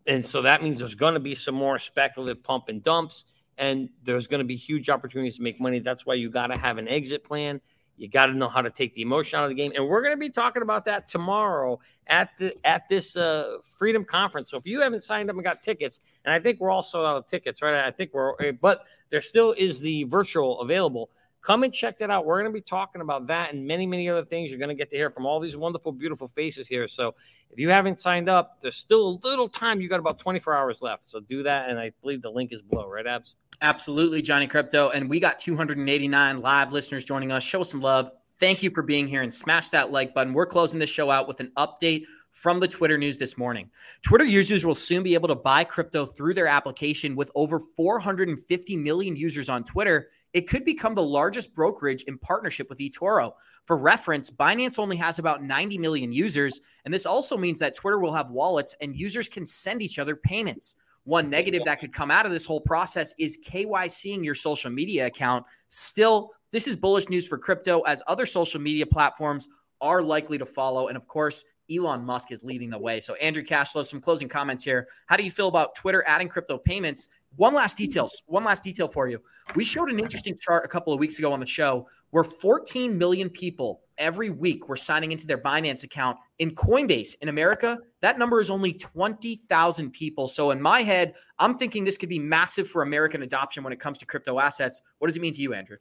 And 0.05 0.23
so 0.23 0.43
that 0.43 0.61
means 0.61 0.77
there's 0.77 0.93
going 0.93 1.15
to 1.15 1.19
be 1.19 1.33
some 1.33 1.55
more 1.55 1.79
speculative 1.79 2.43
pump 2.43 2.65
and 2.69 2.83
dumps, 2.83 3.25
and 3.57 3.89
there's 4.03 4.27
going 4.27 4.41
to 4.41 4.45
be 4.45 4.55
huge 4.55 4.89
opportunities 4.89 5.37
to 5.37 5.41
make 5.41 5.59
money. 5.59 5.79
That's 5.79 6.05
why 6.05 6.13
you 6.13 6.29
got 6.29 6.47
to 6.47 6.57
have 6.57 6.77
an 6.77 6.87
exit 6.87 7.23
plan. 7.23 7.61
You 7.97 8.09
got 8.09 8.27
to 8.27 8.33
know 8.33 8.47
how 8.47 8.61
to 8.61 8.69
take 8.69 8.93
the 8.93 9.01
emotion 9.01 9.39
out 9.39 9.45
of 9.45 9.49
the 9.49 9.55
game, 9.55 9.73
and 9.75 9.87
we're 9.87 10.03
going 10.03 10.13
to 10.13 10.19
be 10.19 10.29
talking 10.29 10.61
about 10.61 10.85
that 10.85 11.09
tomorrow 11.09 11.79
at 12.05 12.29
the 12.37 12.55
at 12.63 12.87
this 12.87 13.17
uh, 13.17 13.57
Freedom 13.77 14.05
Conference. 14.05 14.51
So 14.51 14.57
if 14.57 14.67
you 14.67 14.81
haven't 14.81 15.03
signed 15.03 15.31
up 15.31 15.35
and 15.35 15.43
got 15.43 15.63
tickets, 15.63 15.99
and 16.25 16.33
I 16.33 16.39
think 16.39 16.59
we're 16.59 16.69
all 16.69 16.83
sold 16.83 17.07
out 17.07 17.17
of 17.17 17.25
tickets, 17.25 17.63
right? 17.63 17.85
I 17.85 17.89
think 17.89 18.13
we're, 18.13 18.53
but 18.53 18.85
there 19.09 19.21
still 19.21 19.53
is 19.57 19.79
the 19.79 20.03
virtual 20.03 20.61
available. 20.61 21.09
Come 21.41 21.63
and 21.63 21.73
check 21.73 21.97
that 21.97 22.11
out. 22.11 22.25
We're 22.25 22.39
going 22.39 22.51
to 22.51 22.53
be 22.53 22.61
talking 22.61 23.01
about 23.01 23.27
that 23.27 23.53
and 23.53 23.65
many, 23.65 23.87
many 23.87 24.07
other 24.09 24.23
things. 24.23 24.49
You're 24.49 24.59
going 24.59 24.69
to 24.69 24.75
get 24.75 24.91
to 24.91 24.95
hear 24.95 25.09
from 25.09 25.25
all 25.25 25.39
these 25.39 25.55
wonderful, 25.55 25.91
beautiful 25.91 26.27
faces 26.27 26.67
here. 26.67 26.87
So 26.87 27.15
if 27.49 27.57
you 27.57 27.69
haven't 27.69 27.99
signed 27.99 28.29
up, 28.29 28.57
there's 28.61 28.75
still 28.75 29.19
a 29.23 29.27
little 29.27 29.49
time. 29.49 29.81
You 29.81 29.89
got 29.89 29.99
about 29.99 30.19
24 30.19 30.55
hours 30.55 30.81
left. 30.81 31.09
So 31.09 31.19
do 31.19 31.43
that. 31.43 31.69
And 31.69 31.79
I 31.79 31.91
believe 32.01 32.21
the 32.21 32.29
link 32.29 32.53
is 32.53 32.61
below, 32.61 32.87
right, 32.87 33.07
Abs? 33.07 33.33
Absolutely, 33.61 34.21
Johnny 34.21 34.47
Krypto. 34.47 34.91
And 34.93 35.09
we 35.09 35.19
got 35.19 35.39
289 35.39 36.41
live 36.41 36.73
listeners 36.73 37.05
joining 37.05 37.31
us. 37.31 37.43
Show 37.43 37.61
us 37.61 37.71
some 37.71 37.81
love. 37.81 38.11
Thank 38.39 38.63
you 38.63 38.69
for 38.69 38.81
being 38.81 39.07
here 39.07 39.21
and 39.21 39.33
smash 39.33 39.69
that 39.69 39.91
like 39.91 40.13
button. 40.13 40.33
We're 40.33 40.47
closing 40.47 40.79
this 40.79 40.89
show 40.89 41.11
out 41.11 41.27
with 41.27 41.39
an 41.39 41.51
update 41.57 42.05
from 42.31 42.59
the 42.59 42.67
Twitter 42.67 42.97
news 42.97 43.19
this 43.19 43.37
morning. 43.37 43.69
Twitter 44.01 44.25
users 44.25 44.65
will 44.65 44.75
soon 44.75 45.03
be 45.03 45.13
able 45.13 45.27
to 45.27 45.35
buy 45.35 45.63
crypto 45.63 46.05
through 46.05 46.33
their 46.33 46.47
application 46.47 47.15
with 47.15 47.29
over 47.35 47.59
450 47.59 48.77
million 48.77 49.15
users 49.15 49.49
on 49.49 49.63
Twitter. 49.63 50.09
It 50.33 50.47
could 50.47 50.63
become 50.63 50.95
the 50.95 51.03
largest 51.03 51.53
brokerage 51.53 52.03
in 52.03 52.17
partnership 52.17 52.69
with 52.69 52.79
eToro. 52.79 53.33
For 53.65 53.77
reference, 53.77 54.29
Binance 54.31 54.79
only 54.79 54.97
has 54.97 55.19
about 55.19 55.43
90 55.43 55.77
million 55.77 56.13
users, 56.13 56.61
and 56.85 56.93
this 56.93 57.05
also 57.05 57.37
means 57.37 57.59
that 57.59 57.75
Twitter 57.75 57.99
will 57.99 58.13
have 58.13 58.31
wallets 58.31 58.75
and 58.81 58.95
users 58.95 59.27
can 59.27 59.45
send 59.45 59.81
each 59.81 59.99
other 59.99 60.15
payments. 60.15 60.75
One 61.03 61.29
negative 61.29 61.63
that 61.65 61.79
could 61.79 61.93
come 61.93 62.11
out 62.11 62.25
of 62.25 62.31
this 62.31 62.45
whole 62.45 62.61
process 62.61 63.13
is 63.17 63.39
KYCing 63.45 64.23
your 64.23 64.35
social 64.35 64.69
media 64.69 65.07
account. 65.07 65.45
Still, 65.69 66.31
this 66.51 66.67
is 66.67 66.75
bullish 66.75 67.09
news 67.09 67.27
for 67.27 67.37
crypto 67.37 67.81
as 67.81 68.03
other 68.07 68.25
social 68.25 68.61
media 68.61 68.85
platforms 68.85 69.49
are 69.81 70.03
likely 70.03 70.37
to 70.37 70.45
follow. 70.45 70.89
And 70.89 70.97
of 70.97 71.07
course, 71.07 71.43
Elon 71.71 72.05
Musk 72.05 72.31
is 72.31 72.43
leading 72.43 72.69
the 72.69 72.77
way. 72.77 72.99
So, 72.99 73.15
Andrew 73.15 73.43
Cashflow, 73.43 73.85
some 73.85 74.01
closing 74.01 74.27
comments 74.27 74.63
here. 74.63 74.87
How 75.07 75.15
do 75.15 75.23
you 75.23 75.31
feel 75.31 75.47
about 75.47 75.75
Twitter 75.75 76.03
adding 76.05 76.27
crypto 76.27 76.57
payments? 76.57 77.07
One 77.37 77.53
last 77.53 77.77
details, 77.77 78.21
one 78.25 78.43
last 78.43 78.63
detail 78.63 78.87
for 78.87 79.07
you. 79.07 79.21
We 79.55 79.63
showed 79.63 79.89
an 79.89 79.99
interesting 79.99 80.37
chart 80.37 80.65
a 80.65 80.67
couple 80.67 80.93
of 80.93 80.99
weeks 80.99 81.17
ago 81.17 81.31
on 81.31 81.39
the 81.39 81.45
show 81.45 81.87
where 82.11 82.23
14 82.23 82.97
million 82.97 83.29
people 83.29 83.81
every 83.97 84.29
week 84.29 84.67
were 84.67 84.75
signing 84.75 85.11
into 85.11 85.25
their 85.25 85.37
Binance 85.37 85.83
account. 85.83 86.17
In 86.39 86.51
Coinbase 86.51 87.15
in 87.21 87.29
America, 87.29 87.79
that 88.01 88.19
number 88.19 88.41
is 88.41 88.49
only 88.49 88.73
20,000 88.73 89.91
people. 89.91 90.27
So, 90.27 90.51
in 90.51 90.61
my 90.61 90.81
head, 90.81 91.13
I'm 91.39 91.57
thinking 91.57 91.83
this 91.83 91.97
could 91.97 92.09
be 92.09 92.19
massive 92.19 92.67
for 92.67 92.81
American 92.81 93.23
adoption 93.23 93.63
when 93.63 93.71
it 93.71 93.79
comes 93.79 93.97
to 93.99 94.05
crypto 94.05 94.39
assets. 94.39 94.81
What 94.99 95.07
does 95.07 95.15
it 95.15 95.21
mean 95.21 95.33
to 95.33 95.41
you, 95.41 95.53
Andrew? 95.53 95.77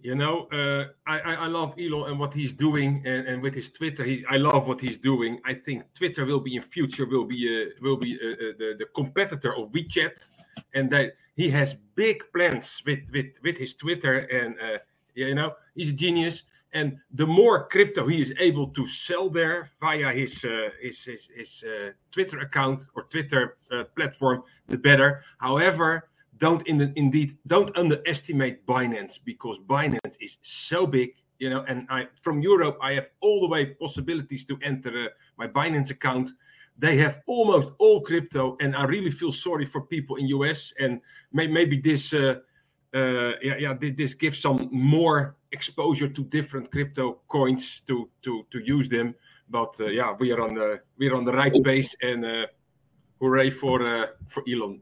You 0.00 0.14
know, 0.14 0.46
uh, 0.52 0.84
I, 1.06 1.18
I 1.18 1.46
love 1.46 1.74
Elon 1.78 2.10
and 2.10 2.20
what 2.20 2.32
he's 2.32 2.52
doing, 2.52 3.02
and, 3.06 3.26
and 3.26 3.42
with 3.42 3.54
his 3.54 3.70
Twitter, 3.70 4.04
he, 4.04 4.24
I 4.30 4.36
love 4.36 4.68
what 4.68 4.80
he's 4.80 4.98
doing. 4.98 5.40
I 5.44 5.54
think 5.54 5.82
Twitter 5.94 6.24
will 6.24 6.40
be 6.40 6.54
in 6.54 6.62
future 6.62 7.06
will 7.06 7.24
be 7.24 7.40
uh, 7.48 7.70
will 7.80 7.96
be 7.96 8.18
uh, 8.22 8.26
uh, 8.26 8.52
the, 8.58 8.76
the 8.78 8.86
competitor 8.94 9.56
of 9.56 9.72
WeChat, 9.72 10.28
and 10.74 10.90
that 10.90 11.14
he 11.34 11.50
has 11.50 11.74
big 11.94 12.22
plans 12.32 12.82
with 12.86 13.00
with 13.12 13.26
with 13.42 13.56
his 13.56 13.74
Twitter, 13.74 14.18
and 14.18 14.54
uh, 14.60 14.78
you 15.14 15.34
know 15.34 15.54
he's 15.74 15.90
a 15.90 15.94
genius. 15.94 16.44
And 16.72 16.98
the 17.14 17.26
more 17.26 17.68
crypto 17.68 18.06
he 18.06 18.20
is 18.20 18.34
able 18.38 18.68
to 18.68 18.86
sell 18.86 19.30
there 19.30 19.70
via 19.80 20.12
his 20.12 20.44
uh, 20.44 20.68
his 20.80 21.02
his, 21.04 21.28
his 21.34 21.64
Twitter 22.12 22.40
account 22.40 22.84
or 22.94 23.04
Twitter 23.04 23.56
platform, 23.96 24.42
the 24.68 24.76
better. 24.76 25.22
However, 25.38 26.10
don't 26.38 26.66
in 26.66 26.78
the, 26.78 26.92
indeed 26.96 27.36
don't 27.46 27.76
underestimate 27.76 28.66
Binance 28.66 29.18
because 29.24 29.58
Binance 29.66 30.16
is 30.20 30.38
so 30.42 30.86
big, 30.86 31.10
you 31.38 31.50
know. 31.50 31.64
And 31.68 31.86
I 31.90 32.08
from 32.22 32.40
Europe, 32.40 32.78
I 32.82 32.92
have 32.94 33.08
all 33.20 33.40
the 33.40 33.48
way 33.48 33.66
possibilities 33.66 34.44
to 34.46 34.58
enter 34.62 35.06
uh, 35.06 35.08
my 35.38 35.46
Binance 35.46 35.90
account. 35.90 36.30
They 36.78 36.98
have 36.98 37.22
almost 37.26 37.72
all 37.78 38.02
crypto, 38.02 38.56
and 38.60 38.76
I 38.76 38.84
really 38.84 39.10
feel 39.10 39.32
sorry 39.32 39.64
for 39.64 39.80
people 39.80 40.16
in 40.16 40.26
US. 40.28 40.74
And 40.78 41.00
may, 41.32 41.46
maybe 41.46 41.80
this 41.80 42.12
uh, 42.12 42.34
uh, 42.94 43.32
yeah, 43.42 43.56
yeah, 43.58 43.74
this 43.78 44.14
gives 44.14 44.40
some 44.40 44.68
more 44.72 45.36
exposure 45.52 46.08
to 46.08 46.24
different 46.24 46.70
crypto 46.70 47.20
coins 47.28 47.82
to 47.86 48.08
to 48.22 48.46
to 48.50 48.58
use 48.58 48.88
them. 48.88 49.14
But 49.48 49.74
uh, 49.80 49.86
yeah, 49.86 50.14
we 50.18 50.32
are 50.32 50.40
on 50.40 50.54
the 50.54 50.80
we 50.98 51.08
are 51.08 51.14
on 51.14 51.24
the 51.24 51.32
right 51.32 51.54
pace, 51.64 51.94
and 52.02 52.24
uh, 52.24 52.46
hooray 53.20 53.50
for 53.50 53.86
uh, 53.86 54.06
for 54.28 54.42
Elon. 54.48 54.80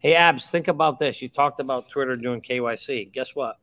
Hey, 0.00 0.14
Abs, 0.14 0.48
think 0.48 0.68
about 0.68 1.00
this. 1.00 1.20
You 1.20 1.28
talked 1.28 1.58
about 1.58 1.88
Twitter 1.88 2.14
doing 2.14 2.40
KYC. 2.40 3.12
Guess 3.12 3.34
what? 3.34 3.56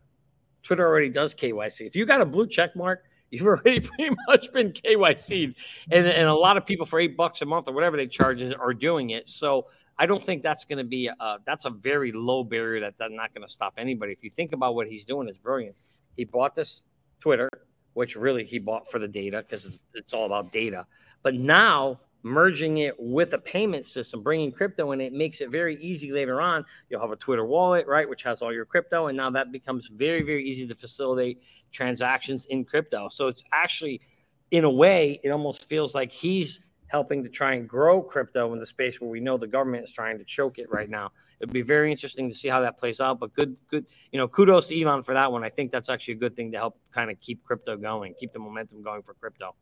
Twitter 0.63 0.85
already 0.85 1.07
does 1.07 1.33
KYC. 1.33 1.87
If 1.87 1.95
you 1.95 2.05
got 2.05 2.19
a 2.19 2.25
blue 2.25 2.45
check 2.45 2.75
mark, 2.75 3.05
you've 3.31 3.47
already 3.47 3.79
pretty 3.79 4.15
much 4.27 4.51
been 4.51 4.73
KYC'd. 4.73 5.55
And, 5.91 6.05
and 6.05 6.27
a 6.27 6.33
lot 6.33 6.57
of 6.57 6.65
people 6.65 6.85
for 6.85 6.99
eight 6.99 7.15
bucks 7.15 7.41
a 7.41 7.45
month 7.45 7.69
or 7.69 7.73
whatever 7.73 7.95
they 7.95 8.07
charge 8.07 8.41
are 8.41 8.73
doing 8.73 9.11
it. 9.11 9.29
So 9.29 9.67
I 9.97 10.05
don't 10.05 10.23
think 10.23 10.43
that's 10.43 10.65
going 10.65 10.77
to 10.77 10.83
be 10.83 11.07
a, 11.07 11.37
that's 11.45 11.63
a 11.63 11.69
very 11.69 12.11
low 12.11 12.43
barrier 12.43 12.81
that, 12.81 12.97
that's 12.97 13.13
not 13.13 13.33
going 13.33 13.47
to 13.47 13.51
stop 13.51 13.75
anybody. 13.77 14.11
If 14.11 14.21
you 14.21 14.29
think 14.29 14.51
about 14.51 14.75
what 14.75 14.87
he's 14.87 15.05
doing 15.05 15.29
is 15.29 15.37
brilliant. 15.37 15.75
He 16.17 16.25
bought 16.25 16.53
this 16.53 16.81
Twitter, 17.21 17.49
which 17.93 18.17
really 18.17 18.43
he 18.43 18.59
bought 18.59 18.91
for 18.91 18.99
the 18.99 19.07
data 19.07 19.41
because 19.41 19.65
it's, 19.65 19.79
it's 19.93 20.13
all 20.13 20.25
about 20.25 20.51
data. 20.51 20.85
But 21.23 21.35
now 21.35 22.01
merging 22.25 22.79
it 22.79 22.95
with 22.97 23.33
a 23.33 23.37
payment 23.37 23.85
system, 23.85 24.23
bringing 24.23 24.51
crypto 24.51 24.91
in, 24.93 24.99
it 24.99 25.13
makes 25.13 25.41
it 25.41 25.51
very 25.51 25.79
easy 25.79 26.11
later 26.11 26.41
on. 26.41 26.65
You'll 26.89 26.99
have 26.99 27.11
a 27.11 27.15
Twitter 27.15 27.45
wallet, 27.45 27.85
right, 27.85 28.09
which 28.09 28.23
has 28.23 28.41
all 28.41 28.51
your 28.51 28.65
crypto, 28.65 29.07
and 29.07 29.15
now 29.15 29.29
that 29.29 29.51
becomes 29.51 29.89
very, 29.89 30.23
very 30.23 30.43
easy 30.43 30.65
to 30.65 30.73
facilitate 30.73 31.39
transactions 31.71 32.45
in 32.45 32.65
crypto. 32.65 33.09
So 33.09 33.27
it's 33.27 33.43
actually, 33.53 34.01
in 34.49 34.63
a 34.63 34.69
way, 34.69 35.19
it 35.23 35.29
almost 35.29 35.69
feels 35.69 35.93
like 35.93 36.11
he's 36.11 36.61
helping 36.87 37.23
to 37.23 37.29
try 37.29 37.53
and 37.53 37.69
grow 37.69 38.01
crypto 38.01 38.53
in 38.53 38.59
the 38.59 38.65
space 38.65 38.99
where 38.99 39.09
we 39.09 39.19
know 39.19 39.37
the 39.37 39.45
government 39.45 39.83
is 39.83 39.93
trying 39.93 40.17
to 40.17 40.23
choke 40.23 40.57
it 40.57 40.67
right 40.71 40.89
now. 40.89 41.11
It'd 41.39 41.53
be 41.53 41.61
very 41.61 41.91
interesting 41.91 42.27
to 42.29 42.35
see 42.35 42.47
how 42.47 42.61
that 42.61 42.79
plays 42.79 42.99
out. 42.99 43.19
But 43.19 43.33
good, 43.33 43.55
good, 43.69 43.85
you 44.11 44.17
know, 44.17 44.27
kudos 44.27 44.67
to 44.67 44.81
Elon 44.81 45.03
for 45.03 45.13
that 45.13 45.31
one. 45.31 45.43
I 45.43 45.49
think 45.49 45.71
that's 45.71 45.89
actually 45.89 46.15
a 46.15 46.17
good 46.17 46.35
thing 46.35 46.51
to 46.53 46.57
help 46.57 46.79
kind 46.91 47.11
of 47.11 47.19
keep 47.19 47.43
crypto 47.43 47.77
going, 47.77 48.15
keep 48.19 48.31
the 48.31 48.39
momentum 48.39 48.81
going 48.81 49.03
for 49.03 49.13
crypto. 49.13 49.55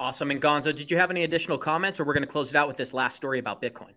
Awesome. 0.00 0.30
And 0.30 0.42
Gonzo, 0.42 0.74
did 0.74 0.90
you 0.90 0.98
have 0.98 1.10
any 1.10 1.24
additional 1.24 1.58
comments, 1.58 2.00
or 2.00 2.04
we're 2.04 2.14
going 2.14 2.22
to 2.22 2.28
close 2.28 2.50
it 2.50 2.56
out 2.56 2.66
with 2.66 2.76
this 2.76 2.92
last 2.92 3.14
story 3.14 3.38
about 3.38 3.62
Bitcoin? 3.62 3.92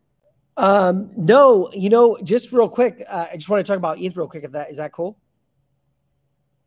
Um, 0.55 1.09
no, 1.15 1.69
you 1.73 1.89
know, 1.89 2.17
just 2.23 2.51
real 2.51 2.69
quick, 2.69 3.03
uh, 3.07 3.27
I 3.31 3.35
just 3.35 3.49
want 3.49 3.65
to 3.65 3.69
talk 3.69 3.77
about 3.77 3.99
ETH 3.99 4.15
real 4.17 4.27
quick. 4.27 4.43
If 4.43 4.51
that 4.51 4.71
is 4.71 4.77
that 4.77 4.91
cool? 4.91 5.17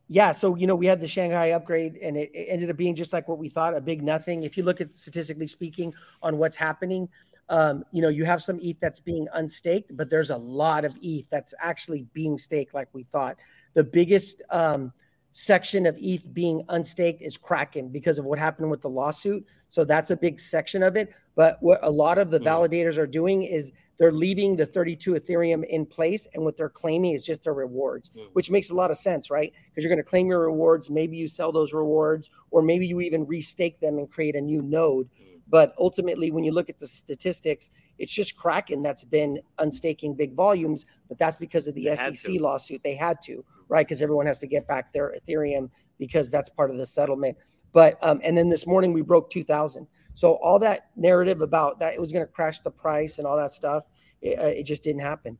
Yeah. 0.08 0.32
So 0.32 0.56
you 0.56 0.66
know, 0.66 0.74
we 0.74 0.86
had 0.86 1.00
the 1.00 1.08
Shanghai 1.08 1.50
upgrade, 1.50 1.96
and 1.96 2.16
it, 2.16 2.30
it 2.34 2.46
ended 2.48 2.70
up 2.70 2.76
being 2.76 2.94
just 2.94 3.12
like 3.12 3.28
what 3.28 3.38
we 3.38 3.48
thought, 3.48 3.76
a 3.76 3.80
big 3.80 4.02
nothing. 4.02 4.42
If 4.42 4.56
you 4.56 4.64
look 4.64 4.80
at 4.80 4.96
statistically 4.96 5.46
speaking 5.46 5.94
on 6.22 6.38
what's 6.38 6.56
happening, 6.56 7.08
um, 7.48 7.84
you 7.90 8.00
know, 8.00 8.08
you 8.08 8.24
have 8.24 8.42
some 8.42 8.58
ETH 8.62 8.78
that's 8.78 9.00
being 9.00 9.26
unstaked, 9.34 9.96
but 9.96 10.08
there's 10.08 10.30
a 10.30 10.36
lot 10.36 10.84
of 10.84 10.96
ETH 11.02 11.28
that's 11.28 11.52
actually 11.60 12.06
being 12.12 12.38
staked, 12.38 12.74
like 12.74 12.88
we 12.92 13.02
thought. 13.04 13.36
The 13.74 13.84
biggest 13.84 14.42
um, 14.50 14.92
section 15.32 15.86
of 15.86 15.96
ETH 16.00 16.32
being 16.34 16.62
unstaked 16.68 17.22
is 17.22 17.36
Kraken 17.36 17.88
because 17.88 18.18
of 18.18 18.24
what 18.24 18.38
happened 18.38 18.70
with 18.70 18.82
the 18.82 18.90
lawsuit. 18.90 19.46
So 19.68 19.84
that's 19.84 20.10
a 20.10 20.16
big 20.16 20.40
section 20.40 20.82
of 20.82 20.96
it. 20.96 21.14
But 21.36 21.58
what 21.60 21.78
a 21.82 21.90
lot 21.90 22.18
of 22.18 22.30
the 22.30 22.40
mm. 22.40 22.44
validators 22.44 22.98
are 22.98 23.06
doing 23.06 23.44
is 23.44 23.72
they're 23.98 24.12
leaving 24.12 24.56
the 24.56 24.66
32 24.66 25.14
Ethereum 25.14 25.64
in 25.66 25.86
place. 25.86 26.26
And 26.34 26.44
what 26.44 26.56
they're 26.56 26.68
claiming 26.68 27.12
is 27.12 27.24
just 27.24 27.44
their 27.44 27.54
rewards, 27.54 28.10
mm. 28.10 28.26
which 28.32 28.50
makes 28.50 28.70
a 28.70 28.74
lot 28.74 28.90
of 28.90 28.98
sense, 28.98 29.30
right? 29.30 29.52
Because 29.68 29.84
you're 29.84 29.94
going 29.94 30.04
to 30.04 30.08
claim 30.08 30.26
your 30.26 30.40
rewards. 30.40 30.90
Maybe 30.90 31.16
you 31.16 31.28
sell 31.28 31.52
those 31.52 31.72
rewards, 31.72 32.30
or 32.50 32.62
maybe 32.62 32.86
you 32.86 33.00
even 33.00 33.24
restake 33.24 33.78
them 33.78 33.98
and 33.98 34.10
create 34.10 34.34
a 34.34 34.40
new 34.40 34.62
node. 34.62 35.08
Mm. 35.20 35.38
But 35.48 35.74
ultimately, 35.78 36.32
when 36.32 36.42
you 36.42 36.52
look 36.52 36.68
at 36.68 36.78
the 36.78 36.86
statistics, 36.86 37.70
it's 37.98 38.12
just 38.12 38.36
Kraken 38.36 38.82
that's 38.82 39.04
been 39.04 39.40
unstaking 39.58 40.14
big 40.14 40.34
volumes. 40.34 40.86
But 41.08 41.18
that's 41.18 41.36
because 41.36 41.68
of 41.68 41.74
the 41.74 41.84
they 41.84 42.14
SEC 42.14 42.40
lawsuit. 42.40 42.82
They 42.82 42.94
had 42.94 43.20
to 43.22 43.44
right? 43.70 43.86
Because 43.86 44.02
everyone 44.02 44.26
has 44.26 44.38
to 44.40 44.46
get 44.46 44.66
back 44.66 44.92
their 44.92 45.14
Ethereum 45.14 45.70
because 45.98 46.30
that's 46.30 46.48
part 46.48 46.70
of 46.70 46.76
the 46.76 46.86
settlement. 46.86 47.36
But 47.72 47.96
um, 48.02 48.20
and 48.22 48.36
then 48.36 48.48
this 48.48 48.66
morning 48.66 48.92
we 48.92 49.02
broke 49.02 49.30
2,000. 49.30 49.86
So 50.14 50.34
all 50.42 50.58
that 50.58 50.90
narrative 50.96 51.40
about 51.40 51.78
that 51.78 51.94
it 51.94 52.00
was 52.00 52.12
going 52.12 52.26
to 52.26 52.30
crash 52.30 52.60
the 52.60 52.70
price 52.70 53.18
and 53.18 53.26
all 53.26 53.36
that 53.36 53.52
stuff, 53.52 53.84
it, 54.20 54.38
uh, 54.38 54.46
it 54.48 54.64
just 54.64 54.82
didn't 54.82 55.02
happen. 55.02 55.38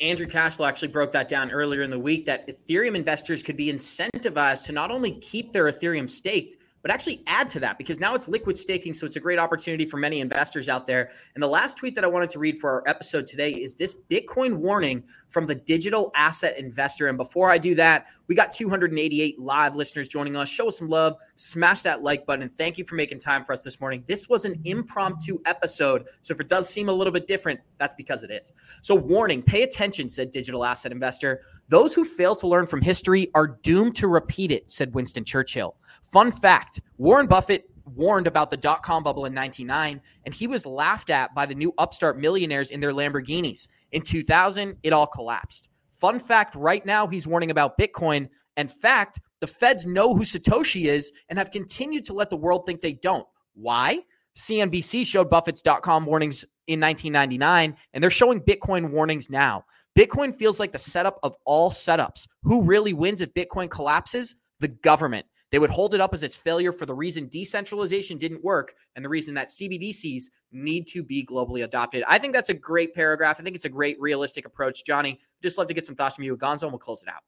Andrew 0.00 0.26
Cashflow 0.26 0.66
actually 0.66 0.88
broke 0.88 1.12
that 1.12 1.28
down 1.28 1.50
earlier 1.50 1.82
in 1.82 1.90
the 1.90 1.98
week 1.98 2.24
that 2.24 2.48
Ethereum 2.48 2.94
investors 2.94 3.42
could 3.42 3.56
be 3.56 3.70
incentivized 3.70 4.64
to 4.64 4.72
not 4.72 4.90
only 4.90 5.12
keep 5.12 5.52
their 5.52 5.64
Ethereum 5.64 6.08
staked, 6.08 6.56
but 6.82 6.90
actually 6.90 7.22
add 7.26 7.50
to 7.50 7.60
that 7.60 7.76
because 7.78 8.00
now 8.00 8.14
it's 8.14 8.28
liquid 8.28 8.56
staking. 8.56 8.94
So 8.94 9.06
it's 9.06 9.16
a 9.16 9.20
great 9.20 9.38
opportunity 9.38 9.84
for 9.84 9.98
many 9.98 10.20
investors 10.20 10.68
out 10.68 10.86
there. 10.86 11.10
And 11.34 11.42
the 11.42 11.48
last 11.48 11.76
tweet 11.76 11.94
that 11.94 12.04
I 12.04 12.06
wanted 12.06 12.30
to 12.30 12.38
read 12.38 12.56
for 12.56 12.70
our 12.70 12.82
episode 12.86 13.26
today 13.26 13.50
is 13.50 13.76
this 13.76 13.94
Bitcoin 14.10 14.56
warning 14.56 15.04
from 15.30 15.46
the 15.46 15.54
digital 15.54 16.10
asset 16.14 16.58
investor. 16.58 17.08
And 17.08 17.16
before 17.16 17.50
I 17.50 17.56
do 17.56 17.74
that, 17.76 18.08
we 18.26 18.34
got 18.34 18.50
288 18.50 19.38
live 19.38 19.74
listeners 19.74 20.06
joining 20.06 20.36
us. 20.36 20.48
Show 20.48 20.68
us 20.68 20.78
some 20.78 20.88
love, 20.88 21.16
smash 21.36 21.82
that 21.82 22.02
like 22.02 22.26
button, 22.26 22.42
and 22.42 22.52
thank 22.52 22.78
you 22.78 22.84
for 22.84 22.96
making 22.96 23.18
time 23.18 23.44
for 23.44 23.52
us 23.52 23.64
this 23.64 23.80
morning. 23.80 24.04
This 24.06 24.28
was 24.28 24.44
an 24.44 24.60
impromptu 24.64 25.38
episode. 25.46 26.06
So 26.22 26.34
if 26.34 26.40
it 26.40 26.48
does 26.48 26.68
seem 26.68 26.88
a 26.88 26.92
little 26.92 27.12
bit 27.12 27.26
different, 27.26 27.60
that's 27.78 27.94
because 27.94 28.22
it 28.22 28.30
is. 28.30 28.52
So, 28.82 28.94
warning, 28.94 29.42
pay 29.42 29.62
attention, 29.62 30.08
said 30.08 30.30
digital 30.30 30.64
asset 30.64 30.92
investor. 30.92 31.42
Those 31.68 31.94
who 31.94 32.04
fail 32.04 32.34
to 32.36 32.46
learn 32.46 32.66
from 32.66 32.82
history 32.82 33.30
are 33.34 33.46
doomed 33.46 33.96
to 33.96 34.08
repeat 34.08 34.52
it, 34.52 34.70
said 34.70 34.94
Winston 34.94 35.24
Churchill. 35.24 35.76
Fun 36.02 36.32
fact 36.32 36.82
Warren 36.98 37.26
Buffett 37.26 37.69
warned 37.94 38.26
about 38.26 38.50
the 38.50 38.56
dot 38.56 38.82
com 38.82 39.02
bubble 39.02 39.26
in 39.26 39.34
99, 39.34 40.00
and 40.24 40.34
he 40.34 40.46
was 40.46 40.66
laughed 40.66 41.10
at 41.10 41.34
by 41.34 41.46
the 41.46 41.54
new 41.54 41.72
upstart 41.78 42.18
millionaires 42.18 42.70
in 42.70 42.80
their 42.80 42.92
Lamborghinis. 42.92 43.68
In 43.92 44.02
2000, 44.02 44.76
it 44.82 44.92
all 44.92 45.06
collapsed. 45.06 45.68
Fun 45.90 46.18
fact 46.18 46.54
right 46.54 46.84
now, 46.86 47.06
he's 47.06 47.26
warning 47.26 47.50
about 47.50 47.78
Bitcoin. 47.78 48.28
In 48.56 48.68
fact, 48.68 49.20
the 49.40 49.46
feds 49.46 49.86
know 49.86 50.14
who 50.14 50.22
Satoshi 50.22 50.86
is 50.86 51.12
and 51.28 51.38
have 51.38 51.50
continued 51.50 52.04
to 52.06 52.12
let 52.12 52.30
the 52.30 52.36
world 52.36 52.66
think 52.66 52.80
they 52.80 52.94
don't. 52.94 53.26
Why? 53.54 54.00
CNBC 54.36 55.04
showed 55.06 55.28
Buffett's 55.28 55.62
dot 55.62 55.82
com 55.82 56.06
warnings 56.06 56.44
in 56.66 56.80
1999, 56.80 57.76
and 57.92 58.02
they're 58.02 58.10
showing 58.10 58.40
Bitcoin 58.40 58.90
warnings 58.90 59.28
now. 59.28 59.64
Bitcoin 59.98 60.34
feels 60.34 60.60
like 60.60 60.72
the 60.72 60.78
setup 60.78 61.18
of 61.22 61.34
all 61.44 61.70
setups. 61.70 62.26
Who 62.44 62.62
really 62.62 62.94
wins 62.94 63.20
if 63.20 63.34
Bitcoin 63.34 63.68
collapses? 63.68 64.36
The 64.60 64.68
government. 64.68 65.26
They 65.50 65.58
would 65.58 65.70
hold 65.70 65.94
it 65.94 66.00
up 66.00 66.14
as 66.14 66.22
its 66.22 66.36
failure 66.36 66.72
for 66.72 66.86
the 66.86 66.94
reason 66.94 67.26
decentralization 67.26 68.18
didn't 68.18 68.44
work 68.44 68.74
and 68.94 69.04
the 69.04 69.08
reason 69.08 69.34
that 69.34 69.48
CBDCs 69.48 70.24
need 70.52 70.86
to 70.88 71.02
be 71.02 71.26
globally 71.26 71.64
adopted. 71.64 72.04
I 72.06 72.18
think 72.18 72.34
that's 72.34 72.50
a 72.50 72.54
great 72.54 72.94
paragraph. 72.94 73.40
I 73.40 73.42
think 73.42 73.56
it's 73.56 73.64
a 73.64 73.70
great 73.70 74.00
realistic 74.00 74.46
approach. 74.46 74.84
Johnny, 74.84 75.20
just 75.42 75.58
love 75.58 75.66
to 75.66 75.74
get 75.74 75.86
some 75.86 75.96
thoughts 75.96 76.14
from 76.14 76.24
you. 76.24 76.36
Gonzo, 76.36 76.64
and 76.64 76.72
we'll 76.72 76.78
close 76.78 77.02
it 77.02 77.08
out. 77.08 77.22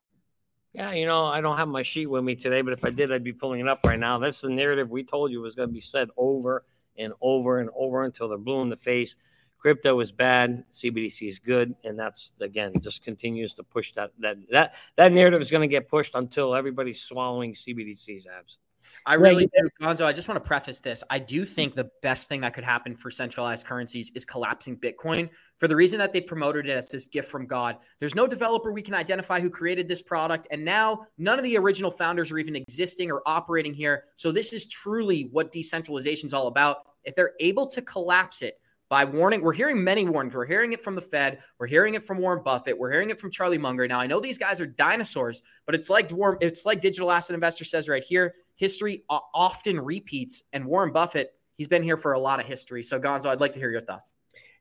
Yeah, 0.72 0.92
you 0.92 1.04
know, 1.04 1.26
I 1.26 1.40
don't 1.40 1.58
have 1.58 1.68
my 1.68 1.82
sheet 1.82 2.06
with 2.06 2.24
me 2.24 2.34
today, 2.34 2.62
but 2.62 2.72
if 2.72 2.84
I 2.84 2.90
did, 2.90 3.12
I'd 3.12 3.24
be 3.24 3.32
pulling 3.32 3.60
it 3.60 3.68
up 3.68 3.84
right 3.84 3.98
now. 3.98 4.18
That's 4.18 4.40
the 4.40 4.48
narrative 4.48 4.90
we 4.90 5.04
told 5.04 5.30
you 5.30 5.40
was 5.40 5.54
going 5.54 5.68
to 5.68 5.72
be 5.72 5.80
said 5.80 6.08
over 6.16 6.64
and 6.96 7.12
over 7.20 7.58
and 7.58 7.68
over 7.74 8.04
until 8.04 8.28
they're 8.28 8.38
blue 8.38 8.62
in 8.62 8.68
the 8.68 8.76
face 8.76 9.16
crypto 9.62 10.00
is 10.00 10.10
bad, 10.10 10.64
CBDC 10.72 11.28
is 11.28 11.38
good, 11.38 11.74
and 11.84 11.96
that's 11.96 12.32
again 12.40 12.72
just 12.80 13.04
continues 13.04 13.54
to 13.54 13.62
push 13.62 13.92
that 13.92 14.10
that 14.18 14.36
that 14.50 14.74
that 14.96 15.12
narrative 15.12 15.40
is 15.40 15.52
going 15.52 15.62
to 15.62 15.72
get 15.72 15.88
pushed 15.88 16.16
until 16.16 16.54
everybody's 16.54 17.00
swallowing 17.00 17.54
CBDC's 17.54 18.26
Abs. 18.26 18.58
I 19.06 19.14
really 19.14 19.46
do, 19.46 19.68
Gonzo. 19.80 20.04
I 20.04 20.12
just 20.12 20.26
want 20.28 20.42
to 20.42 20.46
preface 20.46 20.80
this. 20.80 21.04
I 21.08 21.20
do 21.20 21.44
think 21.44 21.74
the 21.74 21.88
best 22.02 22.28
thing 22.28 22.40
that 22.40 22.52
could 22.52 22.64
happen 22.64 22.96
for 22.96 23.12
centralized 23.12 23.64
currencies 23.64 24.10
is 24.16 24.24
collapsing 24.24 24.76
Bitcoin 24.76 25.30
for 25.58 25.68
the 25.68 25.76
reason 25.76 26.00
that 26.00 26.12
they 26.12 26.20
promoted 26.20 26.66
it 26.66 26.72
as 26.72 26.88
this 26.88 27.06
gift 27.06 27.30
from 27.30 27.46
God. 27.46 27.76
There's 28.00 28.16
no 28.16 28.26
developer 28.26 28.72
we 28.72 28.82
can 28.82 28.94
identify 28.94 29.38
who 29.38 29.50
created 29.50 29.86
this 29.86 30.02
product. 30.02 30.48
And 30.50 30.64
now 30.64 31.06
none 31.16 31.38
of 31.38 31.44
the 31.44 31.56
original 31.56 31.92
founders 31.92 32.32
are 32.32 32.38
even 32.38 32.56
existing 32.56 33.12
or 33.12 33.22
operating 33.24 33.72
here. 33.72 34.06
So 34.16 34.32
this 34.32 34.52
is 34.52 34.66
truly 34.66 35.28
what 35.30 35.52
decentralization 35.52 36.26
is 36.26 36.34
all 36.34 36.48
about. 36.48 36.78
If 37.04 37.14
they're 37.14 37.34
able 37.38 37.68
to 37.68 37.82
collapse 37.82 38.42
it, 38.42 38.58
by 38.92 39.06
warning. 39.06 39.40
We're 39.40 39.54
hearing 39.54 39.82
many 39.82 40.04
warnings. 40.04 40.34
We're 40.34 40.44
hearing 40.44 40.74
it 40.74 40.84
from 40.84 40.94
the 40.94 41.00
Fed. 41.00 41.38
We're 41.58 41.66
hearing 41.66 41.94
it 41.94 42.02
from 42.02 42.18
Warren 42.18 42.42
Buffett. 42.44 42.76
We're 42.76 42.92
hearing 42.92 43.08
it 43.08 43.18
from 43.18 43.30
Charlie 43.30 43.56
Munger. 43.56 43.88
Now 43.88 43.98
I 43.98 44.06
know 44.06 44.20
these 44.20 44.36
guys 44.36 44.60
are 44.60 44.66
dinosaurs, 44.66 45.42
but 45.64 45.74
it's 45.74 45.88
like 45.88 46.10
Warren, 46.12 46.36
it's 46.42 46.66
like 46.66 46.82
digital 46.82 47.10
asset 47.10 47.32
investor 47.32 47.64
says 47.64 47.88
right 47.88 48.04
here. 48.04 48.34
History 48.54 49.02
often 49.08 49.80
repeats, 49.80 50.42
and 50.52 50.66
Warren 50.66 50.92
Buffett 50.92 51.32
he's 51.54 51.68
been 51.68 51.82
here 51.82 51.96
for 51.96 52.12
a 52.12 52.18
lot 52.18 52.38
of 52.38 52.44
history. 52.44 52.82
So 52.82 53.00
Gonzo, 53.00 53.30
I'd 53.30 53.40
like 53.40 53.52
to 53.52 53.58
hear 53.58 53.70
your 53.70 53.80
thoughts. 53.80 54.12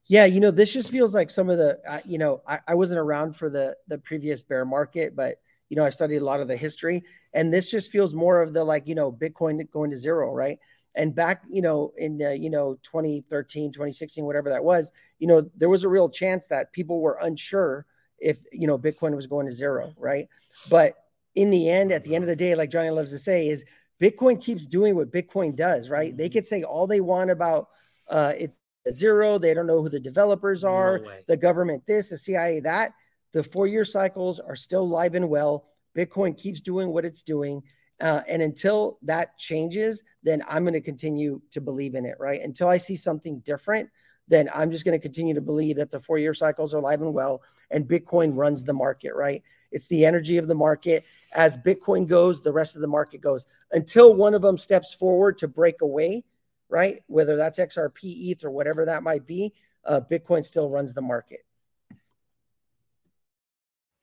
Yeah, 0.06 0.24
you 0.24 0.40
know, 0.40 0.50
this 0.50 0.72
just 0.72 0.92
feels 0.92 1.14
like 1.14 1.30
some 1.30 1.50
of 1.50 1.58
the, 1.58 1.80
uh, 1.86 2.00
you 2.06 2.18
know, 2.18 2.42
I, 2.48 2.60
I 2.70 2.76
wasn't 2.76 3.00
around 3.00 3.36
for 3.36 3.50
the 3.50 3.76
the 3.90 3.98
previous 3.98 4.42
bear 4.44 4.64
market, 4.64 5.14
but 5.14 5.42
you 5.68 5.76
know, 5.76 5.84
I 5.84 5.90
studied 5.90 6.22
a 6.22 6.26
lot 6.26 6.40
of 6.40 6.48
the 6.48 6.56
history, 6.56 7.04
and 7.34 7.54
this 7.54 7.70
just 7.70 7.92
feels 7.92 8.14
more 8.14 8.42
of 8.42 8.54
the 8.54 8.64
like, 8.64 8.88
you 8.88 8.96
know, 8.96 9.12
Bitcoin 9.12 9.70
going 9.72 9.92
to 9.92 9.98
zero, 9.98 10.34
right? 10.34 10.58
And 10.96 11.16
back 11.16 11.44
you 11.50 11.62
know 11.62 11.94
in 11.98 12.22
uh, 12.22 12.30
you 12.30 12.50
know 12.50 12.76
2013 12.84 13.72
2016 13.72 14.26
whatever 14.26 14.50
that 14.50 14.64
was 14.64 14.92
you 15.20 15.28
know 15.28 15.50
there 15.56 15.70
was 15.70 15.84
a 15.84 15.90
real 15.90 16.10
chance 16.10 16.48
that 16.48 16.72
people 16.74 17.00
were 17.02 17.18
unsure 17.22 17.86
if 18.20 18.40
you 18.52 18.68
know 18.68 18.78
bitcoin 18.78 19.16
was 19.16 19.28
going 19.28 19.46
to 19.46 19.52
zero 19.52 19.94
right 19.98 20.28
but 20.70 20.96
in 21.36 21.50
the 21.50 21.70
end 21.70 21.92
at 21.92 22.04
the 22.04 22.14
end 22.16 22.24
of 22.24 22.28
the 22.28 22.36
day 22.36 22.56
like 22.56 22.70
johnny 22.70 22.90
loves 22.90 23.12
to 23.12 23.18
say 23.18 23.48
is 23.48 23.66
bitcoin 24.02 24.42
keeps 24.42 24.66
doing 24.66 24.96
what 24.96 25.12
bitcoin 25.12 25.56
does 25.56 25.90
right 25.90 26.18
they 26.18 26.30
could 26.30 26.46
say 26.46 26.64
all 26.64 26.88
they 26.88 27.02
want 27.02 27.32
about 27.32 27.70
uh 28.10 28.34
it's 28.38 28.58
zero 28.92 29.38
they 29.38 29.54
don't 29.54 29.68
know 29.68 29.82
who 29.82 29.90
the 29.90 30.00
developers 30.00 30.64
are 30.64 31.00
no 31.00 31.12
the 31.28 31.38
government 31.38 31.86
this 31.86 32.10
the 32.10 32.18
cia 32.18 32.60
that 32.60 32.94
The 33.34 33.44
four 33.44 33.68
year 33.68 33.86
cycles 33.86 34.40
are 34.40 34.56
still 34.56 34.88
live 34.88 35.16
and 35.16 35.30
well. 35.30 35.68
Bitcoin 35.96 36.38
keeps 36.38 36.62
doing 36.62 36.90
what 36.90 37.06
it's 37.06 37.24
doing. 37.24 37.64
Uh, 38.02 38.22
and 38.28 38.42
until 38.42 38.98
that 39.04 39.38
changes, 39.38 40.04
then 40.24 40.44
I'm 40.50 40.64
going 40.64 40.74
to 40.74 40.82
continue 40.82 41.42
to 41.52 41.62
believe 41.62 41.96
in 41.96 42.06
it, 42.06 42.16
right? 42.20 42.42
Until 42.42 42.68
I 42.68 42.78
see 42.78 42.96
something 42.96 43.40
different, 43.40 43.90
then 44.28 44.50
I'm 44.54 44.72
just 44.72 44.86
going 44.86 44.98
to 44.98 45.02
continue 45.02 45.34
to 45.34 45.42
believe 45.42 45.76
that 45.76 45.92
the 45.92 46.00
four 46.00 46.18
year 46.18 46.34
cycles 46.34 46.74
are 46.74 46.78
alive 46.78 47.02
and 47.02 47.14
well 47.14 47.42
and 47.72 47.88
Bitcoin 47.88 48.36
runs 48.36 48.64
the 48.64 48.74
market, 48.74 49.14
right? 49.16 49.42
It's 49.72 49.88
the 49.88 50.06
energy 50.06 50.38
of 50.38 50.48
the 50.48 50.56
market. 50.56 51.06
As 51.34 51.58
Bitcoin 51.58 52.08
goes, 52.08 52.44
the 52.44 52.52
rest 52.52 52.76
of 52.76 52.82
the 52.82 52.88
market 52.88 53.22
goes 53.22 53.48
until 53.72 54.14
one 54.14 54.34
of 54.34 54.42
them 54.42 54.58
steps 54.58 54.94
forward 54.94 55.38
to 55.40 55.48
break 55.48 55.82
away, 55.82 56.24
right? 56.70 57.00
Whether 57.08 57.38
that's 57.38 57.60
XRP, 57.60 58.32
ETH, 58.32 58.44
or 58.44 58.52
whatever 58.52 58.86
that 58.86 59.04
might 59.04 59.26
be, 59.26 59.54
uh, 59.86 60.02
Bitcoin 60.10 60.44
still 60.44 60.70
runs 60.70 60.94
the 60.94 61.02
market. 61.02 61.40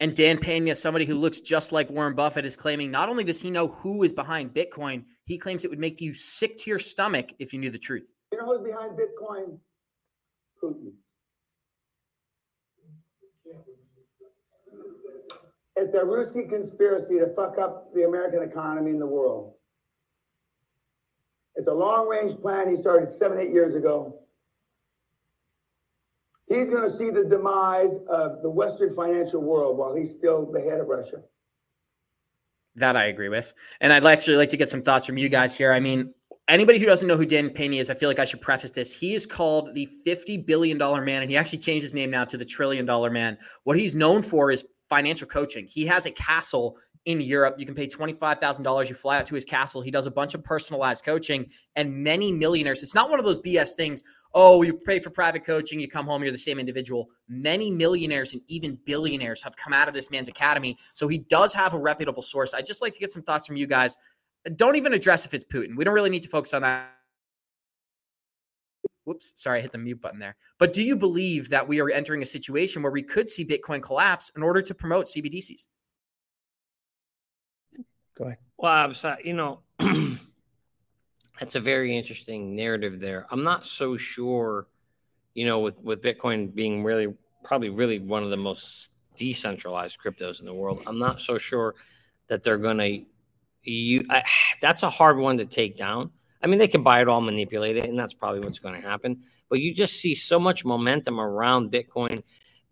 And 0.00 0.14
Dan 0.14 0.38
Pena, 0.38 0.74
somebody 0.76 1.04
who 1.04 1.14
looks 1.14 1.40
just 1.40 1.72
like 1.72 1.90
Warren 1.90 2.14
Buffett, 2.14 2.44
is 2.44 2.56
claiming 2.56 2.90
not 2.90 3.08
only 3.08 3.24
does 3.24 3.40
he 3.40 3.50
know 3.50 3.68
who 3.68 4.04
is 4.04 4.12
behind 4.12 4.54
Bitcoin, 4.54 5.04
he 5.24 5.38
claims 5.38 5.64
it 5.64 5.70
would 5.70 5.80
make 5.80 6.00
you 6.00 6.14
sick 6.14 6.56
to 6.58 6.70
your 6.70 6.78
stomach 6.78 7.32
if 7.40 7.52
you 7.52 7.58
knew 7.58 7.70
the 7.70 7.78
truth. 7.78 8.12
You 8.32 8.38
know 8.38 8.46
who's 8.46 8.64
behind 8.64 8.92
Bitcoin? 8.92 9.58
Putin. 10.62 10.92
It's 15.76 15.94
a 15.94 16.00
Ruski 16.00 16.48
conspiracy 16.48 17.18
to 17.18 17.32
fuck 17.36 17.58
up 17.58 17.94
the 17.94 18.04
American 18.04 18.42
economy 18.42 18.90
and 18.90 19.00
the 19.00 19.06
world. 19.06 19.54
It's 21.54 21.68
a 21.68 21.74
long 21.74 22.08
range 22.08 22.36
plan 22.40 22.68
he 22.68 22.76
started 22.76 23.08
seven, 23.10 23.38
eight 23.38 23.50
years 23.50 23.74
ago. 23.74 24.20
He's 26.48 26.70
going 26.70 26.82
to 26.82 26.90
see 26.90 27.10
the 27.10 27.24
demise 27.24 27.96
of 28.08 28.42
the 28.42 28.50
Western 28.50 28.94
financial 28.94 29.42
world 29.42 29.76
while 29.76 29.94
he's 29.94 30.12
still 30.12 30.50
the 30.50 30.60
head 30.60 30.80
of 30.80 30.88
Russia. 30.88 31.22
That 32.76 32.96
I 32.96 33.06
agree 33.06 33.28
with. 33.28 33.52
And 33.80 33.92
I'd 33.92 34.04
actually 34.04 34.36
like 34.36 34.48
to 34.50 34.56
get 34.56 34.70
some 34.70 34.82
thoughts 34.82 35.04
from 35.04 35.18
you 35.18 35.28
guys 35.28 35.56
here. 35.56 35.72
I 35.72 35.80
mean, 35.80 36.14
anybody 36.48 36.78
who 36.78 36.86
doesn't 36.86 37.06
know 37.06 37.16
who 37.16 37.26
Dan 37.26 37.50
Pena 37.50 37.76
is, 37.76 37.90
I 37.90 37.94
feel 37.94 38.08
like 38.08 38.18
I 38.18 38.24
should 38.24 38.40
preface 38.40 38.70
this. 38.70 38.98
He 38.98 39.14
is 39.14 39.26
called 39.26 39.74
the 39.74 39.88
$50 40.06 40.46
billion 40.46 40.78
man, 40.78 41.22
and 41.22 41.30
he 41.30 41.36
actually 41.36 41.58
changed 41.58 41.82
his 41.82 41.92
name 41.92 42.10
now 42.10 42.24
to 42.24 42.36
the 42.36 42.44
trillion 42.44 42.86
dollar 42.86 43.10
man. 43.10 43.36
What 43.64 43.78
he's 43.78 43.94
known 43.94 44.22
for 44.22 44.50
is 44.50 44.64
financial 44.88 45.26
coaching. 45.26 45.66
He 45.68 45.84
has 45.86 46.06
a 46.06 46.10
castle 46.12 46.78
in 47.04 47.20
Europe. 47.20 47.56
You 47.58 47.66
can 47.66 47.74
pay 47.74 47.86
$25,000. 47.86 48.88
You 48.88 48.94
fly 48.94 49.18
out 49.18 49.26
to 49.26 49.34
his 49.34 49.44
castle. 49.44 49.82
He 49.82 49.90
does 49.90 50.06
a 50.06 50.10
bunch 50.10 50.34
of 50.34 50.44
personalized 50.44 51.04
coaching, 51.04 51.50
and 51.76 51.92
many 51.92 52.32
millionaires. 52.32 52.82
It's 52.82 52.94
not 52.94 53.10
one 53.10 53.18
of 53.18 53.24
those 53.24 53.40
BS 53.40 53.74
things 53.74 54.02
oh, 54.40 54.62
you 54.62 54.72
pay 54.72 55.00
for 55.00 55.10
private 55.10 55.44
coaching, 55.44 55.80
you 55.80 55.88
come 55.88 56.06
home, 56.06 56.22
you're 56.22 56.30
the 56.30 56.38
same 56.38 56.60
individual. 56.60 57.10
Many 57.28 57.72
millionaires 57.72 58.34
and 58.34 58.42
even 58.46 58.78
billionaires 58.86 59.42
have 59.42 59.56
come 59.56 59.72
out 59.72 59.88
of 59.88 59.94
this 59.94 60.12
man's 60.12 60.28
academy. 60.28 60.78
So 60.92 61.08
he 61.08 61.18
does 61.18 61.52
have 61.54 61.74
a 61.74 61.78
reputable 61.78 62.22
source. 62.22 62.54
I'd 62.54 62.64
just 62.64 62.80
like 62.80 62.92
to 62.92 63.00
get 63.00 63.10
some 63.10 63.24
thoughts 63.24 63.48
from 63.48 63.56
you 63.56 63.66
guys. 63.66 63.96
Don't 64.54 64.76
even 64.76 64.92
address 64.92 65.26
if 65.26 65.34
it's 65.34 65.44
Putin. 65.44 65.76
We 65.76 65.82
don't 65.82 65.92
really 65.92 66.08
need 66.08 66.22
to 66.22 66.28
focus 66.28 66.54
on 66.54 66.62
that. 66.62 66.88
Whoops, 69.02 69.32
sorry, 69.34 69.58
I 69.58 69.62
hit 69.62 69.72
the 69.72 69.78
mute 69.78 70.00
button 70.00 70.20
there. 70.20 70.36
But 70.60 70.72
do 70.72 70.84
you 70.84 70.96
believe 70.96 71.48
that 71.48 71.66
we 71.66 71.80
are 71.80 71.90
entering 71.90 72.22
a 72.22 72.26
situation 72.26 72.80
where 72.80 72.92
we 72.92 73.02
could 73.02 73.28
see 73.28 73.44
Bitcoin 73.44 73.82
collapse 73.82 74.30
in 74.36 74.44
order 74.44 74.62
to 74.62 74.72
promote 74.72 75.06
CBDCs? 75.06 75.66
Go 78.16 78.26
ahead. 78.26 78.38
Well, 78.56 78.72
I'm 78.72 78.94
sorry, 78.94 79.14
uh, 79.14 79.24
you 79.24 79.32
know, 79.34 79.60
that's 81.38 81.54
a 81.54 81.60
very 81.60 81.96
interesting 81.96 82.56
narrative 82.56 83.00
there. 83.00 83.26
I'm 83.30 83.44
not 83.44 83.66
so 83.66 83.96
sure, 83.96 84.66
you 85.34 85.46
know, 85.46 85.60
with 85.60 85.78
with 85.82 86.02
Bitcoin 86.02 86.54
being 86.54 86.84
really 86.84 87.14
probably 87.44 87.70
really 87.70 87.98
one 87.98 88.22
of 88.22 88.30
the 88.30 88.36
most 88.36 88.90
decentralized 89.16 89.96
cryptos 90.04 90.40
in 90.40 90.46
the 90.46 90.54
world. 90.54 90.82
I'm 90.86 90.98
not 90.98 91.20
so 91.20 91.38
sure 91.38 91.74
that 92.28 92.42
they're 92.42 92.58
going 92.58 92.78
to 92.78 93.04
you 93.62 94.04
that's 94.60 94.82
a 94.82 94.90
hard 94.90 95.18
one 95.18 95.38
to 95.38 95.46
take 95.46 95.76
down. 95.76 96.10
I 96.42 96.46
mean, 96.46 96.58
they 96.58 96.68
can 96.68 96.82
buy 96.82 97.00
it 97.00 97.08
all, 97.08 97.20
manipulate 97.20 97.76
it, 97.76 97.86
and 97.86 97.98
that's 97.98 98.14
probably 98.14 98.40
what's 98.40 98.60
going 98.60 98.80
to 98.80 98.86
happen. 98.86 99.22
But 99.48 99.60
you 99.60 99.74
just 99.74 99.96
see 99.96 100.14
so 100.14 100.38
much 100.38 100.64
momentum 100.64 101.18
around 101.18 101.72
Bitcoin. 101.72 102.22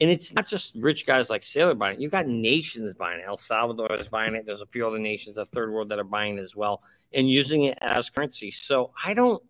And 0.01 0.11
it's 0.11 0.34
not 0.34 0.47
just 0.47 0.74
rich 0.74 1.07
guys 1.07 1.30
like 1.30 1.40
Saylor 1.42 1.76
buying 1.76 1.97
it. 1.97 2.03
You've 2.03 2.12
got 2.12 2.26
nations 2.26 2.92
buying 2.94 3.20
it. 3.20 3.24
El 3.26 3.38
Salvador 3.38 3.94
is 3.94 4.09
buying 4.09 4.34
it. 4.34 4.44
There's 4.44 4.61
a 4.61 4.66
few 4.66 4.86
other 4.86 4.99
nations, 4.99 5.36
the 5.36 5.47
third 5.47 5.72
world, 5.72 5.88
that 5.88 5.99
are 5.99 6.05
buying 6.05 6.36
it 6.36 6.42
as 6.42 6.55
well 6.55 6.82
and 7.14 7.30
using 7.30 7.64
it 7.64 7.78
as 7.80 8.11
currency. 8.11 8.51
So 8.51 8.90
I 9.03 9.14
don't 9.14 9.42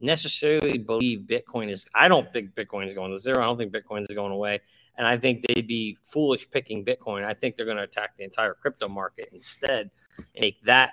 necessarily 0.00 0.78
believe 0.78 1.20
Bitcoin 1.20 1.68
is. 1.68 1.84
I 1.94 2.06
don't 2.06 2.32
think 2.32 2.54
Bitcoin 2.54 2.86
is 2.86 2.94
going 2.94 3.10
to 3.10 3.18
zero. 3.18 3.38
I 3.38 3.46
don't 3.46 3.58
think 3.58 3.72
Bitcoin 3.72 4.02
is 4.02 4.14
going 4.14 4.32
away. 4.32 4.60
And 4.96 5.06
I 5.06 5.16
think 5.16 5.44
they'd 5.46 5.66
be 5.66 5.98
foolish 6.10 6.48
picking 6.50 6.84
Bitcoin. 6.84 7.24
I 7.24 7.34
think 7.34 7.56
they're 7.56 7.66
going 7.66 7.76
to 7.76 7.84
attack 7.84 8.16
the 8.16 8.24
entire 8.24 8.54
crypto 8.54 8.88
market 8.88 9.30
instead 9.32 9.90
and 10.16 10.26
make 10.40 10.62
that, 10.64 10.92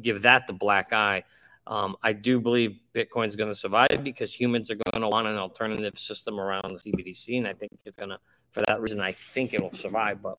give 0.00 0.22
that 0.22 0.46
the 0.46 0.52
black 0.54 0.92
eye. 0.92 1.24
Um, 1.66 1.96
I 2.02 2.12
do 2.12 2.40
believe 2.40 2.78
Bitcoin 2.94 3.28
is 3.28 3.36
going 3.36 3.50
to 3.50 3.54
survive 3.54 4.02
because 4.02 4.34
humans 4.34 4.70
are 4.70 4.74
going 4.74 5.02
to 5.02 5.08
want 5.08 5.26
an 5.28 5.36
alternative 5.36 5.98
system 5.98 6.40
around 6.40 6.62
the 6.64 6.90
CBDC, 6.90 7.38
and 7.38 7.46
I 7.46 7.54
think 7.54 7.72
it's 7.84 7.96
going 7.96 8.10
to. 8.10 8.18
For 8.50 8.62
that 8.68 8.82
reason, 8.82 9.00
I 9.00 9.12
think 9.12 9.54
it'll 9.54 9.72
survive. 9.72 10.20
But 10.20 10.36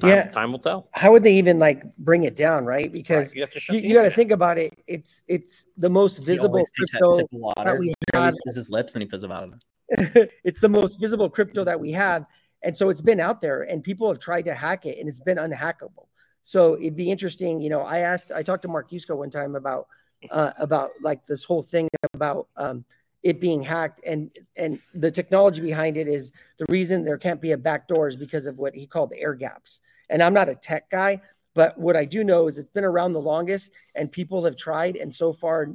Time, 0.00 0.10
yeah, 0.10 0.24
time 0.30 0.52
will 0.52 0.58
tell. 0.58 0.88
How 0.92 1.12
would 1.12 1.22
they 1.22 1.34
even 1.34 1.58
like 1.58 1.82
bring 1.98 2.24
it 2.24 2.34
down, 2.34 2.64
right? 2.64 2.90
Because 2.90 3.36
right. 3.36 3.50
you, 3.68 3.78
you, 3.78 3.88
you 3.88 3.94
got 3.94 4.02
to 4.02 4.10
think 4.10 4.30
about 4.30 4.56
it. 4.56 4.72
It's 4.86 5.22
it's 5.28 5.66
the 5.76 5.90
most 5.90 6.18
visible 6.18 6.64
crypto 6.74 7.16
that, 7.16 7.28
that 7.64 7.78
we 7.78 7.92
have. 8.14 8.32
He 8.32 8.40
his 8.54 8.70
lips 8.70 8.94
and 8.94 9.02
he 9.02 9.08
puts 9.08 9.24
about 9.24 9.50
it. 9.88 10.32
it's 10.44 10.60
the 10.60 10.68
most 10.68 10.98
visible 11.00 11.28
crypto 11.28 11.64
that 11.64 11.78
we 11.78 11.92
have, 11.92 12.24
and 12.62 12.74
so 12.74 12.88
it's 12.88 13.02
been 13.02 13.20
out 13.20 13.42
there, 13.42 13.62
and 13.62 13.82
people 13.82 14.08
have 14.08 14.18
tried 14.18 14.46
to 14.46 14.54
hack 14.54 14.86
it, 14.86 14.98
and 14.98 15.08
it's 15.08 15.18
been 15.18 15.36
unhackable. 15.36 16.06
So 16.42 16.76
it'd 16.78 16.96
be 16.96 17.10
interesting. 17.10 17.60
You 17.60 17.68
know, 17.68 17.82
I 17.82 17.98
asked, 17.98 18.32
I 18.32 18.42
talked 18.42 18.62
to 18.62 18.68
Mark 18.68 18.90
Yusko 18.90 19.16
one 19.16 19.28
time 19.28 19.54
about 19.54 19.86
uh, 20.30 20.52
about 20.58 20.90
like 21.00 21.24
this 21.26 21.44
whole 21.44 21.62
thing 21.62 21.88
about 22.14 22.48
um, 22.56 22.84
it 23.22 23.40
being 23.40 23.62
hacked. 23.62 24.00
And 24.06 24.30
and 24.56 24.78
the 24.94 25.10
technology 25.10 25.62
behind 25.62 25.96
it 25.96 26.08
is 26.08 26.32
the 26.58 26.66
reason 26.68 27.04
there 27.04 27.18
can't 27.18 27.40
be 27.40 27.52
a 27.52 27.56
backdoor 27.56 28.08
is 28.08 28.16
because 28.16 28.46
of 28.46 28.58
what 28.58 28.74
he 28.74 28.86
called 28.86 29.12
air 29.16 29.34
gaps. 29.34 29.82
And 30.08 30.22
i'm 30.22 30.34
not 30.34 30.48
a 30.48 30.56
tech 30.56 30.90
guy 30.90 31.20
but 31.54 31.78
what 31.78 31.96
i 31.96 32.04
do 32.04 32.24
know 32.24 32.48
is 32.48 32.58
it's 32.58 32.68
been 32.68 32.84
around 32.84 33.12
the 33.12 33.20
longest 33.20 33.72
and 33.94 34.10
people 34.10 34.44
have 34.44 34.56
tried 34.56 34.96
and 34.96 35.14
so 35.14 35.32
far 35.32 35.68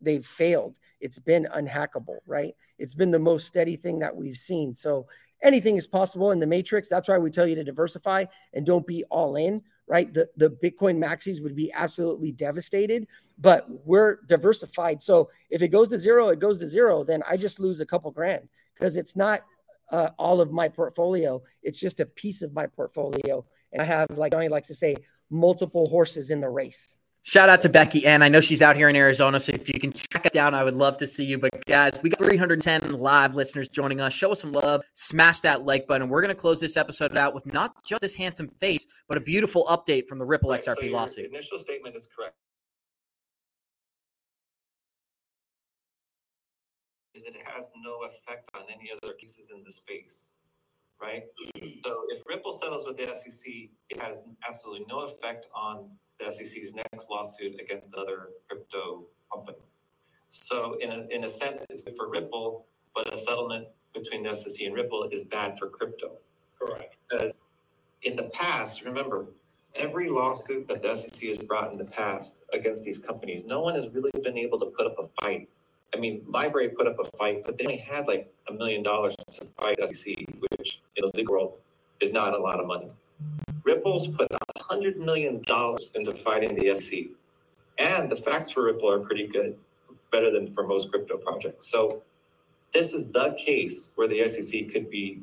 they've 0.00 0.26
failed. 0.26 0.78
It's 1.00 1.18
been 1.18 1.46
unhackable 1.54 2.18
right? 2.26 2.54
It's 2.78 2.94
been 2.94 3.10
the 3.10 3.18
most 3.18 3.46
steady 3.46 3.76
thing 3.76 3.98
that 4.00 4.14
we've 4.14 4.36
seen. 4.36 4.74
So 4.74 5.06
anything 5.42 5.76
is 5.76 5.86
possible 5.86 6.32
in 6.32 6.40
the 6.40 6.46
matrix. 6.46 6.88
That's 6.88 7.08
why 7.08 7.18
we 7.18 7.30
tell 7.30 7.46
you 7.46 7.54
to 7.54 7.64
diversify 7.64 8.24
and 8.52 8.66
don't 8.66 8.86
be 8.86 9.04
all 9.04 9.36
in 9.36 9.62
right? 9.90 10.14
The, 10.14 10.28
the 10.36 10.48
Bitcoin 10.48 10.98
maxis 10.98 11.42
would 11.42 11.56
be 11.56 11.72
absolutely 11.72 12.30
devastated, 12.30 13.08
but 13.38 13.66
we're 13.84 14.20
diversified. 14.28 15.02
So 15.02 15.30
if 15.50 15.62
it 15.62 15.68
goes 15.68 15.88
to 15.88 15.98
zero, 15.98 16.28
it 16.28 16.38
goes 16.38 16.60
to 16.60 16.66
zero, 16.68 17.02
then 17.02 17.24
I 17.28 17.36
just 17.36 17.58
lose 17.58 17.80
a 17.80 17.86
couple 17.86 18.12
grand 18.12 18.48
because 18.74 18.94
it's 18.96 19.16
not 19.16 19.40
uh, 19.90 20.10
all 20.16 20.40
of 20.40 20.52
my 20.52 20.68
portfolio. 20.68 21.42
It's 21.64 21.80
just 21.80 21.98
a 21.98 22.06
piece 22.06 22.40
of 22.40 22.54
my 22.54 22.68
portfolio. 22.68 23.44
And 23.72 23.82
I 23.82 23.84
have, 23.84 24.06
like 24.10 24.30
Johnny 24.30 24.48
likes 24.48 24.68
to 24.68 24.76
say, 24.76 24.94
multiple 25.28 25.88
horses 25.88 26.30
in 26.30 26.40
the 26.40 26.48
race. 26.48 27.00
Shout 27.30 27.48
out 27.48 27.60
to 27.60 27.68
Becky 27.68 28.04
Ann. 28.06 28.24
I 28.24 28.28
know 28.28 28.40
she's 28.40 28.60
out 28.60 28.74
here 28.74 28.88
in 28.88 28.96
Arizona, 28.96 29.38
so 29.38 29.52
if 29.52 29.68
you 29.68 29.78
can 29.78 29.92
track 29.92 30.26
us 30.26 30.32
down, 30.32 30.52
I 30.52 30.64
would 30.64 30.74
love 30.74 30.96
to 30.96 31.06
see 31.06 31.24
you. 31.24 31.38
But 31.38 31.64
guys, 31.64 32.00
we 32.02 32.10
got 32.10 32.18
310 32.18 32.94
live 32.94 33.36
listeners 33.36 33.68
joining 33.68 34.00
us. 34.00 34.12
Show 34.12 34.32
us 34.32 34.40
some 34.40 34.50
love. 34.50 34.82
Smash 34.94 35.38
that 35.42 35.62
like 35.62 35.86
button. 35.86 36.08
We're 36.08 36.22
going 36.22 36.34
to 36.34 36.40
close 36.40 36.58
this 36.58 36.76
episode 36.76 37.16
out 37.16 37.32
with 37.32 37.46
not 37.46 37.84
just 37.84 38.00
this 38.00 38.16
handsome 38.16 38.48
face, 38.48 38.84
but 39.08 39.16
a 39.16 39.20
beautiful 39.20 39.64
update 39.66 40.08
from 40.08 40.18
the 40.18 40.24
Ripple 40.24 40.50
right, 40.50 40.60
XRP 40.60 40.90
so 40.90 40.96
lawsuit. 40.96 41.26
Initial 41.26 41.58
statement 41.60 41.94
is 41.94 42.08
correct. 42.12 42.34
Is 47.14 47.26
it 47.26 47.36
has 47.46 47.70
no 47.80 48.08
effect 48.08 48.50
on 48.56 48.62
any 48.62 48.90
other 48.90 49.14
cases 49.14 49.52
in 49.54 49.62
the 49.62 49.70
space, 49.70 50.30
right? 51.00 51.22
So 51.84 52.00
if 52.08 52.24
Ripple 52.28 52.50
settles 52.50 52.84
with 52.88 52.96
the 52.96 53.14
SEC, 53.14 53.52
it 53.90 54.02
has 54.02 54.24
absolutely 54.48 54.84
no 54.88 55.02
effect 55.02 55.46
on 55.54 55.90
the 56.20 56.30
SEC's 56.30 56.74
next 56.74 57.10
lawsuit 57.10 57.60
against 57.60 57.94
another 57.94 58.28
crypto 58.48 59.04
company. 59.32 59.58
So 60.28 60.76
in 60.80 60.90
a, 60.90 61.06
in 61.10 61.24
a 61.24 61.28
sense, 61.28 61.64
it's 61.68 61.82
good 61.82 61.96
for 61.96 62.08
Ripple, 62.08 62.66
but 62.94 63.12
a 63.12 63.16
settlement 63.16 63.66
between 63.94 64.22
the 64.22 64.34
SEC 64.34 64.64
and 64.66 64.74
Ripple 64.74 65.08
is 65.10 65.24
bad 65.24 65.58
for 65.58 65.68
crypto. 65.68 66.12
Correct. 66.58 66.94
Because 67.08 67.38
in 68.02 68.16
the 68.16 68.24
past, 68.24 68.84
remember, 68.84 69.26
every 69.74 70.08
lawsuit 70.08 70.68
that 70.68 70.82
the 70.82 70.94
SEC 70.94 71.28
has 71.28 71.38
brought 71.38 71.72
in 71.72 71.78
the 71.78 71.84
past 71.84 72.44
against 72.52 72.84
these 72.84 72.98
companies, 72.98 73.44
no 73.44 73.60
one 73.60 73.74
has 73.74 73.88
really 73.88 74.10
been 74.22 74.38
able 74.38 74.58
to 74.60 74.66
put 74.66 74.86
up 74.86 74.96
a 74.98 75.08
fight. 75.22 75.48
I 75.94 75.98
mean, 75.98 76.20
LBRY 76.30 76.76
put 76.76 76.86
up 76.86 76.98
a 77.00 77.16
fight, 77.16 77.42
but 77.44 77.56
they 77.56 77.64
only 77.64 77.78
had 77.78 78.06
like 78.06 78.32
a 78.48 78.52
million 78.52 78.82
dollars 78.82 79.16
to 79.16 79.46
fight 79.60 79.78
SEC, 79.88 80.14
which 80.50 80.80
in 80.96 81.02
the 81.02 81.10
legal 81.16 81.34
world 81.34 81.58
is 82.00 82.12
not 82.12 82.34
a 82.34 82.38
lot 82.38 82.60
of 82.60 82.66
money. 82.66 82.90
Ripple's 83.64 84.08
put 84.08 84.28
$100 84.58 84.96
million 84.96 85.42
into 85.94 86.12
fighting 86.18 86.54
the 86.54 86.74
SEC. 86.74 87.04
And 87.78 88.10
the 88.10 88.16
facts 88.16 88.50
for 88.50 88.64
Ripple 88.64 88.90
are 88.92 89.00
pretty 89.00 89.26
good, 89.26 89.56
better 90.12 90.30
than 90.30 90.46
for 90.46 90.66
most 90.66 90.90
crypto 90.90 91.16
projects. 91.16 91.70
So 91.70 92.02
this 92.72 92.92
is 92.92 93.10
the 93.10 93.34
case 93.34 93.90
where 93.94 94.08
the 94.08 94.26
SEC 94.28 94.70
could 94.70 94.90
be 94.90 95.20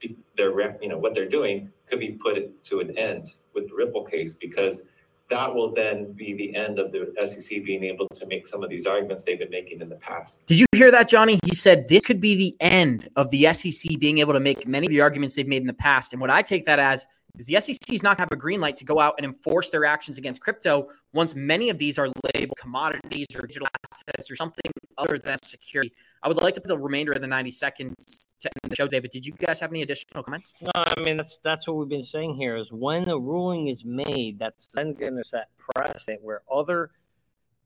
be- 0.00 0.16
their, 0.36 0.50
you 0.82 0.88
know, 0.88 0.98
what 0.98 1.14
they're 1.14 1.28
doing 1.28 1.70
could 1.86 2.00
be 2.00 2.12
put 2.12 2.62
to 2.64 2.80
an 2.80 2.96
end 2.98 3.34
with 3.54 3.68
the 3.68 3.74
Ripple 3.74 4.04
case 4.04 4.34
because 4.34 4.88
that 5.30 5.52
will 5.52 5.72
then 5.72 6.12
be 6.12 6.34
the 6.34 6.54
end 6.54 6.78
of 6.78 6.92
the 6.92 7.12
SEC 7.24 7.64
being 7.64 7.84
able 7.84 8.06
to 8.10 8.26
make 8.26 8.46
some 8.46 8.62
of 8.62 8.68
these 8.68 8.86
arguments 8.86 9.24
they've 9.24 9.38
been 9.38 9.50
making 9.50 9.80
in 9.80 9.88
the 9.88 9.96
past. 9.96 10.46
Did 10.46 10.60
you 10.60 10.66
hear 10.72 10.90
that, 10.90 11.08
Johnny? 11.08 11.38
He 11.44 11.54
said 11.54 11.88
this 11.88 12.02
could 12.02 12.20
be 12.20 12.34
the 12.34 12.54
end 12.60 13.08
of 13.16 13.30
the 13.30 13.52
SEC 13.54 13.98
being 13.98 14.18
able 14.18 14.34
to 14.34 14.40
make 14.40 14.66
many 14.66 14.86
of 14.86 14.90
the 14.90 15.00
arguments 15.00 15.34
they've 15.34 15.48
made 15.48 15.62
in 15.62 15.66
the 15.66 15.72
past. 15.72 16.12
And 16.12 16.20
what 16.20 16.30
I 16.30 16.42
take 16.42 16.66
that 16.66 16.78
as 16.78 17.06
is 17.38 17.46
the 17.46 17.60
SEC 17.60 17.92
is 17.92 18.02
not 18.02 18.16
going 18.16 18.28
to 18.28 18.32
have 18.32 18.38
a 18.38 18.40
green 18.40 18.60
light 18.60 18.76
to 18.76 18.84
go 18.84 19.00
out 19.00 19.14
and 19.18 19.26
enforce 19.26 19.70
their 19.70 19.84
actions 19.84 20.18
against 20.18 20.40
crypto 20.40 20.88
once 21.12 21.34
many 21.34 21.68
of 21.68 21.78
these 21.78 21.98
are 21.98 22.08
labeled 22.34 22.56
commodities 22.58 23.26
or 23.36 23.46
digital 23.46 23.68
assets 23.92 24.30
or 24.30 24.36
something 24.36 24.70
other 24.98 25.18
than 25.18 25.36
security. 25.42 25.92
I 26.22 26.28
would 26.28 26.40
like 26.40 26.54
to 26.54 26.60
put 26.60 26.68
the 26.68 26.78
remainder 26.78 27.12
of 27.12 27.20
the 27.20 27.26
90 27.26 27.50
seconds 27.50 27.94
to 28.40 28.50
end 28.62 28.70
the 28.70 28.76
show, 28.76 28.86
David. 28.86 29.10
Did 29.10 29.26
you 29.26 29.32
guys 29.32 29.60
have 29.60 29.70
any 29.70 29.82
additional 29.82 30.22
comments? 30.22 30.54
No, 30.60 30.70
I 30.74 31.00
mean 31.00 31.16
that's 31.16 31.38
that's 31.42 31.66
what 31.66 31.76
we've 31.76 31.88
been 31.88 32.02
saying 32.02 32.34
here 32.34 32.56
is 32.56 32.72
when 32.72 33.04
the 33.04 33.18
ruling 33.18 33.68
is 33.68 33.84
made, 33.84 34.38
that's 34.38 34.68
then 34.68 34.94
going 34.94 35.16
to 35.16 35.24
set 35.24 35.48
precedent 35.58 36.22
where 36.22 36.42
other 36.52 36.90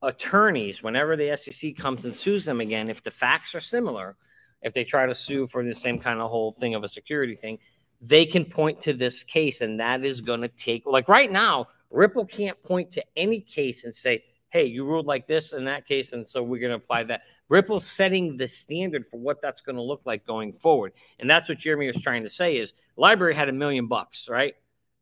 attorneys, 0.01 0.81
whenever 0.81 1.15
the 1.15 1.35
SEC 1.35 1.75
comes 1.75 2.05
and 2.05 2.15
sues 2.15 2.45
them 2.45 2.61
again, 2.61 2.89
if 2.89 3.03
the 3.03 3.11
facts 3.11 3.53
are 3.53 3.59
similar, 3.59 4.15
if 4.61 4.73
they 4.73 4.83
try 4.83 5.05
to 5.05 5.15
sue 5.15 5.47
for 5.47 5.63
the 5.63 5.75
same 5.75 5.99
kind 5.99 6.19
of 6.19 6.29
whole 6.29 6.51
thing 6.51 6.75
of 6.75 6.83
a 6.83 6.87
security 6.87 7.35
thing, 7.35 7.57
they 8.01 8.25
can 8.25 8.45
point 8.45 8.81
to 8.81 8.93
this 8.93 9.23
case, 9.23 9.61
and 9.61 9.79
that 9.79 10.05
is 10.05 10.21
going 10.21 10.41
to 10.41 10.47
take 10.47 10.83
like 10.85 11.09
right 11.09 11.31
now, 11.31 11.67
Ripple 11.89 12.25
can't 12.25 12.61
point 12.63 12.91
to 12.91 13.03
any 13.15 13.41
case 13.41 13.83
and 13.83 13.93
say, 13.93 14.23
"Hey, 14.49 14.65
you 14.65 14.85
ruled 14.85 15.05
like 15.05 15.27
this 15.27 15.53
in 15.53 15.65
that 15.65 15.85
case, 15.85 16.13
and 16.13 16.25
so 16.25 16.41
we're 16.41 16.61
going 16.61 16.71
to 16.71 16.77
apply 16.77 17.03
that." 17.05 17.21
Ripple's 17.49 17.85
setting 17.85 18.37
the 18.37 18.47
standard 18.47 19.07
for 19.07 19.19
what 19.19 19.41
that's 19.41 19.59
going 19.61 19.75
to 19.75 19.81
look 19.81 20.01
like 20.05 20.25
going 20.25 20.53
forward, 20.53 20.93
and 21.19 21.29
that's 21.29 21.49
what 21.49 21.57
Jeremy 21.57 21.87
was 21.87 22.01
trying 22.01 22.23
to 22.23 22.29
say. 22.29 22.57
Is 22.57 22.73
LBRY 22.97 23.33
had 23.33 23.49
a 23.49 23.53
million 23.53 23.87
bucks, 23.87 24.29
right? 24.29 24.55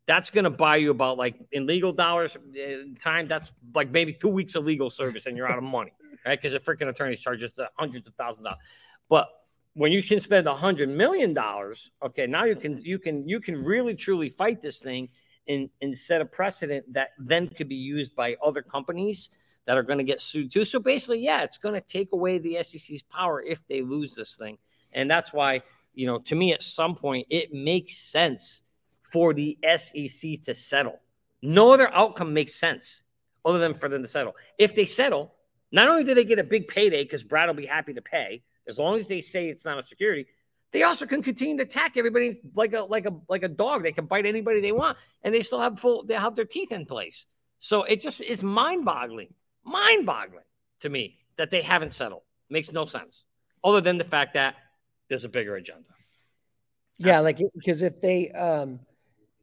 That's 0.06 0.30
going 0.30 0.44
to 0.44 0.50
buy 0.50 0.76
you 0.76 0.90
about 0.90 1.18
like 1.18 1.36
in 1.52 1.66
legal 1.66 1.92
dollars 1.92 2.36
uh, 2.36 2.94
time. 3.00 3.28
That's 3.28 3.52
like 3.74 3.90
maybe 3.90 4.12
two 4.12 4.28
weeks 4.28 4.54
of 4.56 4.64
legal 4.64 4.90
service, 4.90 5.26
and 5.26 5.36
you're 5.36 5.50
out 5.50 5.58
of 5.58 5.64
money, 5.64 5.92
right? 6.26 6.40
Because 6.40 6.52
the 6.52 6.58
freaking 6.58 6.88
attorneys 6.88 7.20
charge 7.20 7.42
us 7.44 7.52
hundreds 7.76 8.08
of 8.08 8.14
thousands 8.14 8.38
of 8.38 8.44
dollars. 8.44 8.62
But 9.08 9.28
when 9.74 9.92
you 9.92 10.02
can 10.02 10.20
spend 10.20 10.46
a 10.46 10.54
hundred 10.54 10.88
million 10.88 11.34
dollars, 11.34 11.90
okay, 12.02 12.26
now 12.26 12.44
you 12.44 12.56
can 12.56 12.82
you 12.82 12.98
can 12.98 13.28
you 13.28 13.40
can 13.40 13.62
really 13.62 13.94
truly 13.94 14.28
fight 14.28 14.60
this 14.60 14.78
thing 14.78 15.08
and 15.46 15.70
and 15.80 15.96
set 15.96 16.20
a 16.20 16.24
precedent 16.24 16.92
that 16.92 17.10
then 17.18 17.48
could 17.48 17.68
be 17.68 17.76
used 17.76 18.14
by 18.14 18.36
other 18.42 18.62
companies 18.62 19.30
that 19.66 19.76
are 19.76 19.82
going 19.82 19.98
to 19.98 20.04
get 20.04 20.20
sued 20.20 20.52
too. 20.52 20.64
So 20.64 20.80
basically, 20.80 21.20
yeah, 21.20 21.42
it's 21.42 21.58
going 21.58 21.74
to 21.74 21.80
take 21.80 22.12
away 22.12 22.38
the 22.38 22.62
SEC's 22.62 23.02
power 23.02 23.42
if 23.42 23.60
they 23.68 23.82
lose 23.82 24.14
this 24.14 24.34
thing, 24.36 24.58
and 24.92 25.10
that's 25.10 25.32
why 25.32 25.62
you 25.94 26.06
know 26.06 26.18
to 26.20 26.34
me 26.34 26.52
at 26.52 26.62
some 26.62 26.94
point 26.94 27.26
it 27.30 27.52
makes 27.52 27.96
sense 27.96 28.62
for 29.12 29.32
the 29.32 29.58
SEC 29.76 30.42
to 30.44 30.54
settle. 30.54 30.98
No 31.40 31.72
other 31.72 31.92
outcome 31.94 32.34
makes 32.34 32.54
sense 32.54 33.00
other 33.44 33.58
than 33.58 33.74
for 33.74 33.88
them 33.88 34.02
to 34.02 34.08
settle. 34.08 34.34
If 34.58 34.74
they 34.74 34.86
settle, 34.86 35.32
not 35.70 35.88
only 35.88 36.04
do 36.04 36.14
they 36.14 36.24
get 36.24 36.38
a 36.38 36.44
big 36.44 36.68
payday 36.68 37.04
because 37.04 37.22
Brad 37.22 37.48
will 37.48 37.54
be 37.54 37.66
happy 37.66 37.94
to 37.94 38.02
pay 38.02 38.42
as 38.68 38.78
long 38.78 38.98
as 38.98 39.08
they 39.08 39.20
say 39.20 39.48
it's 39.48 39.64
not 39.64 39.78
a 39.78 39.82
security, 39.82 40.26
they 40.72 40.82
also 40.82 41.06
can 41.06 41.22
continue 41.22 41.56
to 41.56 41.62
attack 41.62 41.96
everybody 41.96 42.40
like 42.54 42.74
a 42.74 42.82
like 42.82 43.06
a 43.06 43.14
like 43.28 43.42
a 43.42 43.48
dog. 43.48 43.82
They 43.82 43.92
can 43.92 44.06
bite 44.06 44.26
anybody 44.26 44.60
they 44.60 44.72
want, 44.72 44.98
and 45.22 45.34
they 45.34 45.42
still 45.42 45.60
have 45.60 45.80
full 45.80 46.04
they 46.04 46.14
have 46.14 46.36
their 46.36 46.44
teeth 46.44 46.72
in 46.72 46.84
place. 46.84 47.26
So 47.58 47.84
it 47.84 48.00
just 48.00 48.20
is 48.20 48.42
mind 48.42 48.84
boggling, 48.84 49.32
mind 49.64 50.06
boggling 50.06 50.44
to 50.80 50.88
me 50.88 51.18
that 51.36 51.50
they 51.50 51.62
haven't 51.62 51.92
settled. 51.92 52.22
Makes 52.50 52.72
no 52.72 52.84
sense, 52.84 53.24
other 53.64 53.80
than 53.80 53.98
the 53.98 54.04
fact 54.04 54.34
that 54.34 54.56
there's 55.08 55.24
a 55.24 55.28
bigger 55.28 55.56
agenda. 55.56 55.88
Yeah, 56.98 57.20
like 57.20 57.38
because 57.54 57.82
if 57.82 58.00
they 58.00 58.30
um 58.32 58.80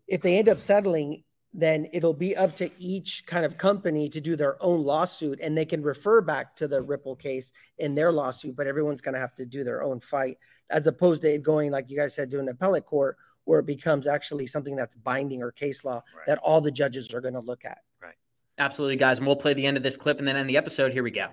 if 0.07 0.21
they 0.21 0.37
end 0.37 0.49
up 0.49 0.59
settling, 0.59 1.23
then 1.57 1.87
it'll 1.93 2.13
be 2.13 2.35
up 2.35 2.53
to 2.57 2.69
each 2.77 3.25
kind 3.25 3.45
of 3.45 3.57
company 3.57 4.09
to 4.09 4.19
do 4.19 4.35
their 4.35 4.61
own 4.61 4.83
lawsuit 4.83 5.39
and 5.41 5.57
they 5.57 5.63
can 5.63 5.81
refer 5.81 6.19
back 6.19 6.53
to 6.57 6.67
the 6.67 6.81
Ripple 6.81 7.15
case 7.15 7.53
in 7.77 7.95
their 7.95 8.11
lawsuit, 8.11 8.57
but 8.57 8.67
everyone's 8.67 8.99
going 8.99 9.13
to 9.13 9.19
have 9.21 9.33
to 9.35 9.45
do 9.45 9.63
their 9.63 9.81
own 9.81 10.01
fight 10.01 10.37
as 10.69 10.85
opposed 10.87 11.21
to 11.21 11.33
it 11.33 11.43
going, 11.43 11.71
like 11.71 11.89
you 11.89 11.97
guys 11.97 12.13
said, 12.13 12.29
to 12.31 12.39
an 12.39 12.49
appellate 12.49 12.85
court 12.85 13.15
where 13.45 13.59
it 13.59 13.65
becomes 13.65 14.05
actually 14.05 14.45
something 14.45 14.75
that's 14.75 14.95
binding 14.95 15.41
or 15.41 15.51
case 15.51 15.85
law 15.85 16.01
Right. 16.15 16.25
that 16.27 16.39
all 16.39 16.59
the 16.59 16.71
judges 16.71 17.13
are 17.13 17.21
going 17.21 17.35
to 17.35 17.39
look 17.39 17.63
at. 17.63 17.77
Right. 18.01 18.15
Absolutely, 18.57 18.97
guys. 18.97 19.19
And 19.19 19.27
we'll 19.27 19.37
play 19.37 19.53
the 19.53 19.65
end 19.65 19.77
of 19.77 19.83
this 19.83 19.95
clip 19.95 20.19
and 20.19 20.27
then 20.27 20.35
end 20.35 20.49
the 20.49 20.57
episode. 20.57 20.91
Here 20.91 21.03
we 21.03 21.11
go. 21.11 21.29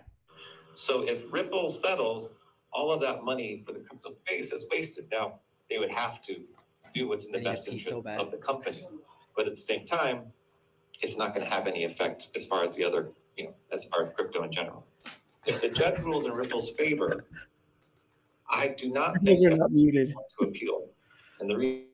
So 0.74 1.02
if 1.08 1.24
Ripple 1.32 1.68
settles, 1.68 2.28
all 2.72 2.92
of 2.92 3.00
that 3.00 3.24
money 3.24 3.64
for 3.66 3.72
the 3.72 3.80
crypto 3.80 4.14
space 4.24 4.52
is 4.52 4.66
wasted. 4.70 5.08
Now, 5.10 5.40
they 5.68 5.78
would 5.78 5.90
have 5.90 6.20
to 6.22 6.36
do 6.94 7.08
what's 7.08 7.26
in 7.26 7.32
the 7.32 7.38
They 7.38 7.44
best 7.44 7.66
interest 7.66 7.88
so 7.88 8.04
of 8.18 8.30
the 8.30 8.36
company. 8.36 8.76
But 9.36 9.46
at 9.46 9.54
the 9.54 9.60
same 9.60 9.84
time, 9.84 10.22
it's 11.00 11.18
not 11.18 11.34
going 11.34 11.46
to 11.46 11.52
have 11.52 11.66
any 11.66 11.84
effect 11.84 12.28
as 12.36 12.46
far 12.46 12.62
as 12.62 12.74
the 12.76 12.84
other, 12.84 13.10
you 13.36 13.44
know, 13.44 13.54
as 13.72 13.84
far 13.86 14.06
as 14.06 14.14
crypto 14.14 14.44
in 14.44 14.52
general. 14.52 14.86
If 15.46 15.60
the 15.60 15.68
judge 15.68 15.98
rules 16.00 16.26
in 16.26 16.32
Ripple's 16.32 16.70
favor, 16.70 17.24
I 18.48 18.68
do 18.68 18.90
not 18.90 19.14
think 19.22 19.40
Those 19.40 19.52
are 19.52 19.56
not 19.56 19.72
muted. 19.72 20.14
to 20.38 20.46
appeal. 20.46 20.86
And 21.40 21.50
the 21.50 21.56
reason 21.56 21.86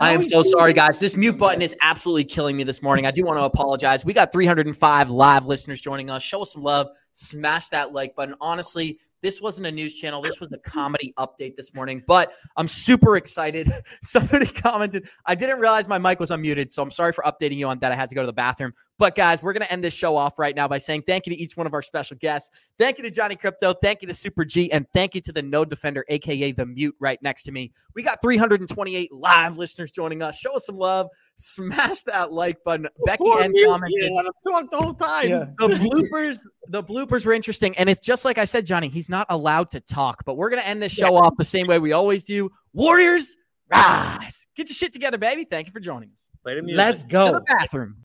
I 0.00 0.12
am 0.12 0.22
so 0.22 0.42
sorry, 0.42 0.72
guys. 0.72 0.98
This 0.98 1.16
mute 1.16 1.38
button 1.38 1.62
is 1.62 1.74
absolutely 1.80 2.24
killing 2.24 2.56
me 2.56 2.64
this 2.64 2.82
morning. 2.82 3.06
I 3.06 3.12
do 3.12 3.24
want 3.24 3.38
to 3.38 3.44
apologize. 3.44 4.04
We 4.04 4.12
got 4.12 4.32
305 4.32 5.10
live 5.10 5.46
listeners 5.46 5.80
joining 5.80 6.10
us. 6.10 6.22
Show 6.22 6.42
us 6.42 6.52
some 6.52 6.62
love. 6.62 6.88
Smash 7.12 7.68
that 7.68 7.92
like 7.92 8.16
button. 8.16 8.34
Honestly, 8.40 8.98
this 9.24 9.40
wasn't 9.40 9.66
a 9.66 9.72
news 9.72 9.94
channel. 9.94 10.20
This 10.20 10.38
was 10.38 10.52
a 10.52 10.58
comedy 10.58 11.14
update 11.16 11.56
this 11.56 11.74
morning, 11.74 12.02
but 12.06 12.34
I'm 12.58 12.68
super 12.68 13.16
excited. 13.16 13.72
Somebody 14.02 14.44
commented, 14.46 15.08
I 15.24 15.34
didn't 15.34 15.60
realize 15.60 15.88
my 15.88 15.96
mic 15.96 16.20
was 16.20 16.30
unmuted, 16.30 16.70
so 16.70 16.82
I'm 16.82 16.90
sorry 16.90 17.14
for 17.14 17.24
updating 17.24 17.56
you 17.56 17.66
on 17.66 17.78
that. 17.78 17.90
I 17.90 17.96
had 17.96 18.10
to 18.10 18.14
go 18.14 18.20
to 18.20 18.26
the 18.26 18.34
bathroom. 18.34 18.74
But 18.96 19.16
guys, 19.16 19.42
we're 19.42 19.52
going 19.52 19.64
to 19.64 19.72
end 19.72 19.82
this 19.82 19.94
show 19.94 20.16
off 20.16 20.38
right 20.38 20.54
now 20.54 20.68
by 20.68 20.78
saying 20.78 21.02
thank 21.02 21.26
you 21.26 21.34
to 21.34 21.38
each 21.40 21.56
one 21.56 21.66
of 21.66 21.74
our 21.74 21.82
special 21.82 22.16
guests. 22.16 22.50
Thank 22.78 22.98
you 22.98 23.02
to 23.04 23.10
Johnny 23.10 23.34
Krypto. 23.34 23.74
Thank 23.82 24.02
you 24.02 24.08
to 24.08 24.14
Super 24.14 24.44
G. 24.44 24.70
And 24.70 24.86
thank 24.94 25.16
you 25.16 25.20
to 25.22 25.32
the 25.32 25.42
Node 25.42 25.68
Defender, 25.68 26.04
aka 26.08 26.52
the 26.52 26.64
mute 26.64 26.94
right 27.00 27.20
next 27.20 27.42
to 27.44 27.52
me. 27.52 27.72
We 27.96 28.04
got 28.04 28.22
328 28.22 29.12
live 29.12 29.56
listeners 29.56 29.90
joining 29.90 30.22
us. 30.22 30.38
Show 30.38 30.54
us 30.54 30.66
some 30.66 30.76
love. 30.76 31.08
Smash 31.36 32.04
that 32.04 32.32
like 32.32 32.62
button. 32.64 32.86
Becky 33.04 33.24
Poor 33.24 33.42
N 33.42 33.50
mute. 33.50 33.66
commented. 33.66 33.98
Yeah, 34.00 34.10
let 34.16 34.26
him 34.26 34.32
talk 34.46 34.70
the 34.70 34.78
whole 34.78 34.94
time. 34.94 35.28
The 35.28 35.66
bloopers, 35.68 36.38
the 36.68 36.82
bloopers 36.82 37.26
were 37.26 37.32
interesting, 37.32 37.76
and 37.76 37.88
it's 37.88 38.04
just 38.04 38.24
like 38.24 38.38
I 38.38 38.44
said, 38.44 38.64
Johnny. 38.64 38.88
He's 38.88 39.08
not 39.08 39.26
allowed 39.28 39.70
to 39.70 39.80
talk, 39.80 40.24
but 40.24 40.36
we're 40.36 40.50
gonna 40.50 40.62
end 40.62 40.80
this 40.80 40.92
show 40.92 41.16
off 41.16 41.34
the 41.36 41.44
same 41.44 41.66
way 41.66 41.80
we 41.80 41.92
always 41.92 42.22
do. 42.22 42.50
Warriors, 42.72 43.36
rise! 43.72 44.46
Get 44.54 44.68
your 44.68 44.74
shit 44.74 44.92
together, 44.92 45.18
baby. 45.18 45.44
Thank 45.44 45.66
you 45.66 45.72
for 45.72 45.80
joining 45.80 46.10
us. 46.12 46.30
Play 46.44 46.54
the 46.54 46.62
music. 46.62 46.78
Let's 46.78 47.02
go. 47.02 47.26
To 47.26 47.32
go. 47.32 47.38
the 47.38 47.44
bathroom. 47.58 47.96